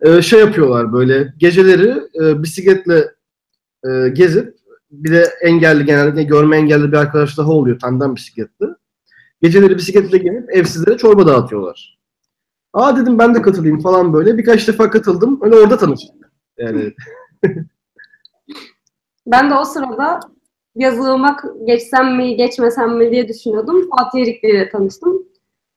Ee, 0.00 0.22
şey 0.22 0.40
yapıyorlar 0.40 0.92
böyle 0.92 1.34
geceleri 1.38 2.02
e, 2.22 2.42
bisikletle 2.42 3.14
e, 3.84 4.08
gezip 4.08 4.58
bir 4.90 5.12
de 5.12 5.24
engelli 5.42 5.84
genellikle 5.84 6.22
görme 6.22 6.56
engelli 6.56 6.92
bir 6.92 6.96
arkadaş 6.96 7.38
daha 7.38 7.50
oluyor 7.50 7.78
tandem 7.78 8.16
bisikletli. 8.16 8.66
Geceleri 9.42 9.76
bisikletle 9.76 10.18
gelip 10.18 10.50
evsizlere 10.50 10.96
çorba 10.96 11.26
dağıtıyorlar. 11.26 11.98
Aa 12.72 12.96
dedim 12.96 13.18
ben 13.18 13.34
de 13.34 13.42
katılayım 13.42 13.80
falan 13.80 14.12
böyle. 14.12 14.38
Birkaç 14.38 14.68
defa 14.68 14.90
katıldım. 14.90 15.38
Öyle 15.42 15.56
orada 15.56 15.78
tanıştık. 15.78 16.32
Yani 16.58 16.94
Ben 19.26 19.50
de 19.50 19.54
o 19.54 19.64
sırada 19.64 20.20
yazılıma 20.74 21.36
geçsem 21.66 22.16
mi 22.16 22.36
geçmesem 22.36 22.96
mi 22.96 23.10
diye 23.10 23.28
düşünüyordum. 23.28 23.88
Fatih 23.90 24.20
Erik'le 24.20 24.44
ile 24.44 24.70
tanıştım. 24.70 25.22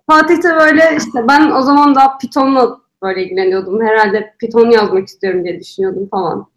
Fatih 0.10 0.44
de 0.44 0.56
böyle 0.60 0.98
işte 0.98 1.28
ben 1.28 1.52
o 1.52 1.62
zaman 1.62 1.96
daha 1.96 2.18
Python'la 2.18 2.78
böyle 3.04 3.24
ilgileniyordum. 3.24 3.82
Herhalde 3.82 4.34
Python 4.40 4.70
yazmak 4.70 5.08
istiyorum 5.08 5.44
diye 5.44 5.60
düşünüyordum 5.60 6.08
falan. 6.12 6.48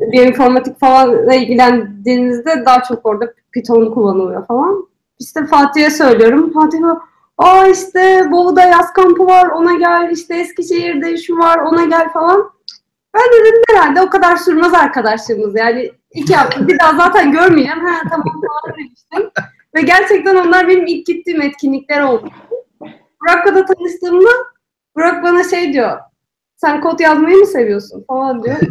Bir 0.00 0.26
informatik 0.26 0.80
falanla 0.80 1.34
ilgilendiğinizde 1.34 2.64
daha 2.66 2.82
çok 2.82 3.06
orada 3.06 3.32
Python 3.52 3.94
kullanılıyor 3.94 4.46
falan. 4.46 4.88
İşte 5.18 5.46
Fatih'e 5.46 5.90
söylüyorum. 5.90 6.52
Fatih 6.52 6.78
aa 7.38 7.66
işte 7.66 8.28
Bolu'da 8.30 8.62
yaz 8.62 8.92
kampı 8.92 9.26
var 9.26 9.46
ona 9.46 9.74
gel 9.74 10.10
işte 10.12 10.34
Eskişehir'de 10.34 11.16
şu 11.16 11.36
var 11.36 11.58
ona 11.58 11.84
gel 11.84 12.12
falan. 12.12 12.50
Ben 13.14 13.22
de 13.22 13.44
dedim 13.44 13.62
herhalde 13.70 14.02
o 14.02 14.10
kadar 14.10 14.36
sürmez 14.36 14.74
arkadaşlığımız 14.74 15.56
yani 15.56 15.90
iki 16.10 16.34
hafta 16.34 16.68
bir 16.68 16.78
daha 16.78 16.96
zaten 16.96 17.32
görmeyeceğim. 17.32 17.86
Ha 17.86 18.00
tamam 18.10 18.40
falan 18.40 18.78
demiştim. 18.78 19.44
Ve 19.74 19.80
gerçekten 19.80 20.36
onlar 20.36 20.68
benim 20.68 20.86
ilk 20.86 21.06
gittiğim 21.06 21.42
etkinlikler 21.42 22.00
oldu. 22.02 22.28
Burak'la 23.20 23.54
da 23.54 23.64
tanıştığımda 23.64 24.30
Burak 24.96 25.22
bana 25.22 25.44
şey 25.44 25.72
diyor. 25.72 25.98
Sen 26.56 26.80
kod 26.80 27.00
yazmayı 27.00 27.36
mı 27.36 27.46
seviyorsun 27.46 28.04
falan 28.08 28.42
diyor. 28.42 28.56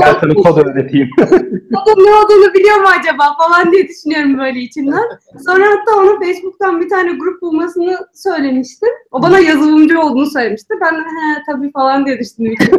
ben 0.00 0.16
sana 0.20 0.34
kod 0.34 0.66
öğreteyim. 0.66 1.10
Kodun 1.18 2.04
ne 2.04 2.14
olduğunu 2.14 2.54
biliyor 2.54 2.76
mu 2.76 2.86
acaba 3.00 3.24
falan 3.38 3.72
diye 3.72 3.88
düşünüyorum 3.88 4.38
böyle 4.38 4.60
içimden. 4.60 5.04
Sonra 5.46 5.66
hatta 5.66 5.96
ona 6.00 6.20
Facebook'tan 6.20 6.80
bir 6.80 6.88
tane 6.88 7.12
grup 7.12 7.42
bulmasını 7.42 7.98
söylemiştim. 8.14 8.88
O 9.10 9.22
bana 9.22 9.38
yazılımcı 9.38 10.00
olduğunu 10.00 10.26
söylemişti. 10.26 10.74
Ben 10.80 10.94
de 10.94 11.00
he 11.00 11.42
tabii 11.46 11.72
falan 11.72 12.06
diye 12.06 12.18
düşündüm. 12.18 12.54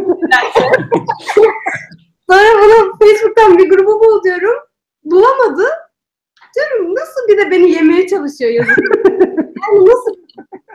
Sonra 2.30 2.48
bana 2.54 2.92
Facebook'tan 2.98 3.58
bir 3.58 3.70
grubu 3.70 4.00
bul 4.00 4.24
diyorum. 4.24 4.54
Bulamadı. 5.04 5.64
Diyorum 6.56 6.94
nasıl 6.94 7.28
bir 7.28 7.38
de 7.38 7.50
beni 7.50 7.70
yemeye 7.70 8.06
çalışıyor 8.06 8.50
yazılım. 8.50 8.76
Yani 9.68 9.86
nasıl 9.86 10.14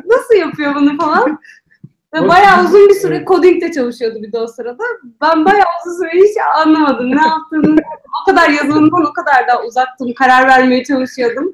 nasıl 0.06 0.36
yapıyor 0.36 0.76
bunu 0.76 0.98
falan. 0.98 1.40
Ve 2.14 2.28
bayağı 2.28 2.66
uzun 2.66 2.90
bir 2.90 2.94
süre 2.94 3.24
coding'de 3.28 3.72
çalışıyordu 3.72 4.16
bir 4.22 4.32
de 4.32 4.40
o 4.40 4.48
sırada. 4.48 4.84
Ben 5.22 5.46
bayağı 5.46 5.66
uzun 5.86 5.98
süre 5.98 6.12
hiç 6.14 6.38
anlamadım 6.56 7.12
ne 7.12 7.22
yaptığını. 7.22 7.76
O 8.22 8.26
kadar 8.26 8.50
yazılımdan 8.50 9.06
o 9.06 9.14
kadar 9.14 9.48
da 9.48 9.64
uzaktım. 9.68 10.14
Karar 10.14 10.48
vermeye 10.48 10.84
çalışıyordum. 10.84 11.54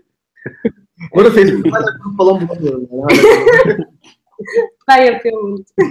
Bu 1.16 1.22
arada 1.22 1.32
Facebook'ta 1.32 1.78
hala 1.78 1.86
falan 2.18 2.48
bulamıyorum. 2.48 2.88
Yani. 2.92 3.20
Ben 4.88 5.04
yapıyorum 5.04 5.52
bunu. 5.52 5.88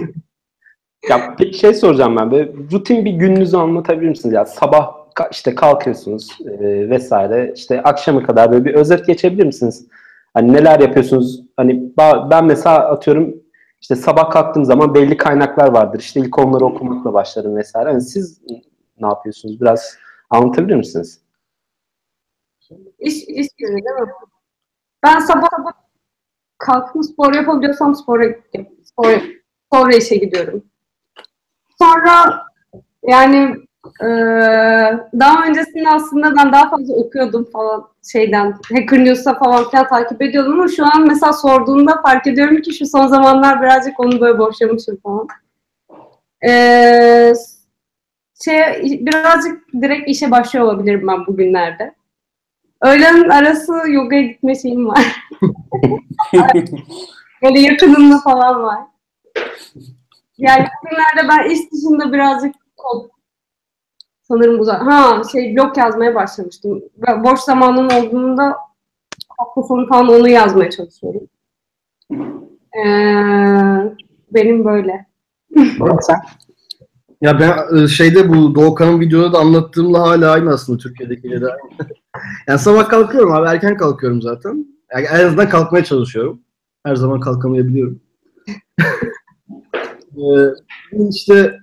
Ya 1.09 1.35
peki 1.37 1.57
şey 1.57 1.73
soracağım 1.73 2.15
ben. 2.17 2.31
Böyle 2.31 2.51
rutin 2.71 3.05
bir 3.05 3.11
gününüzü 3.11 3.57
anlatabilir 3.57 4.09
misiniz? 4.09 4.33
Ya 4.33 4.45
sabah 4.45 4.96
işte 5.31 5.55
kalkıyorsunuz 5.55 6.37
e, 6.45 6.89
vesaire. 6.89 7.53
İşte 7.55 7.83
akşama 7.83 8.23
kadar 8.23 8.51
böyle 8.51 8.65
bir 8.65 8.73
özet 8.73 9.07
geçebilir 9.07 9.45
misiniz? 9.45 9.87
Hani 10.33 10.53
neler 10.53 10.79
yapıyorsunuz? 10.79 11.43
Hani 11.57 11.93
ben 12.31 12.45
mesela 12.45 12.89
atıyorum 12.89 13.35
işte 13.81 13.95
sabah 13.95 14.31
kalktığım 14.31 14.65
zaman 14.65 14.95
belli 14.95 15.17
kaynaklar 15.17 15.67
vardır. 15.67 15.99
İşte 15.99 16.19
ilk 16.19 16.39
onları 16.39 16.65
okumakla 16.65 17.13
başlarım 17.13 17.55
vesaire. 17.55 17.89
Hani 17.89 18.01
siz 18.01 18.41
ne 18.99 19.07
yapıyorsunuz? 19.07 19.61
Biraz 19.61 19.97
anlatabilir 20.29 20.75
misiniz? 20.75 21.21
İş, 22.99 23.23
iş 23.23 23.47
günü 23.57 23.69
değil 23.69 23.95
mi? 24.01 24.11
Ben 25.03 25.19
sabah 25.19 25.47
sabah 25.57 25.71
kalkıp 26.57 27.05
spor 27.05 27.33
yapabiliyorsam 27.33 27.95
spora 27.95 28.23
spor, 28.83 29.21
sonra 29.73 29.95
işe 29.95 30.15
gidiyorum. 30.15 30.63
Sonra 31.79 32.43
yani 33.03 33.66
eee, 34.01 34.97
daha 35.19 35.45
öncesinde 35.47 35.89
aslında 35.89 36.35
ben 36.37 36.51
daha 36.51 36.69
fazla 36.69 36.93
okuyordum 36.93 37.47
falan 37.53 37.87
şeyden. 38.11 38.55
Hacker 38.73 39.05
News'ta 39.05 39.39
falan 39.39 39.69
filan 39.69 39.87
takip 39.87 40.21
ediyordum 40.21 40.53
ama 40.53 40.67
şu 40.67 40.85
an 40.85 41.07
mesela 41.07 41.33
sorduğunda 41.33 42.01
fark 42.01 42.27
ediyorum 42.27 42.61
ki 42.61 42.73
şu 42.73 42.85
son 42.85 43.07
zamanlar 43.07 43.61
birazcık 43.61 43.99
onu 43.99 44.21
böyle 44.21 44.39
boşlamışım 44.39 44.97
falan. 45.03 45.27
Eee 46.43 47.33
şey 48.43 48.61
birazcık 49.05 49.73
direkt 49.81 50.09
işe 50.09 50.31
başlıyor 50.31 50.65
olabilirim 50.65 51.07
ben 51.07 51.25
bugünlerde. 51.27 51.95
Öğlen 52.81 53.29
arası 53.29 53.73
yogaya 53.87 54.21
gitme 54.21 54.55
şeyim 54.55 54.87
var. 54.87 55.05
Böyle 57.43 57.59
yakınımda 57.59 58.19
falan 58.19 58.63
var. 58.63 58.79
Yani 60.37 60.67
bugünlerde 60.83 61.29
ben 61.29 61.49
iş 61.49 61.59
dışında 61.71 62.13
birazcık 62.13 62.55
kod 62.77 63.09
sanırım 64.27 64.59
uzak. 64.59 64.81
Ha 64.81 65.21
şey 65.31 65.55
blog 65.55 65.77
yazmaya 65.77 66.15
başlamıştım. 66.15 66.83
Boş 67.23 67.39
zamanım 67.39 67.85
olduğunda 67.85 68.57
hafta 69.37 69.63
sonu 69.63 69.87
falan 69.87 70.07
onu 70.07 70.29
yazmaya 70.29 70.69
çalışıyorum. 70.71 71.21
Ee, 72.77 73.95
benim 74.31 74.65
böyle. 74.65 75.05
Sen? 76.01 76.17
Ya 77.21 77.39
ben 77.39 77.77
e, 77.77 77.87
şeyde 77.87 78.29
bu 78.29 78.55
Doğukan'ın 78.55 78.99
videoda 78.99 79.33
da 79.33 79.39
anlattığımla 79.39 80.01
hala 80.01 80.31
aynı 80.31 80.53
aslında 80.53 80.77
Türkiye'dekiyle 80.77 81.41
de 81.41 81.45
aynı. 81.45 81.89
yani 82.47 82.59
sabah 82.59 82.89
kalkıyorum 82.89 83.31
abi 83.31 83.47
erken 83.47 83.77
kalkıyorum 83.77 84.21
zaten. 84.21 84.65
Yani 84.93 85.05
en 85.05 85.25
azından 85.25 85.49
kalkmaya 85.49 85.83
çalışıyorum. 85.83 86.41
Her 86.85 86.95
zaman 86.95 87.19
kalkamayabiliyorum. 87.19 88.01
Ee, 90.17 90.99
işte 91.09 91.59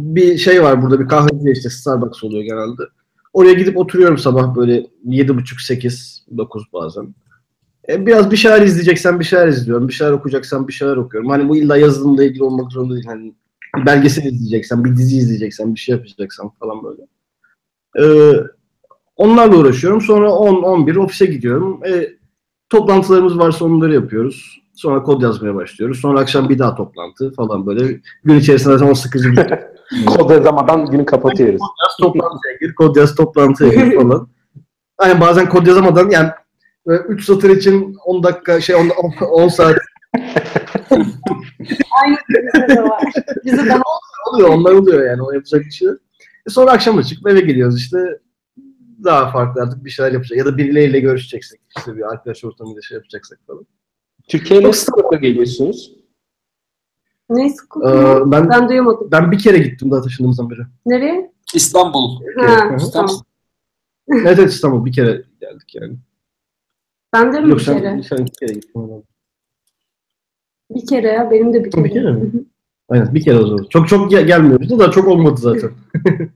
bir 0.00 0.38
şey 0.38 0.62
var 0.62 0.82
burada 0.82 1.00
bir 1.00 1.08
kahveci 1.08 1.50
işte 1.50 1.70
Starbucks 1.70 2.24
oluyor 2.24 2.44
genelde. 2.44 2.82
Oraya 3.32 3.52
gidip 3.52 3.76
oturuyorum 3.76 4.18
sabah 4.18 4.56
böyle 4.56 4.86
yedi 5.04 5.36
buçuk 5.36 5.60
sekiz 5.60 6.26
dokuz 6.36 6.64
bazen. 6.72 7.14
E, 7.88 8.06
biraz 8.06 8.30
bir 8.30 8.36
şeyler 8.36 8.62
izleyeceksen 8.62 9.20
bir 9.20 9.24
şeyler 9.24 9.48
izliyorum. 9.48 9.88
Bir 9.88 9.92
şeyler 9.92 10.12
okuyacaksan 10.12 10.68
bir 10.68 10.72
şeyler 10.72 10.96
okuyorum. 10.96 11.30
Hani 11.30 11.48
bu 11.48 11.56
illa 11.56 11.76
yazılımla 11.76 12.24
ilgili 12.24 12.44
olmak 12.44 12.72
zorunda 12.72 12.94
değil. 12.94 13.06
Hani 13.06 13.34
bir 13.76 13.86
belgesel 13.86 14.24
izleyeceksen, 14.24 14.84
bir 14.84 14.96
dizi 14.96 15.16
izleyeceksen, 15.16 15.74
bir 15.74 15.80
şey 15.80 15.94
yapacaksan 15.94 16.50
falan 16.50 16.78
böyle. 16.84 17.02
Ee, 17.98 18.36
onlarla 19.16 19.56
uğraşıyorum. 19.56 20.00
Sonra 20.00 20.28
10-11 20.28 20.98
ofise 20.98 21.26
gidiyorum. 21.26 21.80
E, 21.86 22.08
toplantılarımız 22.68 23.38
varsa 23.38 23.64
onları 23.64 23.94
yapıyoruz. 23.94 24.62
Sonra 24.74 25.02
kod 25.02 25.22
yazmaya 25.22 25.54
başlıyoruz. 25.54 26.00
Sonra 26.00 26.20
akşam 26.20 26.48
bir 26.48 26.58
daha 26.58 26.74
toplantı 26.74 27.32
falan 27.32 27.66
böyle. 27.66 28.00
Gün 28.24 28.38
içerisinde 28.38 28.78
zaten 28.78 28.92
o 28.92 28.94
sıkıcı 28.94 29.32
bir 29.32 29.36
Kod 30.06 30.30
yazamadan 30.30 30.86
günü 30.86 31.04
kapatıyoruz. 31.04 31.60
yaz 31.60 31.96
toplantıya 32.00 32.54
gir, 32.60 32.74
kod 32.74 32.96
yaz 32.96 33.14
toplantıya 33.14 33.84
gir 33.84 33.96
falan. 33.96 34.28
Hani 34.98 35.20
bazen 35.20 35.48
kod 35.48 35.66
yazamadan 35.66 36.10
yani 36.10 36.30
3 36.86 37.24
satır 37.24 37.50
için 37.50 37.96
10 38.04 38.22
dakika 38.22 38.60
şey 38.60 38.76
10, 38.76 38.90
10 39.30 39.48
saat 39.48 39.76
Aynı 42.02 42.16
bizde 42.28 42.68
de 42.76 42.82
var. 42.82 43.02
Bizde 43.44 43.64
de 43.66 43.74
var. 43.74 43.82
oluyor. 44.32 44.48
Onlar 44.48 44.72
oluyor 44.72 45.10
yani. 45.10 45.22
O 45.22 45.32
yapacak 45.32 45.64
bir 45.64 45.70
şey. 45.70 45.88
E 46.46 46.50
sonra 46.50 46.70
akşam 46.72 47.02
çıkıp 47.02 47.28
eve 47.28 47.40
geliyoruz 47.40 47.78
işte 47.78 47.98
daha 49.04 49.30
farklı 49.30 49.62
artık 49.62 49.84
bir 49.84 49.90
şeyler 49.90 50.12
yapacak. 50.12 50.38
Ya 50.38 50.44
da 50.44 50.58
birileriyle 50.58 51.00
görüşeceksek. 51.00 51.60
işte 51.78 51.96
bir 51.96 52.12
arkadaş 52.12 52.44
ortamıyla 52.44 52.82
şey 52.82 52.94
yapacaksak 52.94 53.38
falan. 53.46 53.66
Türkiye'ye 54.28 54.68
nasıl 54.68 54.84
sıklıkla 54.84 55.16
geliyorsunuz? 55.16 55.92
Neyse 57.30 57.54
Ee, 57.64 57.68
kokuyor. 57.68 58.30
ben 58.30 58.48
Ben 58.50 58.68
duyamadım. 58.68 59.08
ben 59.12 59.32
bir 59.32 59.38
kere 59.38 59.58
gittim 59.58 59.90
daha 59.90 60.02
taşındığımızdan 60.02 60.50
beri. 60.50 60.60
Nereye? 60.86 61.32
İstanbul. 61.54 62.20
Ha, 62.38 62.68
Evet. 62.70 62.82
Evet 64.10 64.38
evet 64.38 64.52
İstanbul 64.52 64.84
bir 64.84 64.92
kere 64.92 65.22
geldik 65.40 65.74
yani. 65.74 65.96
Ben 67.12 67.32
de 67.32 67.40
mi 67.40 67.50
Yok 67.50 67.58
bir 67.58 67.64
sen, 67.64 67.78
kere? 67.78 68.02
sen 68.02 68.16
iki 68.16 68.32
kere 68.32 68.52
gittin. 68.52 69.04
Bir 70.70 70.86
kere 70.86 71.08
ya. 71.08 71.30
Benim 71.30 71.52
de 71.54 71.64
bir 71.64 71.70
kere. 71.70 71.84
Bir 71.84 71.90
kere 71.90 72.12
mi? 72.12 72.30
Aynen 72.88 73.14
bir 73.14 73.24
kere 73.24 73.38
o 73.38 73.46
zaman. 73.46 73.66
Çok 73.70 73.88
çok 73.88 74.10
gel- 74.10 74.26
gelmiyordu 74.26 74.78
da 74.78 74.90
çok 74.90 75.08
olmadı 75.08 75.40
zaten. 75.40 75.70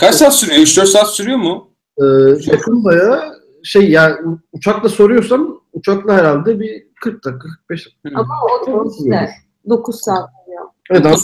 Kaç 0.00 0.14
saat 0.14 0.34
sürüyor? 0.34 0.58
3-4 0.60 0.86
saat 0.86 1.10
sürüyor 1.10 1.38
mu? 1.38 1.68
Ee, 1.98 2.04
yakın 2.52 2.84
bayağı 2.84 3.20
şey 3.64 3.90
yani 3.90 4.16
uçakla 4.52 4.88
soruyorsam 4.88 5.60
uçakla 5.72 6.14
herhalde 6.16 6.60
bir 6.60 6.86
40 7.00 7.24
dakika 7.24 7.48
45 7.68 7.86
dakika. 7.86 8.20
Ama 8.20 8.34
otobüsle 8.62 9.30
9 9.68 10.00
saat 10.00 10.28
oluyor. 10.46 10.64
Evet 10.90 11.06
abi, 11.06 11.14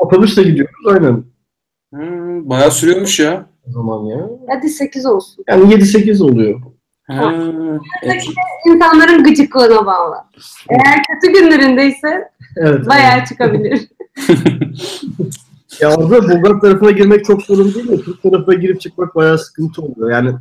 otobüsle 0.00 0.42
gidiyoruz 0.42 0.86
aynen 0.88 1.24
Hmm, 1.92 2.50
bayağı 2.50 2.70
sürüyormuş 2.70 3.20
ya. 3.20 3.46
o 3.68 3.72
zaman 3.72 4.04
ya. 4.06 4.28
Hadi 4.48 4.68
8 4.68 5.06
olsun. 5.06 5.44
Yani 5.48 5.74
7-8 5.74 6.22
oluyor. 6.24 6.60
Ha, 7.06 7.32
evet. 8.02 8.24
İnsanların 8.68 9.24
gıcıklığına 9.24 9.86
bağlı. 9.86 10.16
Eğer 10.68 10.98
kötü 11.10 11.32
günlerindeyse 11.40 12.28
Evet. 12.56 12.86
bayağı 12.88 13.24
çıkabilir. 13.26 13.88
Ya 15.80 15.94
orada 15.96 16.22
Bulgar 16.22 16.60
tarafına 16.60 16.90
girmek 16.90 17.24
çok 17.24 17.42
sorun 17.42 17.74
değil 17.74 17.88
de 17.88 17.96
Türk 17.96 18.22
tarafına 18.22 18.54
girip 18.54 18.80
çıkmak 18.80 19.14
bayağı 19.14 19.38
sıkıntı 19.38 19.82
oluyor. 19.82 20.10
Yani 20.10 20.32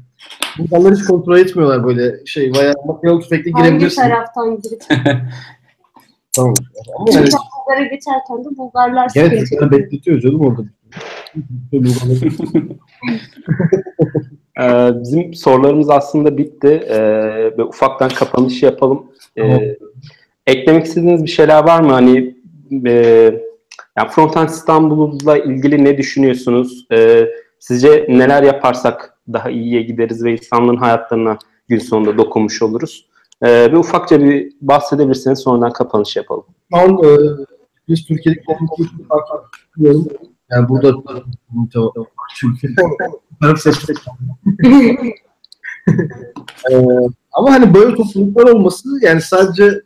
Bulgarlar 0.60 0.96
hiç 0.96 1.04
kontrol 1.06 1.38
etmiyorlar 1.38 1.84
böyle 1.84 2.26
şey 2.26 2.54
bayağı 2.54 2.74
makinalı 2.86 3.20
tüfekle 3.22 3.52
Hangi 3.52 3.68
girebilirsin. 3.70 4.02
taraftan 4.02 4.62
girip 4.62 4.82
Tamam. 6.36 6.54
Ama 6.96 7.12
yani 7.12 7.26
Bulgar'a 7.26 7.84
geçerken 7.84 8.46
de 8.46 8.58
Bulgarlar 8.58 9.10
gene 9.14 9.30
sıkıntı 9.30 9.50
Türkler 9.50 9.72
bekletiyor 9.72 10.20
canım 10.20 10.42
orada. 10.42 10.64
Ee, 14.62 14.92
bizim 15.02 15.34
sorularımız 15.34 15.90
aslında 15.90 16.38
bitti. 16.38 16.68
Ee, 16.68 17.58
ve 17.58 17.64
ufaktan 17.64 18.10
kapanışı 18.10 18.66
yapalım. 18.66 19.12
Ee, 19.36 19.42
Tamam. 19.42 19.60
eklemek 20.48 20.86
istediğiniz 20.86 21.24
bir 21.24 21.30
şeyler 21.30 21.64
var 21.64 21.82
mı? 21.82 21.92
Hani 21.92 22.36
e, 22.88 22.92
yani 23.98 24.10
Frontend 24.10 24.50
İstanbul'la 24.50 25.38
ilgili 25.38 25.86
ne 25.86 25.98
düşünüyorsunuz? 25.98 26.88
Ee, 26.92 27.28
sizce 27.60 28.06
neler 28.10 28.44
yaparsak 28.44 29.18
daha 29.34 29.50
iyiye 29.50 29.82
gideriz 29.82 30.24
ve 30.24 30.32
insanların 30.32 30.78
hayatlarına 30.78 31.38
gün 31.68 31.80
sonunda 31.80 32.18
dokunmuş 32.18 32.62
oluruz? 32.62 33.10
Ee, 33.42 33.72
ve 33.72 33.78
ufakça 33.78 34.20
bir 34.20 34.52
bahsedebilirseniz 34.62 35.40
sonradan 35.40 35.74
kapanış 35.74 36.16
yapalım. 36.16 36.46
Şu 36.74 36.80
an 36.80 36.90
e, 36.90 37.18
biz 37.88 38.06
Türkiye'deki 38.06 38.46
konumuz 38.46 38.92
biliyorum. 39.78 40.08
Yani 40.52 40.70
burada 40.70 40.94
çünkü 42.36 42.76
taraf 43.42 43.60
seçmek. 43.60 43.98
Ee, 46.72 46.76
ama 47.32 47.52
hani 47.52 47.74
böyle 47.74 47.96
topluluklar 47.96 48.44
olması 48.44 48.90
yani 49.02 49.22
sadece 49.22 49.82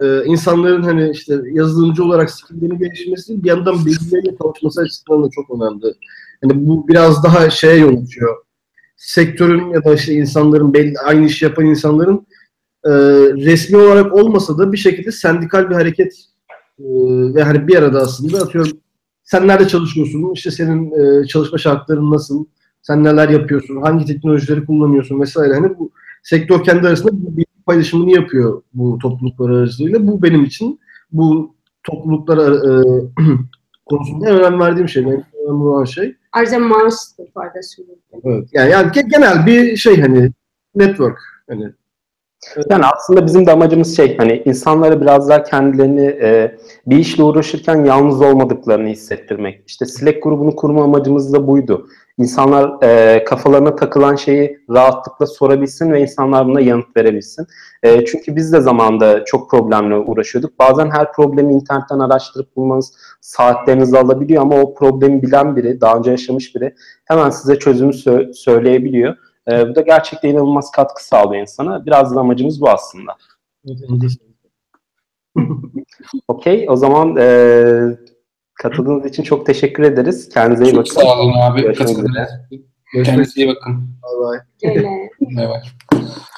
e, 0.00 0.24
insanların 0.24 0.82
hani 0.82 1.10
işte 1.10 1.40
yazılımcı 1.52 2.04
olarak 2.04 2.30
skilllerini 2.30 2.78
gelişmesi 2.78 3.28
değil, 3.28 3.42
bir 3.42 3.48
yandan 3.48 3.86
birbirleriyle 3.86 4.36
çalışması 4.42 4.80
açısından 4.80 5.24
da 5.24 5.28
çok 5.30 5.50
önemli. 5.50 5.94
Yani 6.42 6.66
bu 6.66 6.88
biraz 6.88 7.24
daha 7.24 7.50
şeye 7.50 7.76
yol 7.76 8.02
açıyor. 8.02 8.36
Sektörün 8.96 9.70
ya 9.70 9.84
da 9.84 9.94
işte 9.94 10.14
insanların 10.14 10.74
belli 10.74 10.98
aynı 10.98 11.26
işi 11.26 11.44
yapan 11.44 11.66
insanların 11.66 12.26
e, 12.84 12.90
resmi 13.46 13.76
olarak 13.76 14.12
olmasa 14.12 14.58
da 14.58 14.72
bir 14.72 14.76
şekilde 14.76 15.12
sendikal 15.12 15.70
bir 15.70 15.74
hareket 15.74 16.12
e, 16.78 16.84
ve 17.34 17.42
hani 17.42 17.68
bir 17.68 17.76
arada 17.76 18.00
aslında 18.00 18.38
atıyorum 18.38 18.72
sen 19.24 19.48
nerede 19.48 19.68
çalışıyorsun, 19.68 20.32
işte 20.32 20.50
senin 20.50 20.92
e, 20.92 21.26
çalışma 21.26 21.58
şartların 21.58 22.10
nasıl, 22.10 22.44
sen 22.82 23.04
neler 23.04 23.28
yapıyorsun, 23.28 23.82
hangi 23.82 24.06
teknolojileri 24.06 24.66
kullanıyorsun 24.66 25.20
vesaire. 25.20 25.54
Hani 25.54 25.78
bu 25.78 25.90
sektör 26.22 26.64
kendi 26.64 26.88
arasında 26.88 27.36
bir 27.36 27.46
paylaşımını 27.66 28.10
yapıyor 28.10 28.62
bu 28.74 28.98
topluluklar 28.98 29.50
aracılığıyla. 29.50 30.06
Bu 30.06 30.22
benim 30.22 30.44
için 30.44 30.80
bu 31.12 31.54
topluluklar 31.82 32.52
e, 32.52 32.84
konusunda 33.86 34.30
en 34.30 34.36
önem 34.36 34.60
verdiğim 34.60 34.88
şey, 34.88 35.02
en 35.02 35.08
önemli 35.08 35.64
olan 35.64 35.84
şey. 35.84 36.16
Ayrıca 36.32 36.58
maaş 36.58 36.94
da 37.18 37.24
paylaşımı. 37.34 37.88
Evet. 38.24 38.48
Yani, 38.52 38.70
yani 38.70 38.88
ge- 38.88 39.10
genel 39.10 39.46
bir 39.46 39.76
şey 39.76 40.00
hani 40.00 40.30
network 40.74 41.18
hani 41.48 41.72
Yani 42.70 42.84
aslında 42.94 43.26
bizim 43.26 43.46
de 43.46 43.52
amacımız 43.52 43.96
şey 43.96 44.16
hani 44.16 44.42
insanlara 44.44 45.00
biraz 45.00 45.28
daha 45.28 45.42
kendilerini 45.42 46.06
e, 46.06 46.56
bir 46.86 46.96
işle 46.96 47.22
uğraşırken 47.22 47.84
yalnız 47.84 48.20
olmadıklarını 48.20 48.88
hissettirmek. 48.88 49.62
İşte 49.66 49.86
Slack 49.86 50.22
grubunu 50.22 50.56
kurma 50.56 50.84
amacımız 50.84 51.32
da 51.32 51.46
buydu. 51.46 51.86
İnsanlar 52.18 52.82
e, 52.82 53.24
kafalarına 53.24 53.76
takılan 53.76 54.16
şeyi 54.16 54.58
rahatlıkla 54.70 55.26
sorabilsin 55.26 55.92
ve 55.92 56.00
insanlar 56.00 56.46
buna 56.46 56.60
yanıt 56.60 56.96
verebilsin. 56.96 57.46
E, 57.82 58.04
çünkü 58.04 58.36
biz 58.36 58.52
de 58.52 58.60
zamanda 58.60 59.24
çok 59.24 59.50
problemle 59.50 59.96
uğraşıyorduk. 59.96 60.58
Bazen 60.58 60.90
her 60.90 61.12
problemi 61.12 61.54
internetten 61.54 61.98
araştırıp 61.98 62.56
bulmanız 62.56 62.92
saatlerinizi 63.20 63.98
alabiliyor 63.98 64.42
ama 64.42 64.56
o 64.56 64.74
problemi 64.74 65.22
bilen 65.22 65.56
biri, 65.56 65.80
daha 65.80 65.96
önce 65.98 66.10
yaşamış 66.10 66.54
biri 66.54 66.74
hemen 67.04 67.30
size 67.30 67.58
çözümü 67.58 67.92
sö- 67.92 68.34
söyleyebiliyor. 68.34 69.16
E, 69.50 69.68
bu 69.68 69.74
da 69.74 69.80
gerçekten 69.80 70.28
inanılmaz 70.28 70.70
katkı 70.70 71.04
sağlıyor 71.04 71.42
insana. 71.42 71.86
Biraz 71.86 72.14
da 72.16 72.20
amacımız 72.20 72.60
bu 72.60 72.70
aslında. 72.70 73.16
Okey, 76.28 76.66
o 76.68 76.76
zaman 76.76 77.16
e, 77.18 77.66
katıldığınız 78.54 79.06
için 79.06 79.22
çok 79.22 79.46
teşekkür 79.46 79.82
ederiz. 79.82 80.28
Kendinize 80.28 80.64
iyi 80.64 80.70
Çok 80.70 80.78
bakın. 80.80 81.00
sağ 81.00 81.20
olun 81.20 81.32
abi. 81.32 81.62
Görüşmek 81.62 81.88
üzere. 81.98 82.28
Kendinize 83.04 83.40
iyi 83.42 83.48
bakın. 83.48 83.88
Bye 84.02 84.40
bye. 84.62 85.36
Bay 85.36 85.48
bay. 85.48 85.62